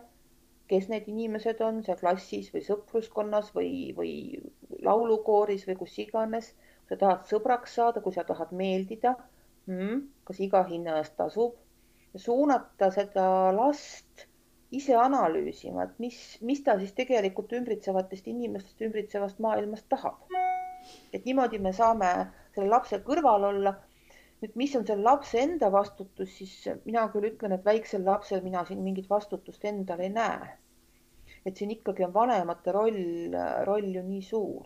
kes 0.71 0.87
need 0.91 1.09
inimesed 1.11 1.59
on 1.61 1.81
seal 1.85 1.99
klassis 1.99 2.47
või 2.53 2.63
sõpruskonnas 2.67 3.51
või, 3.57 3.71
või 3.97 4.13
laulukooris 4.87 5.67
või 5.67 5.77
kus 5.81 5.97
iganes. 6.05 6.53
Sa 6.89 6.97
tahad 7.01 7.25
sõbraks 7.29 7.75
saada, 7.79 8.01
kui 8.01 8.13
sa 8.13 8.23
tahad 8.23 8.51
meeldida 8.51 9.15
hmm,, 9.67 10.01
kas 10.25 10.39
iga 10.39 10.63
hinna 10.69 10.99
eest 11.01 11.15
tasub 11.17 11.55
suunata 12.15 12.89
seda 12.91 13.51
last 13.55 14.27
ise 14.75 14.95
analüüsima, 14.97 15.85
et 15.85 15.99
mis, 16.03 16.17
mis 16.41 16.61
ta 16.63 16.75
siis 16.79 16.93
tegelikult 16.97 17.53
ümbritsevatest 17.55 18.27
inimestest, 18.31 18.81
ümbritsevast 18.87 19.39
maailmast 19.43 19.87
tahab. 19.89 20.21
et 21.13 21.25
niimoodi 21.25 21.57
me 21.59 21.71
saame 21.73 22.09
selle 22.53 22.69
lapse 22.69 22.99
kõrval 23.07 23.47
olla 23.47 23.71
nüüd, 24.41 24.53
mis 24.59 24.75
on 24.77 24.85
selle 24.85 25.03
lapse 25.03 25.39
enda 25.41 25.71
vastutus, 25.73 26.35
siis 26.37 26.53
mina 26.85 27.07
küll 27.13 27.31
ütlen, 27.31 27.55
et 27.55 27.65
väiksel 27.65 28.05
lapsel 28.05 28.43
mina 28.45 28.65
siin 28.65 28.83
mingit 28.83 29.09
vastutust 29.09 29.65
endal 29.65 30.03
ei 30.05 30.11
näe. 30.13 30.53
et 31.45 31.57
siin 31.57 31.71
ikkagi 31.71 32.03
on 32.05 32.13
vanemate 32.13 32.71
roll, 32.73 33.35
roll 33.65 33.91
ju 33.93 34.01
nii 34.03 34.21
suur. 34.21 34.65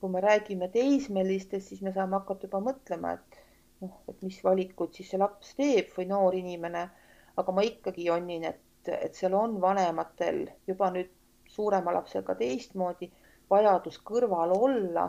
Kui 0.00 0.12
me 0.12 0.20
räägime 0.20 0.68
teismelistest, 0.72 1.68
siis 1.68 1.82
me 1.82 1.92
saame 1.92 2.18
hakata 2.18 2.48
juba 2.48 2.60
mõtlema, 2.68 3.12
et 3.16 3.38
noh, 3.82 3.98
et 4.08 4.22
mis 4.22 4.38
valikuid 4.44 4.94
siis 4.96 5.10
see 5.12 5.20
laps 5.20 5.54
teeb 5.58 5.92
või 5.96 6.08
noor 6.12 6.38
inimene. 6.38 6.88
aga 7.36 7.52
ma 7.52 7.62
ikkagi 7.66 8.06
jonnin, 8.06 8.44
et, 8.48 8.88
et 8.88 9.14
seal 9.14 9.34
on 9.36 9.58
vanematel 9.60 10.46
juba 10.66 10.90
nüüd 10.90 11.10
suurema 11.52 11.92
lapsega 11.92 12.34
teistmoodi 12.34 13.10
vajadus 13.50 13.98
kõrval 14.10 14.54
olla. 14.56 15.08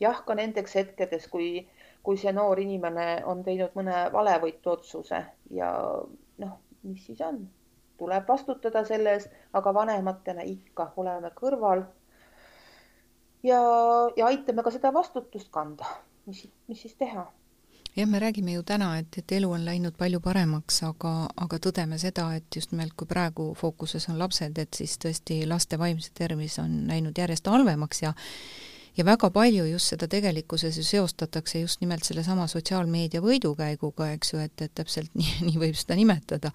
jah, 0.00 0.24
ka 0.26 0.34
nendeks 0.34 0.74
hetkedes, 0.80 1.28
kui 1.28 1.68
kui 2.02 2.18
see 2.18 2.32
noor 2.34 2.60
inimene 2.60 3.06
on 3.30 3.42
teinud 3.46 3.74
mõne 3.78 3.98
valevõitu 4.12 4.72
otsuse 4.74 5.20
ja 5.58 5.72
noh, 6.44 6.54
mis 6.82 7.04
siis 7.06 7.20
on, 7.22 7.44
tuleb 8.00 8.28
vastutada 8.28 8.82
selle 8.88 9.16
eest, 9.16 9.34
aga 9.58 9.74
vanematena 9.74 10.46
ikka 10.54 10.88
oleme 11.02 11.30
kõrval. 11.38 11.84
Ja, 13.42 13.60
ja 14.16 14.26
aitame 14.26 14.62
ka 14.62 14.72
seda 14.74 14.92
vastutust 14.94 15.50
kanda, 15.50 15.86
mis, 16.26 16.46
mis 16.68 16.82
siis 16.82 16.94
teha? 16.98 17.26
Jah, 17.96 18.08
me 18.08 18.18
räägime 18.18 18.52
ju 18.52 18.62
täna, 18.64 18.94
et, 18.98 19.18
et 19.18 19.32
elu 19.36 19.50
on 19.52 19.64
läinud 19.66 19.96
palju 20.00 20.20
paremaks, 20.24 20.78
aga, 20.88 21.10
aga 21.36 21.58
tõdeme 21.60 21.98
seda, 22.00 22.30
et 22.38 22.56
just 22.56 22.72
nimelt 22.72 22.94
kui 22.96 23.08
praegu 23.08 23.50
fookuses 23.58 24.08
on 24.08 24.16
lapsed, 24.18 24.56
et 24.58 24.78
siis 24.80 24.96
tõesti 25.02 25.42
laste 25.48 25.76
vaimse 25.78 26.08
tervis 26.16 26.56
on 26.62 26.86
läinud 26.88 27.18
järjest 27.18 27.50
halvemaks 27.52 28.02
ja 28.02 28.14
ja 28.96 29.04
väga 29.04 29.30
palju 29.30 29.64
just 29.70 29.92
seda 29.92 30.08
tegelikkuses 30.08 30.76
ju 30.78 30.84
seostatakse 30.84 31.60
just 31.60 31.80
nimelt 31.80 32.04
sellesama 32.04 32.46
sotsiaalmeedia 32.46 33.22
võidukäiguga, 33.24 34.10
eks 34.16 34.32
ju, 34.34 34.40
et, 34.44 34.54
et 34.62 34.74
täpselt 34.74 35.12
nii, 35.18 35.32
nii 35.48 35.60
võib 35.62 35.78
seda 35.78 35.96
nimetada. 35.98 36.52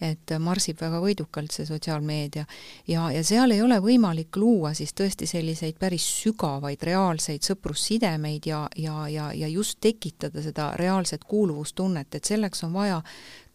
et 0.00 0.36
marsib 0.40 0.80
väga 0.80 1.00
võidukalt 1.02 1.54
see 1.54 1.66
sotsiaalmeedia 1.66 2.46
ja, 2.88 3.10
ja 3.12 3.22
seal 3.24 3.54
ei 3.54 3.62
ole 3.62 3.78
võimalik 3.82 4.36
luua 4.36 4.74
siis 4.74 4.94
tõesti 4.94 5.26
selliseid 5.30 5.78
päris 5.78 6.06
sügavaid 6.22 6.82
reaalseid 6.82 7.46
sõprussidemeid 7.46 8.46
ja, 8.46 8.66
ja, 8.76 9.08
ja, 9.08 9.30
ja 9.34 9.48
just 9.48 9.78
tekitada 9.80 10.42
seda 10.42 10.72
reaalset 10.76 11.24
kuuluvustunnet, 11.24 12.14
et 12.14 12.24
selleks 12.24 12.64
on 12.66 12.72
vaja 12.74 13.02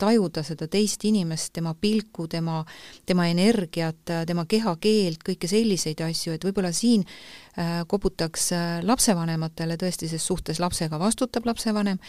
tajuda 0.02 0.44
seda 0.48 0.68
teist 0.72 1.06
inimest, 1.06 1.54
tema 1.54 1.76
pilku, 1.78 2.28
tema, 2.32 2.64
tema 3.06 3.30
energiat, 3.30 4.02
tema 4.28 4.48
kehakeelt, 4.50 5.22
kõike 5.28 5.50
selliseid 5.52 6.02
asju, 6.08 6.36
et 6.36 6.50
võib-olla 6.50 6.74
siin 6.76 7.06
äh, 7.06 7.82
koputaks 7.88 8.52
äh, 8.58 8.68
lapsevanematele 8.86 9.78
tõesti, 9.82 10.10
ses 10.12 10.26
suhtes 10.26 10.60
lapsega 10.64 11.00
vastutab 11.02 11.46
lapsevanem 11.50 12.02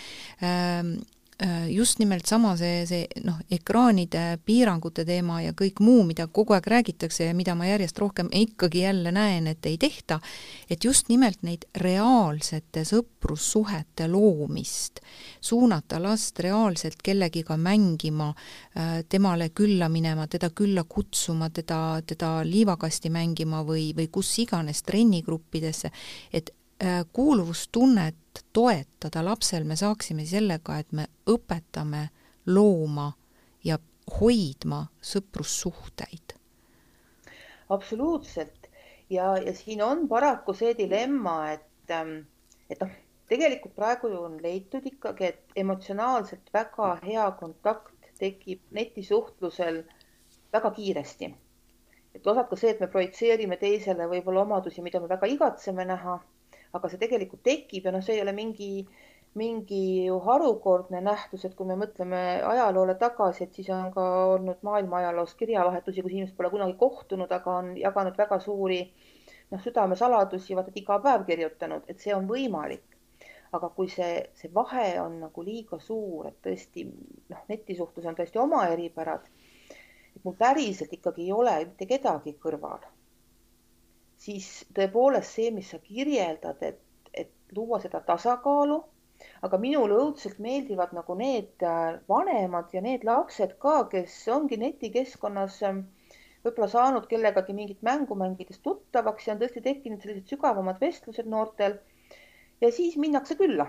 äh,, 0.42 0.62
Äh, 0.62 0.82
just 1.68 1.98
nimelt 1.98 2.26
sama 2.26 2.52
see, 2.56 2.84
see 2.86 3.22
noh, 3.24 3.38
ekraanide 3.50 4.38
piirangute 4.46 5.04
teema 5.08 5.40
ja 5.42 5.54
kõik 5.56 5.80
muu, 5.82 6.04
mida 6.06 6.28
kogu 6.30 6.54
aeg 6.54 6.68
räägitakse 6.70 7.26
ja 7.26 7.34
mida 7.34 7.54
ma 7.58 7.66
järjest 7.66 7.98
rohkem 7.98 8.28
ikkagi 8.36 8.84
jälle 8.84 9.10
näen, 9.14 9.48
et 9.50 9.66
ei 9.66 9.78
tehta, 9.80 10.20
et 10.70 10.84
just 10.84 11.08
nimelt 11.10 11.42
neid 11.42 11.66
reaalsete 11.82 12.84
sõprussuhete 12.86 14.06
loomist, 14.12 15.02
suunata 15.40 15.98
last 16.02 16.38
reaalselt 16.44 17.02
kellegiga 17.02 17.56
mängima, 17.56 18.32
äh, 18.76 19.02
temale 19.08 19.50
külla 19.50 19.88
minema, 19.88 20.28
teda 20.28 20.52
külla 20.54 20.84
kutsuma, 20.84 21.50
teda, 21.50 22.02
teda 22.06 22.40
liivakasti 22.46 23.10
mängima 23.10 23.64
või, 23.66 23.90
või 23.96 24.08
kus 24.12 24.36
iganes 24.44 24.84
trennigruppidesse, 24.86 25.90
et 26.32 26.52
Äh, 26.52 26.61
kuuluvustunnet 27.12 28.44
toetada 28.52 29.24
lapsel 29.24 29.64
me 29.64 29.76
saaksime 29.76 30.24
sellega, 30.26 30.78
et 30.78 30.92
me 30.92 31.06
õpetame 31.30 32.08
looma 32.46 33.12
ja 33.64 33.78
hoidma 34.20 34.86
sõprussuhteid. 35.00 36.34
absoluutselt 37.68 38.62
ja, 39.10 39.36
ja 39.36 39.54
siin 39.54 39.82
on 39.82 40.08
paraku 40.08 40.54
see 40.54 40.74
dilemma, 40.78 41.36
et, 41.52 41.90
ähm, 41.90 42.16
et 42.70 42.80
noh, 42.80 42.92
tegelikult 43.28 43.74
praegu 43.76 44.10
ju 44.12 44.24
on 44.26 44.38
leitud 44.42 44.86
ikkagi, 44.88 45.30
et 45.32 45.56
emotsionaalselt 45.64 46.52
väga 46.54 46.94
hea 47.04 47.30
kontakt 47.40 48.12
tekib 48.18 48.60
netisuhtlusel 48.70 49.82
väga 50.52 50.70
kiiresti. 50.70 51.34
et 52.14 52.26
osalt 52.26 52.48
ka 52.48 52.56
see, 52.60 52.70
et 52.70 52.80
me 52.80 52.86
projitseerime 52.92 53.56
teisele 53.56 54.04
võib-olla 54.08 54.42
omadusi, 54.42 54.82
mida 54.84 55.00
me 55.00 55.08
väga 55.08 55.26
igatseme 55.32 55.84
näha 55.88 56.18
aga 56.76 56.88
see 56.90 57.00
tegelikult 57.00 57.42
tekib 57.46 57.86
ja 57.86 57.92
noh, 57.94 58.04
see 58.04 58.16
ei 58.16 58.22
ole 58.24 58.32
mingi, 58.36 58.70
mingi 59.40 59.84
harukordne 60.26 61.00
nähtus, 61.04 61.44
et 61.48 61.56
kui 61.56 61.68
me 61.68 61.76
mõtleme 61.80 62.22
ajaloole 62.48 62.96
tagasi, 63.00 63.44
et 63.46 63.58
siis 63.58 63.68
on 63.74 63.90
ka 63.94 64.06
olnud 64.34 64.62
maailma 64.68 65.02
ajaloos 65.02 65.34
kirjavahetusi, 65.40 66.04
kus 66.04 66.16
inimesed 66.16 66.36
pole 66.38 66.52
kunagi 66.52 66.78
kohtunud, 66.80 67.32
aga 67.32 67.58
on 67.62 67.74
jaganud 67.80 68.16
väga 68.24 68.40
suuri 68.46 68.80
noh, 69.52 69.60
südamesaladusi, 69.60 70.56
vaata, 70.56 70.72
et 70.72 70.80
iga 70.84 70.98
päev 71.04 71.28
kirjutanud, 71.28 71.84
et 71.92 72.00
see 72.00 72.16
on 72.16 72.28
võimalik 72.30 72.88
aga 73.56 73.68
kui 73.76 73.88
see, 73.92 74.12
see 74.38 74.48
vahe 74.54 74.86
on 75.00 75.18
nagu 75.26 75.42
liiga 75.44 75.78
suur, 75.86 76.30
et 76.30 76.38
tõesti 76.46 76.86
noh, 76.88 77.42
netisuhtlus 77.52 78.08
on 78.08 78.16
tõesti 78.16 78.40
oma 78.40 78.64
eripärad. 78.72 79.28
et 80.16 80.24
mul 80.24 80.36
päriselt 80.40 80.92
ikkagi 80.92 81.26
ei 81.26 81.32
ole 81.32 81.54
mitte 81.66 81.86
kedagi 81.88 82.36
kõrval 82.40 82.80
siis 84.22 84.48
tõepoolest 84.76 85.38
see, 85.38 85.50
mis 85.54 85.70
sa 85.72 85.80
kirjeldad, 85.82 86.62
et, 86.62 86.80
et 87.12 87.32
luua 87.56 87.80
seda 87.82 88.00
tasakaalu, 88.06 88.78
aga 89.46 89.58
minule 89.62 89.98
õudselt 90.04 90.38
meeldivad 90.42 90.94
nagu 90.96 91.16
need 91.18 91.64
äh, 91.66 91.98
vanemad 92.10 92.72
ja 92.74 92.82
need 92.84 93.04
lapsed 93.06 93.56
ka, 93.62 93.76
kes 93.92 94.14
ongi 94.34 94.58
netikeskkonnas 94.62 95.58
ähm, 95.68 95.84
võib-olla 96.42 96.68
saanud 96.70 97.06
kellegagi 97.10 97.54
mingit 97.54 97.82
mängu 97.86 98.16
mängides 98.18 98.58
tuttavaks 98.66 99.28
ja 99.28 99.34
on 99.34 99.42
tõesti 99.42 99.62
tekkinud 99.62 100.02
sellised 100.02 100.32
sügavamad 100.34 100.80
vestlused 100.82 101.28
noortel. 101.34 101.78
ja 102.60 102.70
siis 102.72 102.96
minnakse 103.04 103.36
külla 103.38 103.68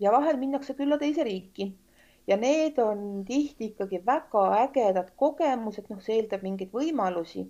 ja 0.00 0.12
vahel 0.14 0.38
minnakse 0.38 0.74
külla 0.78 0.98
teise 0.98 1.26
riiki 1.26 1.70
ja 2.30 2.36
need 2.36 2.78
on 2.82 3.24
tihti 3.26 3.70
ikkagi 3.72 4.02
väga 4.06 4.44
ägedad 4.64 5.14
kogemused, 5.16 5.86
noh, 5.90 6.02
see 6.02 6.18
eeldab 6.18 6.42
mingeid 6.46 6.74
võimalusi 6.74 7.46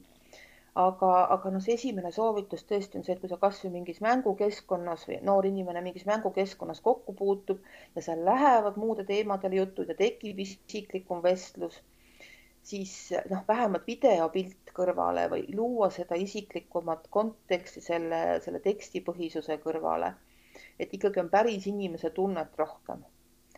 aga, 0.78 1.10
aga 1.34 1.50
noh, 1.50 1.62
see 1.64 1.74
esimene 1.74 2.12
soovitus 2.14 2.62
tõesti 2.68 2.98
on 2.98 3.04
see, 3.06 3.14
et 3.16 3.22
kui 3.22 3.30
sa 3.30 3.38
kasvõi 3.42 3.72
mingis 3.74 4.00
mängukeskkonnas 4.04 5.06
või 5.08 5.18
noor 5.26 5.48
inimene 5.48 5.82
mingis 5.82 6.06
mängukeskkonnas 6.06 6.80
kokku 6.84 7.14
puutub 7.18 7.62
ja 7.96 8.02
seal 8.04 8.22
lähevad 8.24 8.78
muude 8.78 9.04
teemadele 9.04 9.58
jutud 9.58 9.90
ja 9.90 9.96
tekib 9.98 10.38
isiklikum 10.38 11.22
vestlus, 11.22 11.80
siis 12.62 12.92
noh, 13.30 13.42
vähemalt 13.48 13.86
videopilt 13.86 14.74
kõrvale 14.76 15.26
või 15.32 15.46
luua 15.54 15.90
seda 15.90 16.14
isiklikumat 16.14 17.08
konteksti 17.10 17.82
selle, 17.82 18.40
selle 18.44 18.60
tekstipõhisuse 18.60 19.58
kõrvale. 19.64 20.14
et 20.78 20.94
ikkagi 20.94 21.20
on 21.20 21.28
päris 21.30 21.66
inimese 21.66 22.10
tunnet 22.10 22.54
rohkem. 22.58 23.02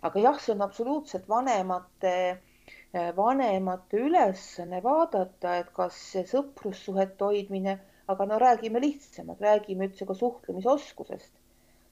aga 0.03 0.21
jah, 0.21 0.41
see 0.41 0.55
on 0.55 0.63
absoluutselt 0.63 1.29
vanemate 1.29 2.15
Äh, 2.15 2.52
vanemate 2.93 4.01
ülesanne 4.07 4.83
vaadata, 4.85 5.57
et 5.63 5.71
kas 5.77 5.97
sõprussuhete 6.33 7.25
hoidmine, 7.25 7.79
aga 8.13 8.27
no 8.29 8.39
räägime 8.43 8.83
lihtsamalt, 8.85 9.41
räägime 9.41 9.89
üldse 9.89 10.07
ka 10.07 10.15
suhtlemisoskusest. 10.15 11.33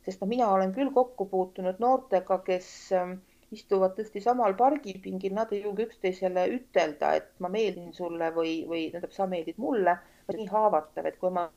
sest 0.04 0.20
no 0.20 0.26
mina 0.26 0.48
olen 0.52 0.72
küll 0.76 0.92
kokku 0.92 1.26
puutunud 1.28 1.80
noortega, 1.80 2.38
kes 2.44 2.68
ähm, 2.96 3.18
istuvad 3.52 3.96
tõesti 3.96 4.22
samal 4.24 4.54
pargipingil, 4.56 5.34
nad 5.36 5.52
ei 5.52 5.62
julge 5.64 5.86
üksteisele 5.88 6.46
ütelda, 6.56 7.14
et 7.20 7.30
ma 7.38 7.50
meeldin 7.52 7.92
sulle 7.96 8.30
või, 8.36 8.54
või 8.68 8.86
tähendab, 8.90 9.12
sa 9.16 9.26
meeldid 9.30 9.60
mulle, 9.60 9.96
nii 10.30 10.48
haavatav, 10.52 11.08
et 11.10 11.18
kui 11.20 11.32
ma 11.36 11.48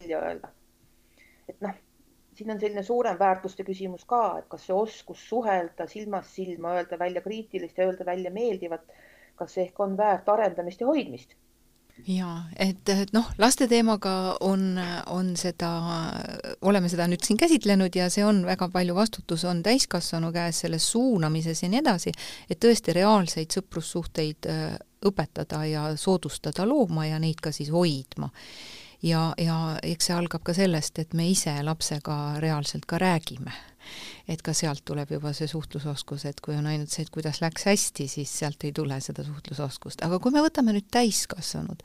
välja 0.00 0.22
öelda. 0.28 0.52
et 1.48 1.60
noh, 1.62 1.76
siin 2.36 2.52
on 2.54 2.60
selline 2.60 2.82
suurem 2.84 3.18
väärtuste 3.18 3.64
küsimus 3.64 4.04
ka, 4.08 4.22
et 4.40 4.46
kas 4.52 4.66
see 4.68 4.76
oskus 4.76 5.24
suhelda 5.28 5.88
silmast 5.90 6.36
silma, 6.36 6.76
öelda 6.76 6.98
välja 7.00 7.24
kriitilist 7.24 7.78
ja 7.78 7.88
öelda 7.88 8.06
välja 8.06 8.30
meeldivat, 8.30 8.86
kas 9.36 9.58
ehk 9.58 9.80
on 9.80 9.96
väärt 9.96 10.28
arendamist 10.28 10.80
ja 10.80 10.88
hoidmist? 10.90 11.36
Jaa, 12.04 12.42
et, 12.60 12.84
et 12.92 13.12
noh, 13.16 13.24
laste 13.40 13.64
teemaga 13.70 14.36
on, 14.44 14.76
on 15.08 15.30
seda, 15.40 15.70
oleme 16.68 16.90
seda 16.92 17.06
nüüd 17.08 17.24
siin 17.24 17.38
käsitlenud 17.40 17.96
ja 17.96 18.10
see 18.12 18.24
on 18.26 18.42
väga 18.44 18.68
palju 18.72 18.94
vastutus 18.98 19.46
on 19.48 19.62
täiskasvanu 19.64 20.28
käes 20.34 20.60
selles 20.66 20.90
suunamises 20.92 21.64
ja 21.64 21.70
nii 21.72 21.80
edasi, 21.80 22.12
et 22.52 22.60
tõesti 22.60 22.92
reaalseid 22.98 23.56
sõprussuhteid 23.56 24.48
äh, 24.52 24.76
õpetada 25.08 25.62
ja 25.64 25.86
soodustada 25.96 26.68
looma 26.68 27.08
ja 27.08 27.22
neid 27.22 27.40
ka 27.40 27.54
siis 27.54 27.72
hoidma 27.72 28.28
ja, 29.06 29.34
ja 29.38 29.56
eks 29.82 30.10
see 30.10 30.16
algab 30.16 30.44
ka 30.46 30.54
sellest, 30.56 30.98
et 31.02 31.14
me 31.16 31.28
ise 31.30 31.54
lapsega 31.64 32.36
reaalselt 32.42 32.86
ka 32.88 33.00
räägime. 33.02 33.54
et 34.26 34.40
ka 34.42 34.50
sealt 34.50 34.82
tuleb 34.82 35.12
juba 35.14 35.30
see 35.30 35.46
suhtlusoskus, 35.46 36.24
et 36.26 36.40
kui 36.42 36.56
on 36.58 36.66
ainult 36.66 36.90
see, 36.90 37.04
et 37.06 37.10
kuidas 37.14 37.38
läks 37.38 37.68
hästi, 37.68 38.08
siis 38.10 38.32
sealt 38.40 38.64
ei 38.66 38.72
tule 38.74 38.96
seda 39.00 39.22
suhtlusoskust, 39.22 40.02
aga 40.02 40.18
kui 40.18 40.34
me 40.34 40.42
võtame 40.42 40.74
nüüd 40.74 40.88
täiskasvanud, 40.90 41.84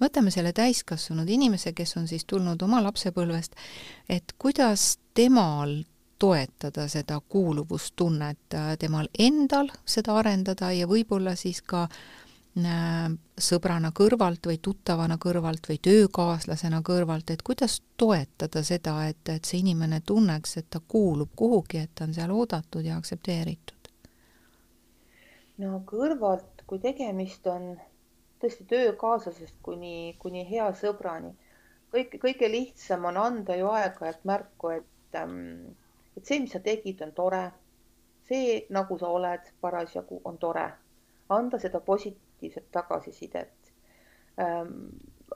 võtame 0.00 0.32
selle 0.32 0.54
täiskasvanud 0.56 1.28
inimese, 1.28 1.74
kes 1.76 1.92
on 2.00 2.08
siis 2.08 2.24
tulnud 2.24 2.64
oma 2.64 2.80
lapsepõlvest, 2.86 3.60
et 4.08 4.32
kuidas 4.40 4.96
temal 5.12 5.82
toetada 6.16 6.88
seda 6.88 7.20
kuuluvustunnet, 7.20 8.56
temal 8.80 9.12
endal 9.18 9.68
seda 9.84 10.16
arendada 10.16 10.72
ja 10.72 10.88
võib-olla 10.88 11.36
siis 11.36 11.60
ka 11.60 11.84
äh, 11.84 12.21
sõbrana 12.52 13.90
kõrvalt 13.96 14.46
või 14.46 14.58
tuttavana 14.60 15.16
kõrvalt 15.18 15.68
või 15.68 15.78
töökaaslasena 15.80 16.82
kõrvalt, 16.84 17.30
et 17.30 17.42
kuidas 17.42 17.80
toetada 17.96 18.62
seda, 18.62 19.06
et, 19.08 19.28
et 19.28 19.44
see 19.44 19.62
inimene 19.62 20.02
tunneks, 20.04 20.56
et 20.56 20.66
ta 20.70 20.80
kuulub 20.88 21.30
kuhugi, 21.36 21.78
et 21.78 21.94
ta 21.94 22.04
on 22.04 22.12
seal 22.14 22.30
oodatud 22.30 22.84
ja 22.84 22.96
aktsepteeritud? 22.96 23.88
no 25.62 25.80
kõrvalt, 25.86 26.64
kui 26.66 26.78
tegemist 26.82 27.46
on 27.46 27.78
tõesti 28.42 28.66
töökaaslasest 28.68 29.56
kuni, 29.62 30.16
kuni 30.18 30.44
hea 30.48 30.68
sõbrani, 30.76 31.32
kõik, 31.94 32.18
kõige 32.20 32.48
lihtsam 32.50 33.04
on 33.08 33.16
anda 33.20 33.56
ju 33.56 33.68
aeg-ajalt 33.70 34.24
märku, 34.28 34.72
et, 34.76 35.18
ähm, 35.18 35.74
et 36.16 36.26
see, 36.26 36.40
mis 36.40 36.52
sa 36.52 36.60
tegid, 36.60 37.02
on 37.02 37.12
tore. 37.12 37.50
see, 38.28 38.66
nagu 38.70 38.96
sa 38.98 39.08
oled 39.10 39.48
parasjagu, 39.60 40.20
on 40.24 40.36
tore. 40.38 40.70
Anda 41.38 41.58
seda 41.58 41.80
positiivset 41.80 42.70
tagasisidet 42.72 43.72
ähm, 44.40 44.88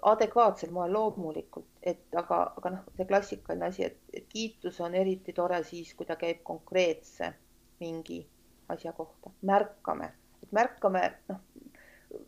adekvaatsel 0.03 0.71
moel 0.71 0.93
loomulikult, 0.93 1.69
et 1.83 2.17
aga, 2.17 2.41
aga 2.59 2.73
noh, 2.75 2.85
see 2.97 3.09
klassikaline 3.09 3.69
asi, 3.71 3.85
et, 3.89 3.99
et 4.13 4.27
kiitus 4.29 4.81
on 4.85 4.95
eriti 4.95 5.33
tore 5.37 5.63
siis, 5.65 5.95
kui 5.97 6.07
ta 6.07 6.17
käib 6.21 6.43
konkreetse 6.45 7.33
mingi 7.81 8.21
asja 8.69 8.93
kohta, 8.93 9.33
märkame, 9.43 10.11
et 10.43 10.53
märkame, 10.53 11.03
noh, 11.31 11.41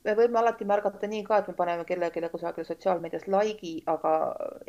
me 0.04 0.14
võime 0.18 0.40
alati 0.40 0.66
märgata 0.68 1.10
nii 1.10 1.24
ka, 1.26 1.40
et 1.40 1.50
me 1.50 1.56
paneme 1.58 1.84
kellelegi 1.88 2.30
kusagil 2.32 2.66
sotsiaalmeedias 2.68 3.26
like'i, 3.30 3.74
aga 3.94 4.14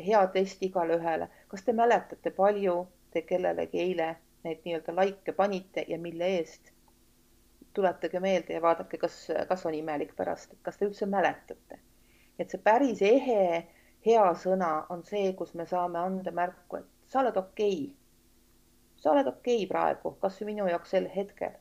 hea 0.07 0.25
test 0.35 0.63
igale 0.65 0.97
ühele. 0.99 1.29
kas 1.47 1.63
te 1.65 1.75
mäletate, 1.75 2.31
palju 2.41 2.75
te 3.13 3.23
kellelegi 3.31 3.81
eile 3.85 4.09
neid 4.43 4.61
nii-öelda 4.65 4.95
like'e 5.01 5.35
panite 5.35 5.85
ja 5.87 5.99
mille 5.99 6.35
eest? 6.39 6.73
Tuletage 7.73 8.19
meelde 8.19 8.53
ja 8.53 8.61
vaadake, 8.61 8.97
kas, 8.97 9.15
kas 9.47 9.65
on 9.65 9.75
imelik 9.77 10.15
pärast, 10.17 10.53
kas 10.65 10.77
te 10.77 10.87
üldse 10.89 11.05
mäletate. 11.05 11.79
et 12.39 12.51
see 12.51 12.61
päris 12.63 13.01
ehe, 13.03 13.65
hea 14.05 14.27
sõna 14.43 14.69
on 14.93 15.03
see, 15.03 15.33
kus 15.39 15.53
me 15.59 15.65
saame 15.67 15.99
anda 15.99 16.31
märku, 16.31 16.79
et 16.79 17.11
sa 17.11 17.19
oled 17.21 17.37
okei 17.37 17.73
okay.. 17.73 17.89
sa 18.95 19.11
oled 19.11 19.27
okei 19.27 19.63
okay 19.63 19.67
praegu, 19.73 20.13
kasvõi 20.21 20.53
minu 20.53 20.69
jaoks 20.71 20.95
sel 20.95 21.09
hetkel. 21.15 21.57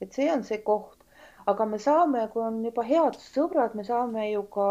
et 0.00 0.12
see 0.12 0.28
on 0.32 0.44
see 0.44 0.60
koht, 0.66 1.00
aga 1.46 1.66
me 1.66 1.78
saame, 1.78 2.28
kui 2.32 2.44
on 2.44 2.60
juba 2.64 2.84
head 2.90 3.18
sõbrad, 3.30 3.74
me 3.74 3.84
saame 3.84 4.28
ju 4.30 4.44
ka 4.58 4.68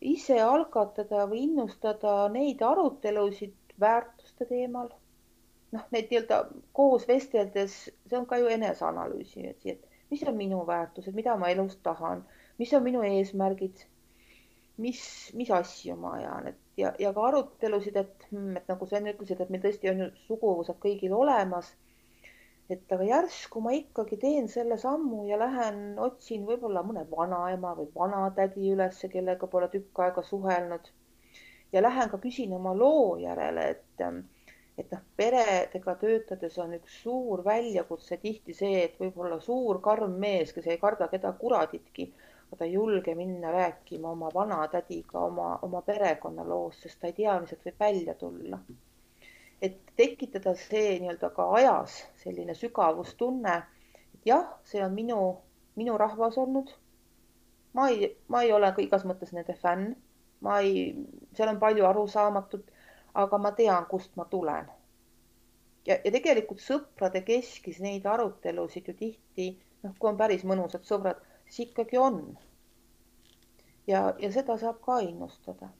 ise 0.00 0.38
algatada 0.42 1.26
või 1.26 1.42
innustada 1.48 2.28
neid 2.28 2.62
arutelusid 2.62 3.76
väärtuste 3.80 4.46
teemal 4.48 4.90
noh, 5.76 5.84
neid 5.94 6.10
nii-öelda 6.10 6.40
koos 6.76 7.06
vesteldes, 7.08 7.76
see 8.08 8.18
on 8.18 8.26
ka 8.30 8.40
ju 8.40 8.48
eneseanalüüsi, 8.52 9.46
et, 9.52 9.86
mis 10.10 10.22
on 10.28 10.36
minu 10.38 10.62
väärtused, 10.66 11.14
mida 11.14 11.36
ma 11.36 11.50
elus 11.52 11.76
tahan, 11.86 12.24
mis 12.58 12.72
on 12.74 12.84
minu 12.86 13.02
eesmärgid, 13.06 13.82
mis, 14.82 15.02
mis 15.34 15.50
asju 15.50 15.96
ma 16.00 16.14
ajan, 16.18 16.52
et 16.52 16.60
ja, 16.76 16.92
ja 16.98 17.12
ka 17.16 17.26
arutelusid, 17.30 17.96
et, 17.96 18.28
hmm, 18.30 18.56
et 18.60 18.70
nagu 18.70 18.86
sa 18.86 19.00
enne 19.00 19.14
ütlesid, 19.14 19.40
et 19.40 19.50
meil 19.52 19.64
tõesti 19.64 19.90
on 19.92 20.04
ju 20.04 20.08
suguvõsad 20.28 20.80
kõigil 20.82 21.16
olemas. 21.16 21.74
et 22.74 22.92
aga 22.92 23.04
järsku 23.06 23.60
ma 23.62 23.70
ikkagi 23.76 24.16
teen 24.18 24.48
selle 24.50 24.74
sammu 24.82 25.20
ja 25.28 25.36
lähen 25.38 25.98
otsin 26.02 26.46
võib-olla 26.48 26.82
mõne 26.82 27.04
vanaema 27.10 27.76
või 27.78 27.86
vanatädi 27.94 28.72
ülesse, 28.72 29.08
kellega 29.08 29.46
pole 29.46 29.68
tükk 29.70 30.00
aega 30.02 30.22
suhelnud. 30.22 30.90
ja 31.72 31.82
lähen 31.82 32.10
ka 32.10 32.18
küsin 32.18 32.52
oma 32.52 32.74
loo 32.74 33.16
järele, 33.22 33.68
et 33.70 34.04
et 34.78 34.90
noh, 34.92 35.02
peredega 35.16 35.94
töötades 36.00 36.56
on 36.60 36.74
üks 36.76 36.96
suur 37.02 37.42
väljakutse 37.44 38.18
tihti 38.22 38.54
see, 38.56 38.82
et 38.84 38.98
võib-olla 39.00 39.38
suur 39.40 39.80
karm 39.84 40.18
mees, 40.24 40.52
kes 40.52 40.66
ei 40.68 40.80
karda 40.82 41.08
keda 41.12 41.32
kuraditki, 41.40 42.10
aga 42.46 42.58
ta 42.60 42.66
ei 42.68 42.74
julge 42.74 43.14
minna 43.18 43.52
rääkima 43.54 44.12
oma 44.12 44.28
vanatädiga 44.34 45.22
oma, 45.30 45.48
oma 45.68 45.80
perekonnaloost, 45.86 46.84
sest 46.84 47.00
ta 47.00 47.10
ei 47.10 47.16
tea, 47.20 47.38
mis 47.40 47.54
sealt 47.54 47.64
võib 47.70 47.80
välja 47.86 48.14
tulla. 48.20 48.60
et 49.66 49.76
tekitada 49.96 50.52
see 50.60 50.98
nii-öelda 51.00 51.30
ka 51.36 51.46
ajas 51.58 51.94
selline 52.20 52.54
sügavustunne, 52.54 53.54
et 54.14 54.26
jah, 54.28 54.50
see 54.68 54.82
on 54.84 54.92
minu, 54.92 55.20
minu 55.80 55.96
rahvas 55.98 56.36
olnud. 56.38 56.74
ma 57.72 57.88
ei, 57.88 58.10
ma 58.28 58.42
ei 58.44 58.52
ole 58.52 58.68
ka 58.76 58.84
igas 58.84 59.08
mõttes 59.08 59.32
nende 59.32 59.56
fänn, 59.62 59.94
ma 60.44 60.60
ei, 60.60 60.92
seal 61.32 61.54
on 61.54 61.60
palju 61.64 61.88
arusaamatut 61.88 62.75
aga 63.22 63.38
ma 63.38 63.52
tean, 63.56 63.86
kust 63.90 64.16
ma 64.16 64.26
tulen. 64.30 64.68
ja, 65.86 65.96
ja 66.04 66.10
tegelikult 66.12 66.60
sõprade 66.60 67.22
keskis 67.24 67.78
neid 67.84 68.06
arutelusid 68.10 68.90
ju 68.90 68.94
tihti, 68.98 69.48
noh, 69.86 69.94
kui 69.98 70.10
on 70.10 70.18
päris 70.20 70.44
mõnusad 70.44 70.84
sõbrad, 70.88 71.22
siis 71.46 71.70
ikkagi 71.70 71.98
on. 71.98 72.20
ja, 73.86 74.12
ja 74.20 74.32
seda 74.32 74.58
saab 74.60 74.82
ka 74.84 75.00
innustada 75.04 75.70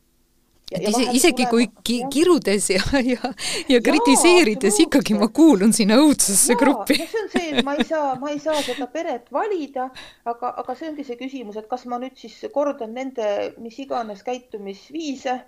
et 0.72 0.82
ise, 0.88 1.02
isegi 1.14 1.46
kui 1.46 1.68
ki, 1.86 1.96
kirudes 2.10 2.70
ja, 2.72 2.82
ja, 3.12 3.30
ja 3.70 3.78
kritiseerides 3.84 4.80
ja, 4.80 4.86
ikkagi 4.88 5.14
ma 5.18 5.28
kuulun 5.30 5.74
sinna 5.76 5.98
õudsesse 6.02 6.56
gruppi. 6.58 6.96
see 6.98 7.20
on 7.22 7.28
see, 7.30 7.50
et 7.52 7.66
ma 7.66 7.76
ei 7.78 7.86
saa, 7.86 8.14
ma 8.18 8.32
ei 8.32 8.40
saa 8.42 8.58
seda 8.66 8.88
peret 8.90 9.30
valida, 9.34 9.90
aga, 10.26 10.50
aga 10.62 10.78
see 10.78 10.90
ongi 10.90 11.06
see 11.06 11.20
küsimus, 11.20 11.58
et 11.60 11.68
kas 11.70 11.86
ma 11.90 12.00
nüüd 12.02 12.18
siis 12.18 12.40
kordan 12.54 12.96
nende 12.98 13.28
mis 13.62 13.78
iganes 13.84 14.24
käitumisviise 14.26 15.38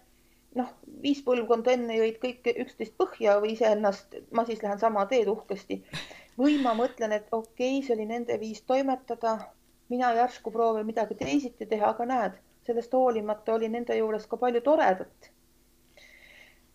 noh, 0.57 0.71
viis 1.03 1.21
põlvkonda 1.27 1.75
enne 1.75 1.99
jõid 1.99 2.19
kõik 2.23 2.49
üksteist 2.65 2.97
põhja 3.01 3.37
või 3.43 3.55
iseennast, 3.57 4.17
ma 4.33 4.45
siis 4.49 4.63
lähen 4.65 4.81
sama 4.81 5.05
teed 5.11 5.29
uhkesti. 5.33 5.83
või 6.39 6.59
ma 6.63 6.75
mõtlen, 6.79 7.13
et 7.13 7.33
okei 7.33 7.79
okay,, 7.79 7.87
see 7.87 7.97
oli 7.97 8.07
nende 8.09 8.39
viis 8.41 8.63
toimetada, 8.63 9.39
mina 9.89 10.13
järsku 10.17 10.53
proovin 10.55 10.87
midagi 10.87 11.17
teisiti 11.19 11.67
teha, 11.67 11.93
aga 11.95 12.07
näed, 12.13 12.39
sellest 12.69 12.95
hoolimata 12.95 13.57
oli 13.57 13.69
nende 13.73 13.97
juures 13.97 14.27
ka 14.31 14.37
palju 14.37 14.63
toredat. 14.65 15.31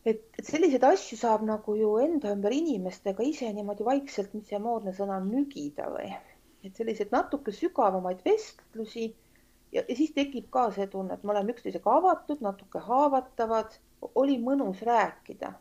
et, 0.05 0.23
et 0.37 0.45
selliseid 0.45 0.83
asju 0.83 1.17
saab 1.17 1.45
nagu 1.47 1.75
ju 1.79 1.95
enda 2.03 2.33
ümber 2.35 2.51
inimestega 2.51 3.23
ise 3.23 3.47
niimoodi 3.55 3.85
vaikselt, 3.87 4.33
mis 4.33 4.49
see 4.51 4.59
moodne 4.59 4.91
sõna 4.97 5.21
on, 5.21 5.29
nügida 5.31 5.87
või, 5.93 6.09
et 6.63 6.75
selliseid 6.75 7.13
natuke 7.15 7.53
sügavamaid 7.55 8.19
vestlusi 8.25 9.13
ja, 9.73 9.83
siis 9.97 10.13
tekib 10.15 10.49
ka 10.53 10.67
see 10.75 10.87
tunne, 10.87 11.17
et 11.17 11.23
me 11.23 11.33
oleme 11.33 11.53
üksteisega 11.53 11.97
avatud, 11.99 12.41
natuke 12.45 12.81
haavatavad, 12.87 13.77
oli 14.23 14.37
mõnus 14.47 14.81
rääkida. 14.89 15.53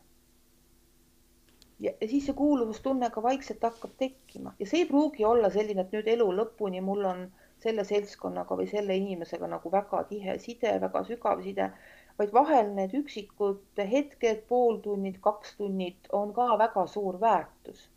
ja, 1.83 1.91
siis 2.07 2.27
see 2.27 2.35
kuuluvustunne 2.37 3.09
ka 3.11 3.23
vaikselt 3.23 3.63
hakkab 3.67 3.95
tekkima. 3.97 4.53
Ja 4.59 4.67
see 4.69 4.83
ei 4.83 4.89
pruugi 4.91 5.25
olla 5.25 5.49
selline, 5.55 5.83
et 5.83 5.95
nüüd 5.95 6.07
elu 6.15 6.29
lõpuni 6.39 6.81
mul 6.81 7.09
on 7.09 7.25
selle 7.63 7.83
seltskonnaga 7.87 8.55
või 8.59 8.69
selle 8.71 8.95
inimesega 8.99 9.47
nagu 9.55 9.71
väga 9.71 10.03
tihe 10.11 10.37
side, 10.45 10.77
väga 10.85 11.03
sügav 11.09 11.41
side, 11.43 11.71
vaid 12.19 12.33
vahel 12.35 12.71
need 12.77 12.93
üksikud 12.99 13.83
hetked, 13.95 14.45
pooltunnid, 14.51 15.19
kaks 15.27 15.57
tunnid 15.59 16.11
on 16.21 16.33
ka 16.37 16.53
väga 16.61 16.85
suur 16.95 17.19
väärtus 17.19 17.87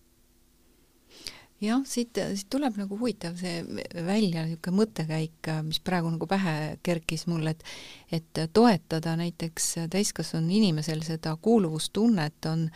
jah, 1.61 1.83
siit, 1.89 2.19
siit 2.19 2.49
tuleb 2.53 2.77
nagu 2.81 2.99
huvitav 2.99 3.37
see 3.41 3.63
välja, 4.07 4.45
niisugune 4.45 4.81
mõttekäik, 4.83 5.51
mis 5.67 5.81
praegu 5.85 6.13
nagu 6.13 6.29
pähe 6.31 6.77
kerkis 6.87 7.27
mulle, 7.31 7.57
et 7.57 7.65
et 8.13 8.53
toetada 8.53 9.17
näiteks 9.17 9.75
täiskasvanud 9.91 10.53
inimesel 10.53 11.03
seda 11.03 11.37
kuuluvustunnet, 11.43 12.51
on, 12.53 12.69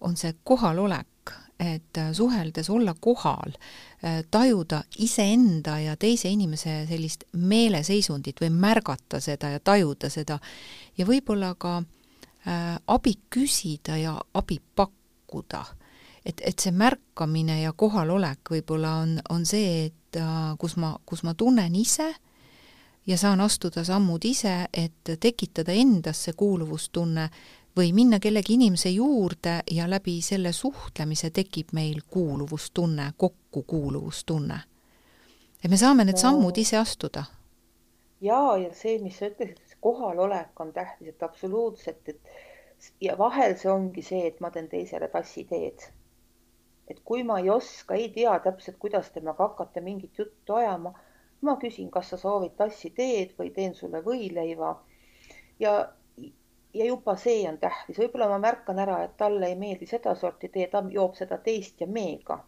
on 0.00 0.16
see 0.16 0.34
kohalolek 0.44 1.06
et 1.58 1.98
suheldes 2.12 2.70
olla 2.70 2.94
kohal, 3.00 3.52
tajuda 4.30 4.82
iseenda 4.98 5.78
ja 5.82 5.96
teise 5.96 6.30
inimese 6.30 6.84
sellist 6.86 7.24
meeleseisundit 7.32 8.40
või 8.40 8.52
märgata 8.54 9.20
seda 9.20 9.50
ja 9.56 9.60
tajuda 9.60 10.10
seda 10.10 10.38
ja 10.98 11.06
võib-olla 11.06 11.54
ka 11.58 11.80
äh, 11.80 12.76
abi 12.86 13.14
küsida 13.30 13.98
ja 13.98 14.14
abi 14.34 14.60
pakkuda. 14.76 15.64
Et, 16.28 16.40
et 16.44 16.58
see 16.58 16.72
märkamine 16.72 17.62
ja 17.62 17.72
kohalolek 17.72 18.50
võib-olla 18.52 18.98
on, 19.02 19.18
on 19.30 19.46
see, 19.48 19.86
et 19.88 20.18
äh, 20.20 20.56
kus 20.60 20.76
ma, 20.76 20.94
kus 21.06 21.24
ma 21.24 21.34
tunnen 21.34 21.74
ise 21.76 22.12
ja 23.08 23.16
saan 23.16 23.40
astuda 23.40 23.84
sammud 23.84 24.24
ise, 24.24 24.66
et 24.72 25.14
tekitada 25.20 25.72
endas 25.72 26.26
see 26.26 26.36
kuuluvustunne 26.36 27.28
või 27.78 27.92
minna 27.94 28.18
kellegi 28.20 28.56
inimese 28.58 28.90
juurde 28.90 29.60
ja 29.70 29.86
läbi 29.90 30.18
selle 30.22 30.52
suhtlemise 30.52 31.30
tekib 31.30 31.72
meil 31.72 32.02
kuuluvustunne, 32.10 33.12
kokkukuuluvustunne. 33.16 34.58
et 35.64 35.70
me 35.70 35.76
saame 35.76 36.04
need 36.04 36.18
no. 36.18 36.20
sammud 36.20 36.58
ise 36.58 36.76
astuda. 36.76 37.24
ja, 38.20 38.56
ja 38.56 38.74
see, 38.74 38.98
mis 38.98 39.18
sa 39.18 39.30
ütlesid, 39.32 39.78
kohalolek 39.80 40.60
on 40.60 40.72
tähtis, 40.72 41.08
et 41.08 41.22
absoluutselt, 41.22 42.08
et 42.08 42.20
ja 43.00 43.18
vahel 43.18 43.56
see 43.56 43.70
ongi 43.72 44.02
see, 44.02 44.26
et 44.26 44.40
ma 44.40 44.50
teen 44.50 44.68
teisele 44.68 45.08
tassiteed. 45.08 45.88
Et 46.90 47.00
kui 47.04 47.22
ma 47.30 47.38
ei 47.42 47.50
oska, 47.50 47.94
ei 47.94 48.08
tea 48.14 48.38
täpselt, 48.44 48.78
kuidas 48.84 49.10
temaga 49.14 49.48
hakata 49.48 49.80
mingit 49.84 50.18
juttu 50.18 50.56
ajama, 50.60 50.92
ma 51.40 51.56
küsin, 51.62 51.90
kas 51.90 52.10
sa 52.12 52.18
soovid 52.20 52.56
tassiteed 52.56 53.34
või 53.38 53.50
teen 53.58 53.74
sulle 53.74 54.02
võileiva. 54.04 54.74
ja, 55.60 55.72
ja 56.74 56.84
juba 56.90 57.16
see 57.16 57.48
on 57.48 57.58
tähtis, 57.58 57.98
võib-olla 57.98 58.28
ma 58.34 58.38
märkan 58.46 58.78
ära, 58.78 59.02
et 59.04 59.16
talle 59.16 59.48
ei 59.48 59.56
meeldi 59.56 59.86
sedasorti 59.86 60.48
tee, 60.48 60.66
ta 60.66 60.84
joob 60.98 61.14
seda 61.14 61.38
teist 61.38 61.80
ja 61.80 61.86
meega. 61.86 62.42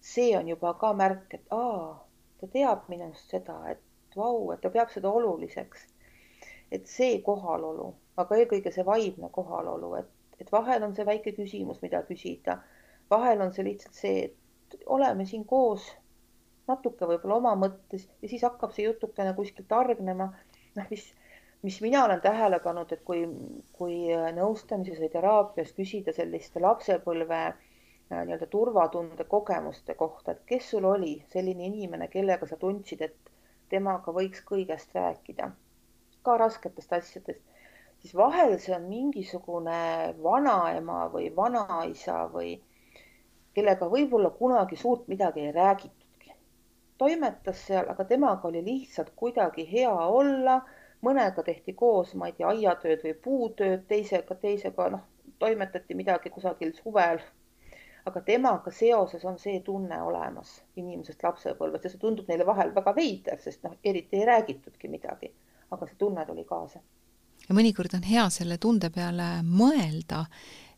see 0.00 0.36
on 0.38 0.48
juba 0.48 0.74
ka 0.74 0.92
märk, 0.92 1.34
et 1.34 1.56
aa, 1.62 2.04
ta 2.40 2.46
teab 2.46 2.88
minust 2.88 3.30
seda, 3.30 3.58
et 3.70 4.16
vau, 4.16 4.52
et 4.52 4.60
ta 4.60 4.70
peab 4.70 4.90
seda 4.90 5.10
oluliseks 5.10 5.92
et 6.72 6.88
see 6.88 7.18
kohalolu, 7.26 7.90
aga 8.22 8.38
eelkõige 8.40 8.72
see 8.72 8.84
vaimne 8.88 9.28
kohalolu, 9.36 9.90
et, 10.00 10.08
et 10.40 10.52
vahel 10.52 10.86
on 10.86 10.94
see 10.96 11.04
väike 11.08 11.34
küsimus, 11.36 11.82
mida 11.84 12.00
küsida. 12.08 12.58
Vahel 13.12 13.44
on 13.44 13.52
see 13.54 13.66
lihtsalt 13.66 13.98
see, 13.98 14.28
et 14.28 14.86
oleme 14.96 15.26
siin 15.28 15.44
koos 15.48 15.88
natuke 16.70 17.08
võib-olla 17.08 17.40
oma 17.40 17.56
mõttes 17.64 18.06
ja 18.22 18.30
siis 18.30 18.44
hakkab 18.46 18.72
see 18.74 18.86
jutukene 18.86 19.34
kuskilt 19.38 19.72
hargnema. 19.72 20.30
noh, 20.76 20.86
mis, 20.90 21.08
mis 21.62 21.80
mina 21.84 22.04
olen 22.04 22.22
tähele 22.24 22.58
pannud, 22.64 22.92
et 22.92 23.02
kui, 23.08 23.26
kui 23.76 23.98
nõustamises 24.38 25.02
või 25.02 25.10
teraapias 25.12 25.74
küsida 25.76 26.14
selliste 26.16 26.62
lapsepõlve 26.64 27.40
äh, 27.48 27.60
nii-öelda 28.12 28.48
turvatunde 28.54 29.24
kogemuste 29.34 29.94
kohta, 29.94 30.32
et 30.32 30.46
kes 30.46 30.70
sul 30.74 30.88
oli 30.88 31.14
selline 31.34 31.68
inimene, 31.68 32.08
kellega 32.12 32.48
sa 32.48 32.58
tundsid, 32.60 33.04
et 33.08 33.32
temaga 33.72 34.12
võiks 34.12 34.42
kõigest 34.48 34.94
rääkida 34.96 35.52
ka 36.22 36.36
rasketest 36.38 36.92
asjadest, 36.92 37.40
siis 38.02 38.14
vahel 38.18 38.58
see 38.62 38.74
on 38.76 38.84
mingisugune 38.90 39.78
vanaema 40.22 41.06
või 41.14 41.30
vanaisa 41.36 42.26
või 42.34 42.52
kellega 43.54 43.88
võib-olla 43.94 44.30
kunagi 44.38 44.76
suurt 44.76 45.08
midagi 45.08 45.40
ei 45.40 45.52
räägitudki. 45.52 46.34
toimetas 46.98 47.66
seal, 47.66 47.88
aga 47.88 48.04
temaga 48.04 48.48
oli 48.48 48.64
lihtsalt 48.64 49.12
kuidagi 49.16 49.66
hea 49.72 49.92
olla. 49.92 50.62
mõnega 51.02 51.42
tehti 51.42 51.72
koos, 51.72 52.14
ma 52.14 52.26
ei 52.26 52.32
tea, 52.32 52.48
aiatööd 52.48 53.00
või 53.04 53.14
puutööd, 53.14 53.86
teisega, 53.88 54.34
teisega 54.34 54.88
noh, 54.90 55.00
toimetati 55.38 55.94
midagi 55.94 56.30
kusagil 56.30 56.74
suvel. 56.82 57.20
aga 58.06 58.20
temaga 58.20 58.70
seoses 58.70 59.24
on 59.24 59.38
see 59.38 59.60
tunne 59.60 60.02
olemas 60.02 60.62
inimesest 60.76 61.22
lapsepõlvest 61.22 61.84
ja 61.84 61.90
see 61.90 61.98
tundub 61.98 62.28
neile 62.28 62.46
vahel 62.46 62.74
väga 62.74 62.94
veider, 62.94 63.40
sest 63.40 63.62
noh, 63.62 63.74
eriti 63.84 64.16
ei 64.16 64.26
räägitudki 64.26 64.88
midagi 64.88 65.32
aga 65.72 65.88
see 65.88 65.98
tunne 65.98 66.26
tuli 66.28 66.44
kaasa. 66.48 66.82
ja 67.48 67.56
mõnikord 67.56 67.96
on 67.96 68.04
hea 68.06 68.28
selle 68.30 68.58
tunde 68.62 68.90
peale 68.94 69.28
mõelda, 69.46 70.24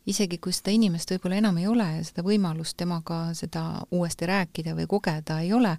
isegi 0.06 0.38
kui 0.42 0.52
seda 0.52 0.72
inimest 0.74 1.10
võib-olla 1.14 1.38
enam 1.40 1.58
ei 1.60 1.66
ole 1.70 1.86
ja 1.96 2.02
seda 2.04 2.24
võimalust 2.26 2.76
temaga 2.80 3.18
seda 3.36 3.62
uuesti 3.94 4.28
rääkida 4.28 4.74
või 4.76 4.86
kogeda 4.90 5.38
ei 5.44 5.52
ole, 5.56 5.76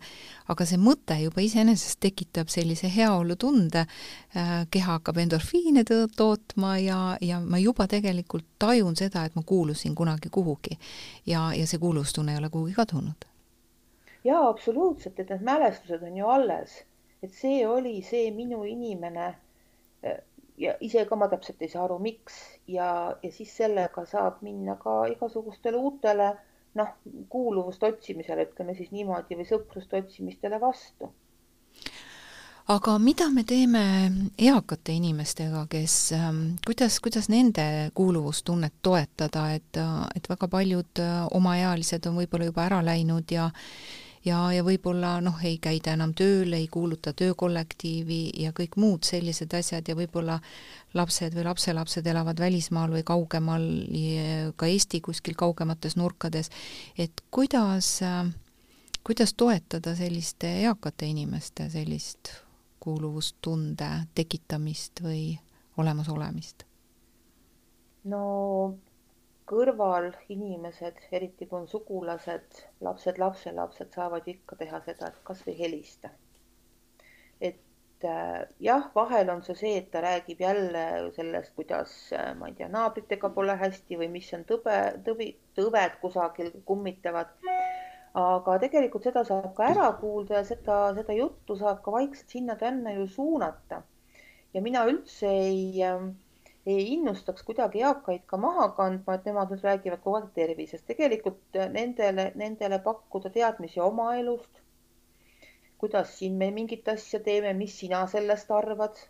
aga 0.48 0.66
see 0.66 0.80
mõte 0.82 1.18
juba 1.22 1.44
iseenesest 1.46 2.00
tekitab 2.04 2.50
sellise 2.54 2.90
heaolutunde, 2.96 3.86
äh, 3.86 4.56
keha 4.72 4.98
hakkab 4.98 5.22
endorfiine 5.22 5.86
tootma 5.86 6.78
ja, 6.82 7.00
ja 7.22 7.40
ma 7.40 7.62
juba 7.62 7.88
tegelikult 7.92 8.48
tajun 8.60 8.98
seda, 8.98 9.26
et 9.26 9.36
ma 9.36 9.46
kuulusin 9.46 9.96
kunagi 9.96 10.30
kuhugi. 10.32 10.80
ja, 11.26 11.52
ja 11.54 11.68
see 11.68 11.80
kuuluvustunne 11.80 12.34
ei 12.34 12.42
ole 12.42 12.50
kuhugi 12.50 12.74
kadunud. 12.74 13.30
jaa, 14.24 14.50
absoluutselt, 14.50 15.20
et 15.20 15.30
need 15.30 15.46
mälestused 15.46 16.04
on 16.04 16.18
ju 16.18 16.28
alles 16.28 16.84
et 17.26 17.34
see 17.34 17.66
oli 17.68 18.02
see 18.06 18.30
minu 18.32 18.64
inimene. 18.70 19.34
Ja 20.58 20.76
ise 20.80 21.06
ka 21.06 21.16
ma 21.20 21.28
täpselt 21.32 21.62
ei 21.62 21.70
saa 21.70 21.84
aru, 21.86 22.00
miks. 22.00 22.40
Ja, 22.68 23.16
ja 23.24 23.32
siis 23.32 23.52
sellega 23.58 24.06
saab 24.10 24.42
minna 24.46 24.78
ka 24.82 25.06
igasugustele 25.12 25.78
uutele 25.78 26.34
noh, 26.76 26.96
kuuluvust 27.32 27.84
otsimisele, 27.84 28.50
ütleme 28.50 28.76
siis 28.76 28.92
niimoodi, 28.92 29.38
või 29.40 29.48
sõpruste 29.48 30.02
otsimistele 30.04 30.60
vastu. 30.62 31.12
Aga 32.74 32.96
mida 32.98 33.28
me 33.30 33.44
teeme 33.46 33.82
eakate 34.42 34.96
inimestega, 34.98 35.68
kes, 35.70 35.96
ähm, 36.18 36.40
kuidas, 36.66 36.98
kuidas 37.00 37.30
nende 37.30 37.92
kuuluvustunnet 37.94 38.74
toetada, 38.82 39.52
et, 39.54 39.78
et 40.18 40.30
väga 40.32 40.50
paljud 40.50 41.02
äh, 41.04 41.20
omaealised 41.38 42.10
on 42.10 42.18
võib-olla 42.18 42.50
juba 42.50 42.66
ära 42.66 42.82
läinud 42.86 43.30
ja 43.32 43.52
ja, 44.26 44.40
ja 44.54 44.64
võib-olla 44.66 45.16
noh, 45.24 45.38
ei 45.46 45.58
käida 45.62 45.94
enam 45.96 46.14
tööl, 46.18 46.54
ei 46.58 46.68
kuuluta 46.72 47.14
töökollektiivi 47.18 48.20
ja 48.42 48.54
kõik 48.56 48.78
muud 48.82 49.06
sellised 49.08 49.54
asjad 49.58 49.88
ja 49.88 49.96
võib-olla 49.98 50.40
lapsed 50.98 51.36
või 51.36 51.46
lapselapsed 51.48 52.08
elavad 52.08 52.40
välismaal 52.42 52.94
või 52.96 53.04
kaugemal, 53.08 53.68
ka 54.58 54.70
Eesti 54.72 55.02
kuskil 55.06 55.38
kaugemates 55.38 55.98
nurkades, 56.00 56.52
et 56.98 57.26
kuidas, 57.32 58.00
kuidas 59.06 59.36
toetada 59.38 59.96
selliste 59.98 60.52
eakate 60.66 61.10
inimeste 61.12 61.70
sellist 61.74 62.34
kuuluvustunde 62.86 63.90
tekitamist 64.16 65.02
või 65.06 65.36
olemasolemist? 65.78 66.66
no 68.06 68.26
kõrval 69.50 70.10
inimesed, 70.34 71.02
eriti 71.14 71.46
kui 71.50 71.60
on 71.62 71.68
sugulased, 71.70 72.62
lapsed, 72.86 73.20
lapselapsed 73.22 73.94
saavad 73.94 74.28
ikka 74.32 74.58
teha 74.62 74.82
seda, 74.88 75.12
et 75.12 75.20
kasvõi 75.28 75.56
helista. 75.60 76.10
et 77.42 78.06
äh, 78.10 78.48
jah, 78.60 78.90
vahel 78.96 79.30
on 79.30 79.44
see 79.44 79.56
see, 79.60 79.78
et 79.82 79.92
ta 79.92 80.02
räägib 80.02 80.42
jälle 80.42 80.86
sellest, 81.16 81.54
kuidas 81.56 81.94
äh, 82.14 82.32
ma 82.40 82.50
ei 82.50 82.56
tea, 82.58 82.70
naabritega 82.72 83.30
pole 83.38 83.58
hästi 83.60 84.00
või 84.02 84.10
mis 84.18 84.32
on 84.34 84.46
tõbe, 84.50 84.78
tõbi, 85.06 85.30
tõved 85.60 86.00
kusagil 86.02 86.52
kummitavad. 86.66 87.34
aga 88.16 88.54
tegelikult 88.64 89.04
seda 89.04 89.26
saab 89.28 89.50
ka 89.58 89.66
ära 89.74 89.90
kuulda 90.00 90.40
ja 90.40 90.44
seda, 90.48 90.78
seda 90.96 91.14
juttu 91.14 91.58
saab 91.60 91.82
ka 91.84 91.92
vaikselt 91.92 92.30
sinna-tänna 92.32 92.94
ju 92.98 93.08
suunata. 93.08 93.82
ja 94.54 94.62
mina 94.62 94.86
üldse 94.90 95.30
ei 95.30 95.84
äh, 95.84 96.10
ei 96.74 96.86
innustaks 96.94 97.44
kuidagi 97.48 97.82
eakaid 97.88 98.24
ka 98.30 98.38
maha 98.44 98.64
kandma, 98.78 99.16
et 99.18 99.26
nemad 99.30 99.52
nüüd 99.54 99.66
räägivad 99.68 100.00
kogu 100.06 100.18
aeg 100.20 100.30
tervisest. 100.38 100.86
tegelikult 100.92 101.60
nendele, 101.74 102.24
nendele 102.42 102.80
pakkuda 102.88 103.30
teadmisi 103.36 103.82
oma 103.88 104.08
elust. 104.22 104.62
kuidas 105.84 106.16
siin 106.20 106.40
me 106.40 106.48
mingit 106.56 106.88
asja 106.96 107.20
teeme, 107.28 107.52
mis 107.60 107.76
sina 107.82 108.00
sellest 108.14 108.56
arvad? 108.60 109.04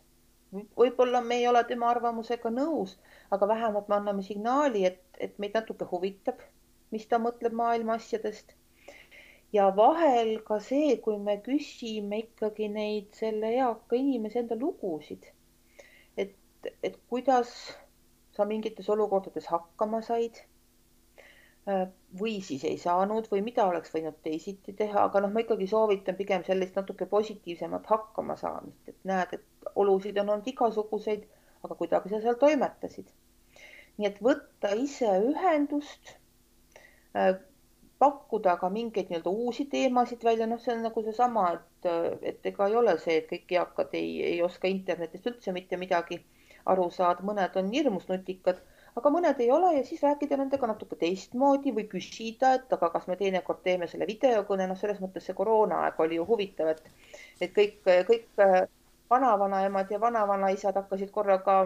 võib-olla 0.82 1.22
me 1.30 1.38
ei 1.40 1.48
ole 1.52 1.64
tema 1.70 1.88
arvamusega 1.94 2.52
nõus, 2.58 2.98
aga 3.38 3.48
vähemalt 3.54 3.88
me 3.88 3.96
anname 4.00 4.28
signaali, 4.32 4.84
et, 4.92 5.02
et 5.28 5.40
meid 5.40 5.56
natuke 5.60 5.88
huvitab, 5.94 6.44
mis 6.92 7.08
ta 7.08 7.22
mõtleb 7.28 7.56
maailma 7.62 7.96
asjadest. 8.02 8.52
ja 9.60 9.70
vahel 9.80 10.36
ka 10.52 10.60
see, 10.60 10.98
kui 11.08 11.18
me 11.30 11.40
küsime 11.48 12.20
ikkagi 12.26 12.68
neid 12.80 13.16
selle 13.24 13.56
eaka 13.64 14.04
inimese 14.04 14.44
enda 14.44 14.60
lugusid 14.66 15.32
et 16.84 17.00
kuidas 17.10 17.52
sa 18.36 18.46
mingites 18.46 18.90
olukordades 18.90 19.48
hakkama 19.52 20.02
said 20.06 20.42
äh, 21.70 21.86
või 22.20 22.36
siis 22.44 22.66
ei 22.68 22.78
saanud 22.82 23.30
või 23.32 23.44
mida 23.46 23.66
oleks 23.70 23.94
võinud 23.96 24.20
teisiti 24.26 24.76
teha, 24.82 25.08
aga 25.10 25.24
noh, 25.24 25.34
ma 25.34 25.44
ikkagi 25.46 25.68
soovitan 25.72 26.18
pigem 26.20 26.44
sellist 26.48 26.76
natuke 26.80 27.08
positiivsemat 27.12 27.88
hakkamasaamist, 27.94 28.92
et 28.92 29.00
näed, 29.12 29.38
et 29.40 29.74
olusid 29.76 30.20
on 30.22 30.36
olnud 30.36 30.52
igasuguseid, 30.52 31.26
aga 31.64 31.80
kuidagi 31.80 32.12
sa 32.12 32.22
seal 32.24 32.40
toimetasid. 32.42 33.10
nii 33.96 34.08
et 34.10 34.18
võtta 34.20 34.74
ise 34.76 35.12
ühendust, 35.32 36.18
äh, 37.16 37.38
pakkuda 38.00 38.58
ka 38.60 38.68
mingeid 38.70 39.08
nii-öelda 39.08 39.32
uusi 39.32 39.66
teemasid 39.72 40.24
välja, 40.28 40.48
noh, 40.52 40.60
see 40.60 40.74
on 40.76 40.84
nagu 40.84 41.04
seesama, 41.04 41.46
et, 41.56 41.88
et 42.34 42.50
ega 42.52 42.68
ei 42.68 42.76
ole 42.76 42.98
see, 43.00 43.22
et 43.22 43.30
kõik 43.30 43.54
eakad 43.56 43.96
ei, 43.96 44.10
ei 44.34 44.42
oska 44.44 44.68
internetist 44.68 45.30
üldse 45.32 45.54
mitte 45.56 45.80
midagi 45.80 46.20
aru 46.74 46.88
saada, 46.92 47.26
mõned 47.26 47.58
on 47.60 47.72
hirmus 47.74 48.08
nutikad, 48.10 48.62
aga 48.96 49.12
mõned 49.12 49.42
ei 49.44 49.52
ole 49.52 49.74
ja 49.78 49.84
siis 49.86 50.04
rääkida 50.04 50.38
nendega 50.40 50.68
natuke 50.72 50.96
teistmoodi 51.00 51.74
või 51.76 51.86
küsida, 51.92 52.56
et 52.60 52.74
aga 52.78 52.90
kas 52.94 53.10
me 53.12 53.18
teinekord 53.20 53.62
teeme 53.64 53.90
selle 53.92 54.08
videokõne, 54.10 54.68
noh, 54.72 54.80
selles 54.80 55.02
mõttes 55.04 55.28
see 55.28 55.38
koroonaaeg 55.38 56.00
oli 56.00 56.20
ju 56.20 56.26
huvitav, 56.30 56.72
et, 56.74 56.90
et 57.42 57.54
kõik, 57.56 57.82
kõik 58.10 58.46
vanavanaemad 59.10 59.92
ja 59.92 60.00
vanavanaisad 60.02 60.76
hakkasid 60.76 61.12
korraga, 61.12 61.60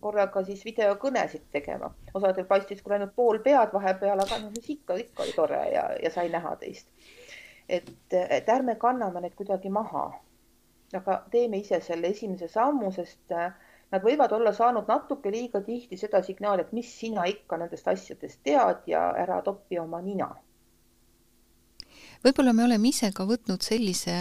korraga 0.00 0.44
siis 0.44 0.64
videokõnesid 0.64 1.44
tegema. 1.52 1.92
osadel 2.14 2.44
paistis 2.44 2.82
küll 2.82 2.96
ainult 2.96 3.14
pool 3.16 3.38
pead 3.38 3.72
vahepeal, 3.72 4.24
aga 4.24 4.38
noh, 4.42 4.50
siis 4.56 4.70
ikka, 4.78 4.96
ikka 5.04 5.22
oli 5.22 5.36
tore 5.36 5.62
ja, 5.74 5.84
ja 6.02 6.10
sai 6.10 6.28
näha 6.28 6.56
teist. 6.56 6.88
et, 7.68 7.92
et 8.12 8.48
ärme 8.48 8.74
kanname 8.74 9.20
neid 9.20 9.34
kuidagi 9.34 9.70
maha. 9.70 10.10
aga 10.96 11.22
teeme 11.30 11.56
ise 11.56 11.80
selle 11.80 12.08
esimese 12.08 12.48
sammu, 12.48 12.90
sest 12.92 13.32
äh, 13.32 13.52
nad 13.92 14.04
võivad 14.04 14.32
olla 14.32 14.52
saanud 14.56 14.88
natuke 14.88 15.30
liiga 15.30 15.60
tihti 15.64 15.98
seda 16.00 16.22
signaali, 16.24 16.64
et 16.64 16.72
mis 16.72 16.88
sina 17.00 17.26
ikka 17.28 17.58
nendest 17.60 17.88
asjadest 17.88 18.40
tead 18.44 18.88
ja 18.88 19.10
ära 19.24 19.42
topi 19.44 19.78
oma 19.78 20.00
nina. 20.00 20.30
võib-olla 22.24 22.52
me 22.54 22.64
oleme 22.64 22.88
ise 22.88 23.10
ka 23.12 23.26
võtnud 23.26 23.62
sellise, 23.62 24.14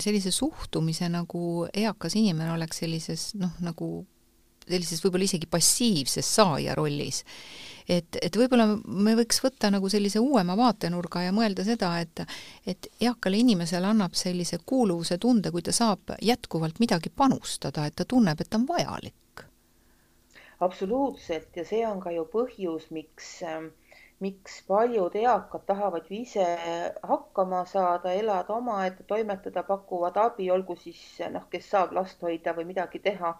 sellise 0.00 0.32
suhtumise, 0.32 1.08
nagu 1.08 1.68
eakas 1.72 2.16
inimene 2.16 2.52
oleks 2.56 2.82
sellises 2.82 3.34
noh, 3.38 3.54
nagu 3.60 4.06
sellises 4.68 5.02
võib-olla 5.04 5.28
isegi 5.28 5.48
passiivses 5.50 6.28
saaja 6.36 6.74
rollis. 6.74 7.22
et, 7.88 8.16
et 8.22 8.36
võib-olla 8.36 8.66
me 8.86 9.14
võiks 9.18 9.42
võtta 9.44 9.70
nagu 9.70 9.88
sellise 9.92 10.22
uuema 10.22 10.56
vaatenurga 10.56 11.26
ja 11.26 11.34
mõelda 11.36 11.64
seda, 11.64 11.92
et 12.00 12.24
et 12.66 12.88
eakale 13.00 13.40
inimesele 13.42 13.86
annab 13.86 14.14
sellise 14.16 14.58
kuuluvuse 14.66 15.18
tunde, 15.18 15.50
kui 15.50 15.62
ta 15.62 15.72
saab 15.72 16.16
jätkuvalt 16.22 16.80
midagi 16.80 17.10
panustada, 17.10 17.86
et 17.86 17.96
ta 17.96 18.04
tunneb, 18.04 18.40
et 18.40 18.50
ta 18.50 18.60
on 18.60 18.66
vajalik. 18.68 19.46
absoluutselt 20.60 21.56
ja 21.56 21.64
see 21.64 21.86
on 21.86 22.00
ka 22.00 22.10
ju 22.10 22.24
põhjus, 22.32 22.90
miks 22.90 23.42
miks 24.24 24.62
paljud 24.68 25.16
eakad 25.20 25.64
tahavad 25.66 26.06
ju 26.08 26.20
ise 26.22 26.44
hakkama 27.02 27.64
saada, 27.64 28.12
elada 28.12 28.54
omaette, 28.54 29.02
toimetada, 29.02 29.62
pakuvad 29.62 30.16
abi, 30.16 30.50
olgu 30.50 30.76
siis 30.76 31.02
noh, 31.34 31.48
kes 31.50 31.70
saab 31.74 31.92
last 31.98 32.22
hoida 32.22 32.54
või 32.58 32.68
midagi 32.70 33.02
teha. 33.08 33.34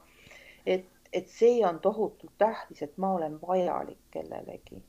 et 0.66 0.84
et 1.14 1.28
see 1.30 1.62
on 1.66 1.78
tohutult 1.80 2.32
tähtis, 2.38 2.82
et 2.82 2.98
ma 2.98 3.12
olen 3.14 3.38
vajalik 3.40 4.00
kellelegi. 4.10 4.82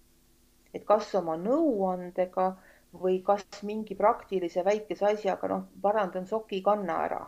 et 0.73 0.83
kas 0.83 1.13
oma 1.15 1.37
nõuandega 1.39 2.45
või 3.01 3.21
kas 3.27 3.45
mingi 3.63 3.95
praktilise 3.95 4.63
väikese 4.65 5.05
asjaga, 5.11 5.47
noh, 5.47 5.61
parandan 5.81 6.25
sokikanna 6.27 6.97
ära. 7.05 7.21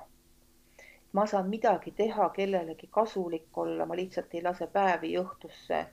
ma 1.13 1.25
saan 1.25 1.47
midagi 1.49 1.91
teha, 1.91 2.29
kellelegi 2.29 2.89
kasulik 2.91 3.57
olla, 3.57 3.85
ma 3.85 3.95
lihtsalt 3.95 4.33
ei 4.33 4.43
lase 4.43 4.67
päevi 4.67 5.13
õhtusse. 5.21 5.85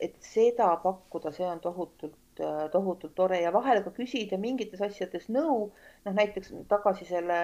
et 0.00 0.16
seda 0.20 0.68
pakkuda, 0.82 1.32
see 1.32 1.46
on 1.46 1.60
tohutult, 1.60 2.42
tohutult 2.72 3.14
tore 3.14 3.40
ja 3.40 3.52
vahel 3.52 3.82
ka 3.82 3.90
küsida 3.90 4.38
mingites 4.38 4.82
asjades 4.90 5.28
nõu, 5.28 5.70
noh 6.04 6.14
näiteks 6.20 6.52
tagasi 6.68 7.08
selle, 7.08 7.40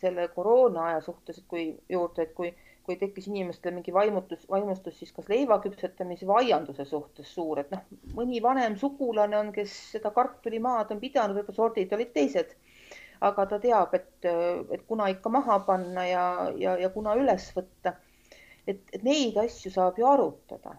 selle 0.00 0.28
koroona 0.34 0.88
aja 0.88 1.00
suhtes, 1.00 1.38
et 1.38 1.46
kui 1.48 1.66
juurde, 1.88 2.22
et 2.22 2.34
kui 2.34 2.54
kui 2.86 2.96
tekkis 2.98 3.28
inimestel 3.30 3.74
mingi 3.76 3.94
vaimutus, 3.94 4.42
vaimustus 4.50 4.98
siis 4.98 5.12
kas 5.14 5.28
leiva 5.30 5.58
küpsetamise 5.62 6.26
või 6.26 6.46
aianduse 6.48 6.86
suhtes 6.88 7.30
suur, 7.36 7.60
et 7.62 7.70
noh, 7.74 7.82
mõni 8.18 8.40
vanem 8.42 8.76
sugulane 8.80 9.38
on, 9.38 9.52
kes 9.54 9.74
seda 9.94 10.10
kartulimaad 10.16 10.90
on 10.94 11.02
pidanud, 11.02 11.38
võib-olla 11.38 11.58
sordid 11.58 11.94
olid 11.96 12.12
teised. 12.16 12.56
aga 13.22 13.44
ta 13.46 13.58
teab, 13.62 13.92
et, 13.94 14.26
et 14.74 14.80
kuna 14.86 15.06
ikka 15.12 15.30
maha 15.30 15.60
panna 15.66 16.06
ja, 16.08 16.24
ja, 16.58 16.72
ja 16.78 16.88
kuna 16.90 17.14
üles 17.20 17.52
võtta. 17.54 17.94
et, 18.66 18.82
et 18.92 19.04
neid 19.06 19.38
asju 19.44 19.70
saab 19.70 19.98
ju 19.98 20.08
arutada. 20.10 20.74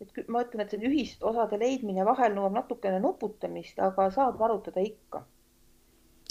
et 0.00 0.28
ma 0.28 0.42
ütlen, 0.42 0.64
et 0.64 0.74
see 0.74 0.90
ühisosade 0.90 1.62
leidmine 1.62 2.04
vahel 2.04 2.34
nõuab 2.34 2.58
natukene 2.58 2.98
nuputamist, 3.00 3.78
aga 3.78 4.10
saab 4.18 4.42
arutada 4.42 4.82
ikka 4.82 5.22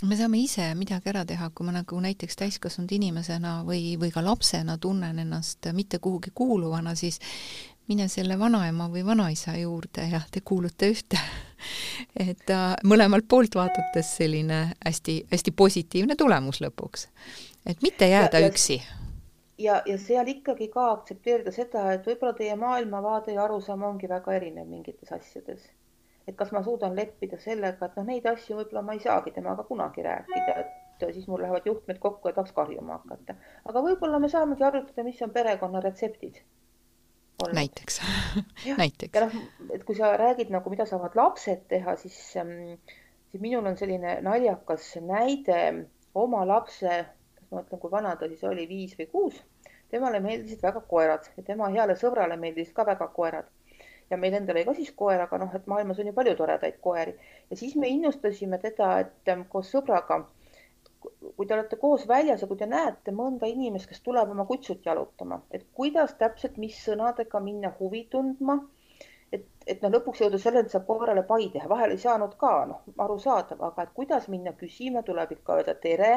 me 0.04 0.18
saame 0.20 0.42
ise 0.44 0.68
midagi 0.76 1.10
ära 1.12 1.24
teha, 1.28 1.50
kui 1.56 1.68
ma 1.68 1.76
nagu 1.76 2.00
näiteks 2.04 2.36
täiskasvanud 2.42 2.92
inimesena 2.98 3.62
või, 3.68 3.96
või 4.00 4.12
ka 4.12 4.24
lapsena 4.26 4.78
tunnen 4.82 5.20
ennast 5.24 5.70
mitte 5.74 6.00
kuhugi 6.04 6.34
kuuluvana, 6.36 6.96
siis 7.00 7.22
mine 7.88 8.08
selle 8.12 8.40
vanaema 8.40 8.90
või 8.92 9.06
vanaisa 9.06 9.56
juurde 9.58 10.08
ja 10.12 10.22
te 10.32 10.42
kuulute 10.42 10.90
ühte 10.92 11.20
et 12.30 12.52
äh, 12.52 12.74
mõlemalt 12.84 13.28
poolt 13.30 13.56
vaadates 13.56 14.12
selline 14.18 14.60
hästi-hästi 14.86 15.56
positiivne 15.56 16.16
tulemus 16.20 16.62
lõpuks. 16.66 17.08
et 17.66 17.82
mitte 17.82 18.10
jääda 18.10 18.44
ja, 18.44 18.52
üksi. 18.52 18.82
ja, 19.58 19.82
ja 19.86 19.98
seal 20.02 20.28
ikkagi 20.28 20.68
ka 20.74 20.92
aktsepteerida 20.98 21.56
seda, 21.56 21.92
et 21.94 22.08
võib-olla 22.08 22.34
teie 22.34 22.56
maailmavaade 22.60 23.38
ja 23.38 23.44
arusaam 23.46 23.84
ongi 23.84 24.10
väga 24.12 24.34
erinev 24.42 24.68
mingites 24.68 25.12
asjades 25.12 25.64
et 26.28 26.36
kas 26.36 26.52
ma 26.56 26.64
suudan 26.66 26.96
leppida 26.98 27.38
sellega, 27.42 27.90
et 27.90 28.00
noh, 28.00 28.08
neid 28.08 28.26
asju 28.30 28.58
võib-olla 28.60 28.84
ma 28.86 28.98
ei 28.98 29.04
saagi 29.04 29.34
temaga 29.36 29.66
kunagi 29.68 30.06
rääkida, 30.06 30.58
et 30.64 31.08
siis 31.14 31.28
mul 31.30 31.44
lähevad 31.44 31.66
juhtmed 31.70 32.00
kokku 32.02 32.30
ja 32.30 32.38
tahaks 32.38 32.54
karjuma 32.56 33.00
hakata. 33.00 33.36
aga 33.70 33.82
võib-olla 33.88 34.20
me 34.20 34.30
saamegi 34.32 34.64
arutada, 34.64 35.04
mis 35.08 35.22
on 35.22 35.34
perekonna 35.36 35.82
retseptid. 35.86 36.42
näiteks 37.54 38.00
näiteks. 38.78 39.16
ja 39.16 39.26
noh, 39.26 39.36
et 39.76 39.84
kui 39.84 39.98
sa 39.98 40.16
räägid 40.18 40.54
nagu, 40.54 40.70
mida 40.74 40.88
saavad 40.90 41.18
lapsed 41.20 41.68
teha, 41.70 41.96
siis, 42.02 42.18
ähm, 42.42 42.80
siis 43.32 43.44
minul 43.44 43.66
on 43.66 43.78
selline 43.78 44.22
naljakas 44.26 44.96
näide 45.02 45.60
oma 46.16 46.46
lapse, 46.48 47.04
kas 47.36 47.52
ma 47.52 47.60
mõtlen, 47.60 47.82
kui 47.82 47.92
vana 47.92 48.16
ta 48.16 48.32
siis 48.32 48.44
oli, 48.48 48.70
viis 48.72 48.98
või 49.00 49.12
kuus. 49.12 49.44
temale 49.92 50.20
meeldisid 50.20 50.64
väga 50.64 50.82
koerad 50.90 51.28
ja 51.38 51.44
tema 51.46 51.68
heale 51.72 51.94
sõbrale 51.96 52.36
meeldisid 52.40 52.74
ka 52.76 52.86
väga 52.88 53.06
koerad 53.14 53.46
ja 54.10 54.18
meil 54.22 54.38
endal 54.38 54.58
oli 54.58 54.66
ka 54.68 54.76
siis 54.78 54.92
koer, 54.98 55.22
aga 55.26 55.40
noh, 55.42 55.54
et 55.58 55.68
maailmas 55.72 56.00
on 56.00 56.10
ju 56.10 56.14
palju 56.18 56.36
toredaid 56.40 56.80
koeri. 56.82 57.16
Ja 57.50 57.58
siis 57.58 57.76
me 57.82 57.90
innustasime 57.92 58.60
teda, 58.64 58.92
et 59.06 59.34
ähm, 59.34 59.46
koos 59.50 59.72
sõbraga, 59.74 60.22
kui 61.02 61.48
te 61.48 61.54
olete 61.54 61.78
koos 61.82 62.08
väljas 62.10 62.42
ja 62.42 62.50
kui 62.50 62.58
te 62.58 62.70
näete 62.70 63.14
mõnda 63.16 63.50
inimest, 63.50 63.90
kes 63.90 64.02
tuleb 64.06 64.32
oma 64.34 64.46
kutsut 64.50 64.86
jalutama, 64.86 65.42
et 65.52 65.68
kuidas 65.74 66.16
täpselt, 66.22 66.58
mis 66.62 66.78
sõnadega 66.86 67.42
minna 67.44 67.74
huvi 67.80 68.06
tundma 68.12 68.62
et, 69.34 69.46
et 69.68 69.84
noh, 69.84 69.92
lõpuks 69.98 70.22
jõuda 70.24 70.40
selleni, 70.42 70.70
et 70.70 70.76
saab 70.76 70.88
koerale 70.88 71.26
pai 71.28 71.50
teha, 71.54 71.68
vahel 71.72 71.96
ei 71.96 72.02
saanud 72.02 72.36
ka, 72.42 72.54
noh, 72.70 72.82
arusaadav, 73.06 73.62
aga 73.70 73.86
et 73.86 73.94
kuidas 74.00 74.30
minna 74.32 74.54
küsima, 74.60 75.04
tuleb 75.08 75.36
ikka 75.36 75.60
öelda 75.60 75.76
tere. 75.86 76.14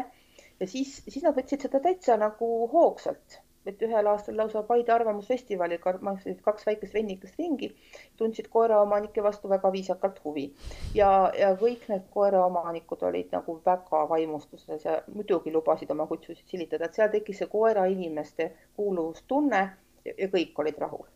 Ja 0.60 0.66
siis, 0.66 0.98
siis 1.06 1.24
nad 1.24 1.36
võtsid 1.36 1.64
seda 1.66 1.80
täitsa 1.82 2.16
nagu 2.20 2.48
hoogsalt 2.72 3.40
et 3.68 3.82
ühel 3.84 4.06
aastal 4.10 4.36
lausa 4.40 4.62
Paide 4.68 4.92
Arvamusfestivalil 4.94 5.80
marssisid 6.08 6.40
kaks 6.44 6.66
väikest 6.66 6.94
vennikest 6.94 7.38
ringi, 7.38 7.70
tundsid 8.16 8.48
koeraomanike 8.52 9.22
vastu 9.22 9.48
väga 9.48 9.72
viisakalt 9.72 10.20
huvi 10.24 10.46
ja, 10.94 11.10
ja 11.38 11.52
kõik 11.60 11.88
need 11.92 12.06
koeraomanikud 12.14 13.02
olid 13.10 13.34
nagu 13.36 13.58
väga 13.66 14.04
vaimustuses 14.08 14.84
ja 14.84 15.00
muidugi 15.14 15.52
lubasid 15.52 15.90
oma 15.90 16.06
kutsusid 16.06 16.46
silitada, 16.46 16.88
et 16.88 16.98
seal 16.98 17.12
tekkis 17.12 17.42
see 17.42 17.52
koerainimeste 17.52 18.50
kuuluvustunne 18.76 19.62
ja 20.08 20.32
kõik 20.32 20.64
olid 20.64 20.78
rahul. 20.78 21.06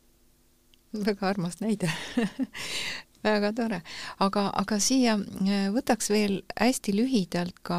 väga 1.06 1.28
armas 1.28 1.60
näide 1.60 1.88
väga 3.22 3.52
tore, 3.56 3.80
aga, 4.24 4.46
aga 4.58 4.78
siia 4.82 5.14
äh, 5.16 5.68
võtaks 5.74 6.10
veel 6.12 6.40
hästi 6.58 6.94
lühidalt 6.96 7.62
ka 7.66 7.78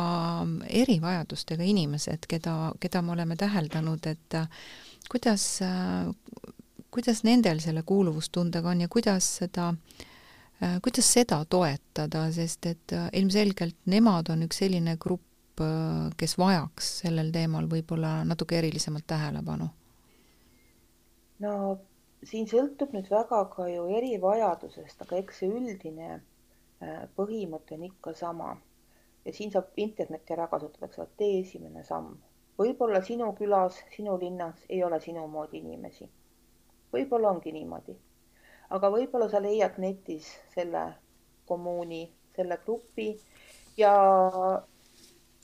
erivajadustega 0.69 1.65
inimesed, 1.67 2.27
keda, 2.31 2.73
keda 2.83 3.03
me 3.03 3.15
oleme 3.17 3.37
täheldanud, 3.39 4.07
et 4.07 4.39
äh, 4.39 4.47
kuidas, 5.11 5.45
äh, 5.65 6.07
kuidas 6.93 7.23
nendel 7.27 7.61
selle 7.63 7.83
kuuluvustundega 7.87 8.73
on 8.73 8.87
ja 8.87 8.91
kuidas 8.91 9.37
seda 9.43 9.73
kuidas 10.79 11.07
seda 11.11 11.41
toetada, 11.49 12.21
sest 12.31 12.65
et 12.69 12.93
ilmselgelt 13.19 13.75
nemad 13.91 14.29
on 14.31 14.45
üks 14.45 14.61
selline 14.61 14.93
grupp, 15.01 15.59
kes 16.15 16.37
vajaks 16.39 16.91
sellel 17.01 17.33
teemal 17.33 17.67
võib-olla 17.67 18.21
natuke 18.23 18.61
erilisemat 18.61 19.03
tähelepanu? 19.09 19.67
no 21.43 21.51
siin 22.29 22.47
sõltub 22.49 22.93
nüüd 22.95 23.09
väga 23.11 23.39
ka 23.53 23.67
ju 23.69 23.87
erivajadusest, 23.97 25.01
aga 25.05 25.19
eks 25.19 25.41
see 25.41 25.49
üldine 25.51 26.09
äh, 26.13 27.03
põhimõte 27.17 27.77
on 27.77 27.87
ikka 27.89 28.13
sama. 28.17 28.55
ja 29.25 29.31
siin 29.33 29.51
saab 29.51 29.77
internetti 29.79 30.33
ära 30.35 30.49
kasutada, 30.51 30.89
eks 30.89 30.99
ole, 30.99 31.07
tee 31.17 31.39
esimene 31.41 31.83
samm. 31.87 32.17
võib-olla 32.59 33.01
sinu 33.01 33.29
külas, 33.37 33.79
sinu 33.95 34.17
linnas 34.19 34.65
ei 34.69 34.83
ole 34.83 34.99
sinu 35.01 35.27
moodi 35.27 35.61
inimesi. 35.63 36.09
võib-olla 36.93 37.31
ongi 37.31 37.51
niimoodi. 37.51 37.95
aga 38.69 38.91
võib-olla 38.97 39.29
sa 39.29 39.41
leiad 39.41 39.79
netis 39.79 40.29
selle 40.55 40.85
kommuuni, 41.45 42.03
selle 42.35 42.59
grupi 42.65 43.09
ja 43.77 43.93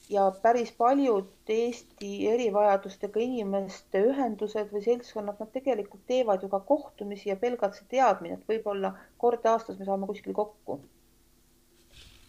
ja 0.10 0.32
päris 0.42 0.72
paljud 0.78 1.52
Eesti 1.56 2.12
erivajadustega 2.34 3.20
inimeste 3.22 4.02
ühendused 4.12 4.72
või 4.74 4.82
seltskonnad, 4.86 5.38
nad 5.40 5.52
tegelikult 5.54 6.06
teevad 6.12 6.44
ju 6.44 6.50
ka 6.50 6.60
kohtumisi 6.72 7.30
ja 7.30 7.36
pelgalt 7.44 7.78
see 7.78 7.86
teadmine, 7.94 8.40
et 8.40 8.48
võib-olla 8.54 8.94
kord 9.26 9.46
aastas 9.52 9.78
me 9.80 9.86
saame 9.90 10.10
kuskil 10.10 10.34
kokku, 10.40 10.80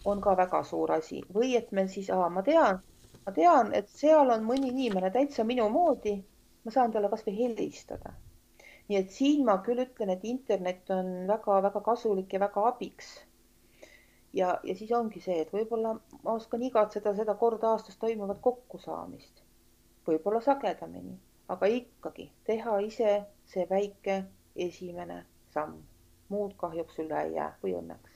on 0.05 0.21
ka 0.21 0.35
väga 0.37 0.63
suur 0.71 0.93
asi 0.97 1.21
või 1.33 1.55
et 1.57 1.71
me 1.71 1.87
siis, 1.95 2.09
ma 2.37 2.43
tean, 2.45 2.81
ma 3.25 3.33
tean, 3.39 3.73
et 3.79 3.89
seal 3.89 4.29
on 4.35 4.45
mõni 4.45 4.69
inimene 4.73 5.09
täitsa 5.17 5.45
minu 5.53 5.67
moodi, 5.69 6.15
ma 6.65 6.73
saan 6.77 6.93
talle 6.93 7.09
kasvõi 7.09 7.37
helistada. 7.39 8.13
nii 8.89 8.97
et 8.99 9.11
siin 9.15 9.45
ma 9.47 9.57
küll 9.65 9.79
ütlen, 9.81 10.09
et 10.11 10.23
internet 10.27 10.89
on 10.91 11.11
väga-väga 11.27 11.81
kasulik 11.85 12.33
ja 12.33 12.39
väga 12.43 12.63
abiks. 12.69 13.11
Ja, 14.33 14.59
ja 14.63 14.75
siis 14.75 14.91
ongi 14.91 15.21
see, 15.21 15.41
et 15.41 15.53
võib-olla 15.53 15.95
ma 16.23 16.35
oskan 16.35 16.63
igatseda 16.63 17.15
seda 17.17 17.35
kord 17.39 17.63
aastas 17.67 17.97
toimuvat 18.01 18.41
kokkusaamist, 18.41 19.43
võib-olla 20.07 20.41
sagedamini, 20.41 21.17
aga 21.51 21.67
ikkagi 21.67 22.29
teha 22.47 22.77
ise 22.85 23.17
see 23.51 23.67
väike 23.69 24.23
esimene 24.55 25.25
samm. 25.53 25.81
muud 26.31 26.53
kahjuks 26.55 26.95
üle 27.03 27.17
ei 27.25 27.33
jää 27.35 27.49
või 27.63 27.73
õnneks. 27.75 28.11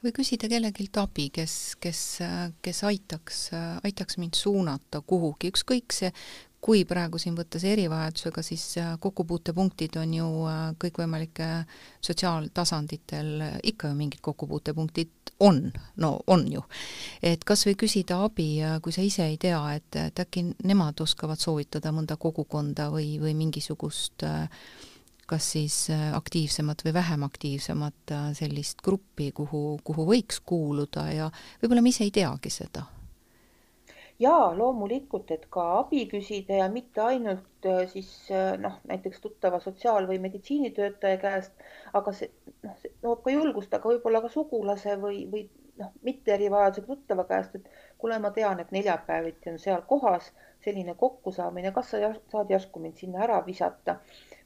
Või 0.00 0.12
küsida 0.14 0.46
kellegilt 0.48 0.96
abi, 0.96 1.24
kes, 1.34 1.74
kes, 1.82 2.02
kes 2.62 2.82
aitaks, 2.86 3.40
aitaks 3.84 4.16
mind 4.22 4.38
suunata 4.38 5.00
kuhugi, 5.02 5.50
ükskõik 5.50 5.92
see, 5.92 6.12
kui 6.60 6.84
praegu 6.84 7.18
siin 7.18 7.36
võtta 7.38 7.60
see 7.60 7.72
erivajadusega, 7.72 8.42
siis 8.44 8.64
kokkupuutepunktid 9.00 9.96
on 9.96 10.14
ju 10.14 10.26
kõikvõimalike 10.82 11.46
sotsiaaltasanditel 12.04 13.30
ikka 13.72 13.88
ju 13.88 13.96
mingid 13.96 14.20
kokkupuutepunktid 14.20 15.30
on, 15.40 15.72
no 15.96 16.20
on 16.26 16.52
ju. 16.52 16.62
et 17.22 17.44
kas 17.44 17.64
või 17.66 17.76
küsida 17.80 18.20
abi, 18.24 18.48
kui 18.82 18.92
sa 18.92 19.04
ise 19.04 19.24
ei 19.26 19.38
tea, 19.40 19.60
et, 19.76 19.96
et 19.96 20.22
äkki 20.22 20.44
nemad 20.68 21.00
oskavad 21.00 21.40
soovitada 21.40 21.92
mõnda 21.96 22.18
kogukonda 22.20 22.90
või, 22.92 23.14
või 23.22 23.34
mingisugust 23.38 24.24
äh, 24.28 24.46
kas 25.30 25.52
siis 25.56 25.82
äh, 25.94 26.10
aktiivsemat 26.16 26.84
või 26.84 26.94
vähem 26.96 27.24
aktiivsemat 27.26 28.14
äh, 28.14 28.30
sellist 28.36 28.84
gruppi, 28.84 29.30
kuhu, 29.36 29.80
kuhu 29.84 30.08
võiks 30.12 30.42
kuuluda 30.44 31.08
ja 31.14 31.30
võib-olla 31.62 31.84
me 31.84 31.94
ise 31.94 32.04
ei 32.04 32.14
teagi 32.14 32.52
seda? 32.52 32.84
Jaa, 34.20 34.50
loomulikult, 34.56 35.30
et 35.36 35.46
ka 35.50 35.66
abi 35.78 36.04
küsida 36.10 36.60
ja 36.60 36.68
mitte 36.72 37.00
ainult 37.00 37.68
äh, 37.68 37.86
siis 37.88 38.10
noh, 38.60 38.76
näiteks 38.88 39.20
tuttava 39.24 39.60
sotsiaal- 39.64 40.08
või 40.10 40.18
meditsiinitöötaja 40.26 41.22
käest, 41.22 41.64
aga 41.92 42.12
see 42.12 42.28
noh, 42.66 42.76
see 42.82 42.92
nõuab 43.02 43.24
ka 43.24 43.34
julgust, 43.36 43.74
aga 43.74 43.94
võib-olla 43.94 44.20
ka 44.26 44.32
sugulase 44.34 44.96
või, 45.00 45.24
või 45.32 45.46
noh, 45.80 45.92
mitte 46.02 46.34
erivajadusega 46.34 46.86
tuttava 46.86 47.24
käest, 47.24 47.56
et 47.56 47.68
kuule, 47.98 48.18
ma 48.22 48.30
tean, 48.36 48.60
et 48.60 48.72
neljapäeviti 48.76 49.52
on 49.52 49.58
seal 49.62 49.82
kohas 49.88 50.30
selline 50.64 50.94
kokkusaamine, 51.02 51.72
kas 51.76 51.92
sa 51.94 52.12
saad 52.32 52.52
järsku 52.52 52.82
mind 52.84 53.00
sinna 53.00 53.24
ära 53.26 53.40
visata 53.46 53.96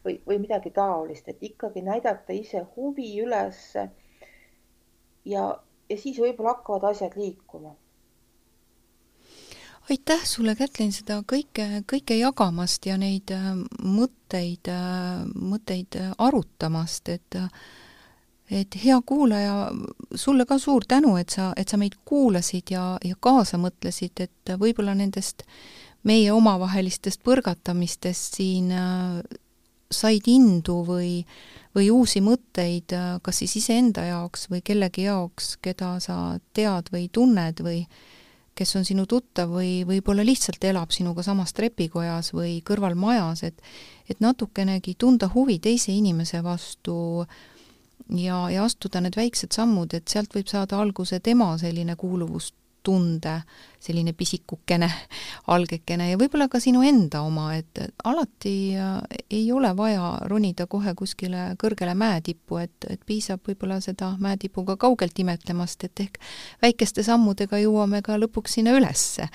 või, 0.05 0.18
või 0.27 0.39
midagi 0.47 0.70
taolist, 0.77 1.29
et 1.29 1.43
ikkagi 1.51 1.83
näidata 1.83 2.37
ise 2.37 2.64
huvi 2.77 3.11
üles. 3.22 3.62
ja, 5.35 5.45
ja 5.91 5.97
siis 5.99 6.20
võib-olla 6.20 6.55
hakkavad 6.55 6.91
asjad 6.93 7.16
liikuma. 7.18 7.75
Aitäh 9.91 10.24
sulle, 10.24 10.55
Kätlin, 10.57 10.93
seda 10.93 11.20
kõike, 11.28 11.85
kõike 11.91 12.18
jagamast 12.18 12.87
ja 12.87 12.99
neid 13.01 13.30
äh, 13.35 13.53
mõtteid, 13.82 14.70
äh, 14.72 15.24
mõtteid 15.35 15.99
arutamast, 16.18 17.09
et 17.09 17.41
et 18.53 18.76
hea 18.76 18.99
kuulaja, 19.07 19.70
sulle 20.14 20.45
ka 20.47 20.59
suur 20.61 20.85
tänu, 20.89 21.14
et 21.16 21.32
sa, 21.32 21.53
et 21.57 21.68
sa 21.68 21.78
meid 21.80 21.97
kuulasid 22.05 22.74
ja, 22.74 22.99
ja 23.05 23.16
kaasa 23.20 23.57
mõtlesid, 23.59 24.20
et 24.20 24.53
võib-olla 24.61 24.93
nendest 24.95 25.47
meie 26.05 26.32
omavahelistest 26.32 27.22
põrgatamistest 27.24 28.39
siin 28.39 28.70
äh, 28.72 29.22
said 29.95 30.28
indu 30.30 30.80
või, 30.87 31.22
või 31.76 31.89
uusi 31.95 32.20
mõtteid 32.24 32.95
äh, 32.97 33.07
kas 33.24 33.41
siis 33.43 33.57
iseenda 33.62 34.05
jaoks 34.09 34.49
või 34.53 34.61
kellegi 34.64 35.09
jaoks, 35.09 35.57
keda 35.64 35.97
sa 36.05 36.18
tead 36.57 36.93
või 36.93 37.09
tunned 37.12 37.64
või 37.64 37.85
kes 38.55 38.76
on 38.78 38.84
sinu 38.86 39.07
tuttav 39.11 39.50
või 39.50 39.82
võib-olla 39.86 40.24
lihtsalt 40.26 40.64
elab 40.64 40.92
sinuga 40.94 41.22
samas 41.26 41.52
trepikojas 41.52 42.32
või 42.34 42.61
kõrvalmajas, 42.66 43.42
et 43.42 43.62
et 44.09 44.20
natukenegi 44.20 44.94
tunda 44.98 45.30
huvi 45.32 45.59
teise 45.59 45.92
inimese 45.92 46.42
vastu 46.44 47.24
ja, 48.11 48.50
ja 48.52 48.64
astuda 48.64 49.00
need 49.00 49.16
väiksed 49.16 49.57
sammud, 49.57 49.94
et 49.94 50.09
sealt 50.09 50.34
võib 50.36 50.50
saada 50.50 50.76
alguse 50.80 51.20
tema 51.24 51.55
selline 51.59 51.96
kuuluvus 51.96 52.52
tunde, 52.85 53.39
selline 53.85 54.12
pisikukene, 54.16 54.89
algekene 55.53 56.09
ja 56.11 56.18
võib-olla 56.20 56.47
ka 56.53 56.61
sinu 56.62 56.82
enda 56.87 57.20
oma, 57.24 57.51
et 57.57 57.80
alati 58.09 58.55
äh, 58.80 58.95
ei 59.30 59.45
ole 59.53 59.74
vaja 59.76 60.14
ronida 60.30 60.66
kohe 60.70 60.95
kuskile 60.97 61.51
kõrgele 61.61 61.97
mäetippu, 61.99 62.61
et, 62.64 62.89
et 62.89 63.01
piisab 63.07 63.45
võib-olla 63.49 63.80
seda 63.85 64.14
mäetipuga 64.20 64.78
kaugelt 64.80 65.18
imetlemast, 65.20 65.85
et 65.85 66.05
ehk 66.07 66.20
väikeste 66.64 67.05
sammudega 67.05 67.61
jõuame 67.64 68.01
ka 68.05 68.16
lõpuks 68.20 68.59
sinna 68.59 68.76
ülesse. 68.76 69.28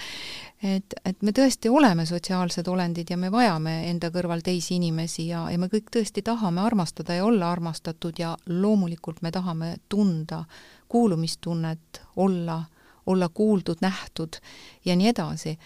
et, 0.64 0.97
et 1.06 1.22
me 1.22 1.32
tõesti 1.32 1.70
oleme 1.70 2.06
sotsiaalsed 2.06 2.68
olendid 2.68 3.10
ja 3.10 3.18
me 3.18 3.30
vajame 3.32 3.76
enda 3.89 4.10
kõrval 4.12 4.41
teisi 4.43 4.76
inimesi 4.76 5.30
ja, 5.30 5.45
ja 5.52 5.62
me 5.62 5.70
kõik 5.72 5.93
tõesti 5.93 6.26
tahame 6.26 6.62
armastada 6.62 7.16
ja 7.16 7.26
olla 7.26 7.52
armastatud 7.52 8.18
ja 8.20 8.36
loomulikult 8.47 9.22
me 9.22 9.32
tahame 9.32 9.78
tunda 9.89 10.43
kuulumistunnet, 10.89 12.02
olla 12.16 12.64
olla 13.10 13.30
kuuldud, 13.30 13.82
nähtud 13.82 14.39
ja 14.86 14.95
nii 14.95 15.14
edasi. 15.14 15.57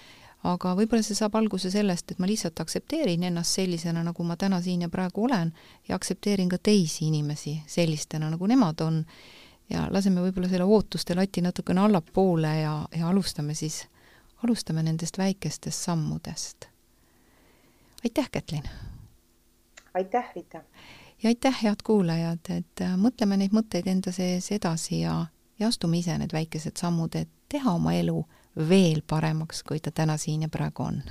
aga 0.43 0.73
võib-olla 0.75 1.03
see 1.07 1.15
saab 1.15 1.37
alguse 1.39 1.69
sellest, 1.71 2.11
et 2.11 2.19
ma 2.19 2.27
lihtsalt 2.27 2.59
aktsepteerin 2.59 3.23
ennast 3.23 3.55
sellisena, 3.55 4.01
nagu 4.03 4.23
ma 4.27 4.35
täna 4.35 4.59
siin 4.61 4.81
ja 4.83 4.89
praegu 4.91 5.23
olen 5.23 5.53
ja 5.87 5.95
aktsepteerin 5.95 6.49
ka 6.51 6.57
teisi 6.57 7.07
inimesi 7.07 7.61
sellistena, 7.67 8.29
nagu 8.29 8.47
nemad 8.47 8.81
on 8.83 9.05
ja 9.69 9.87
laseme 9.91 10.21
võib-olla 10.21 10.49
selle 10.51 10.67
ootuste 10.67 11.15
lati 11.15 11.41
natukene 11.41 11.81
allapoole 11.81 12.51
ja, 12.59 12.73
ja 12.95 13.07
alustame 13.07 13.55
siis, 13.55 13.85
alustame 14.43 14.83
nendest 14.83 15.17
väikestest 15.17 15.87
sammudest. 15.87 16.67
aitäh, 18.03 18.29
Kätlin! 18.31 18.67
aitäh, 19.93 20.31
Rita! 20.35 20.63
ja 21.23 21.29
aitäh, 21.29 21.63
head 21.63 21.83
kuulajad, 21.83 22.49
et 22.49 22.81
äh, 22.81 22.97
mõtleme 22.99 23.37
neid 23.39 23.55
mõtteid 23.55 23.87
enda 23.87 24.11
sees 24.11 24.51
edasi 24.51 24.99
ja 25.05 25.25
ja 25.63 25.71
astume 25.71 25.97
ise 25.97 26.17
need 26.19 26.33
väikesed 26.35 26.77
sammud, 26.79 27.15
et 27.15 27.29
teha 27.49 27.73
oma 27.79 27.93
elu 27.95 28.25
veel 28.69 29.01
paremaks, 29.07 29.63
kui 29.63 29.79
ta 29.79 29.91
täna 29.91 30.17
siin 30.17 30.41
ja 30.47 30.49
praegu 30.49 30.83
on. 30.83 31.01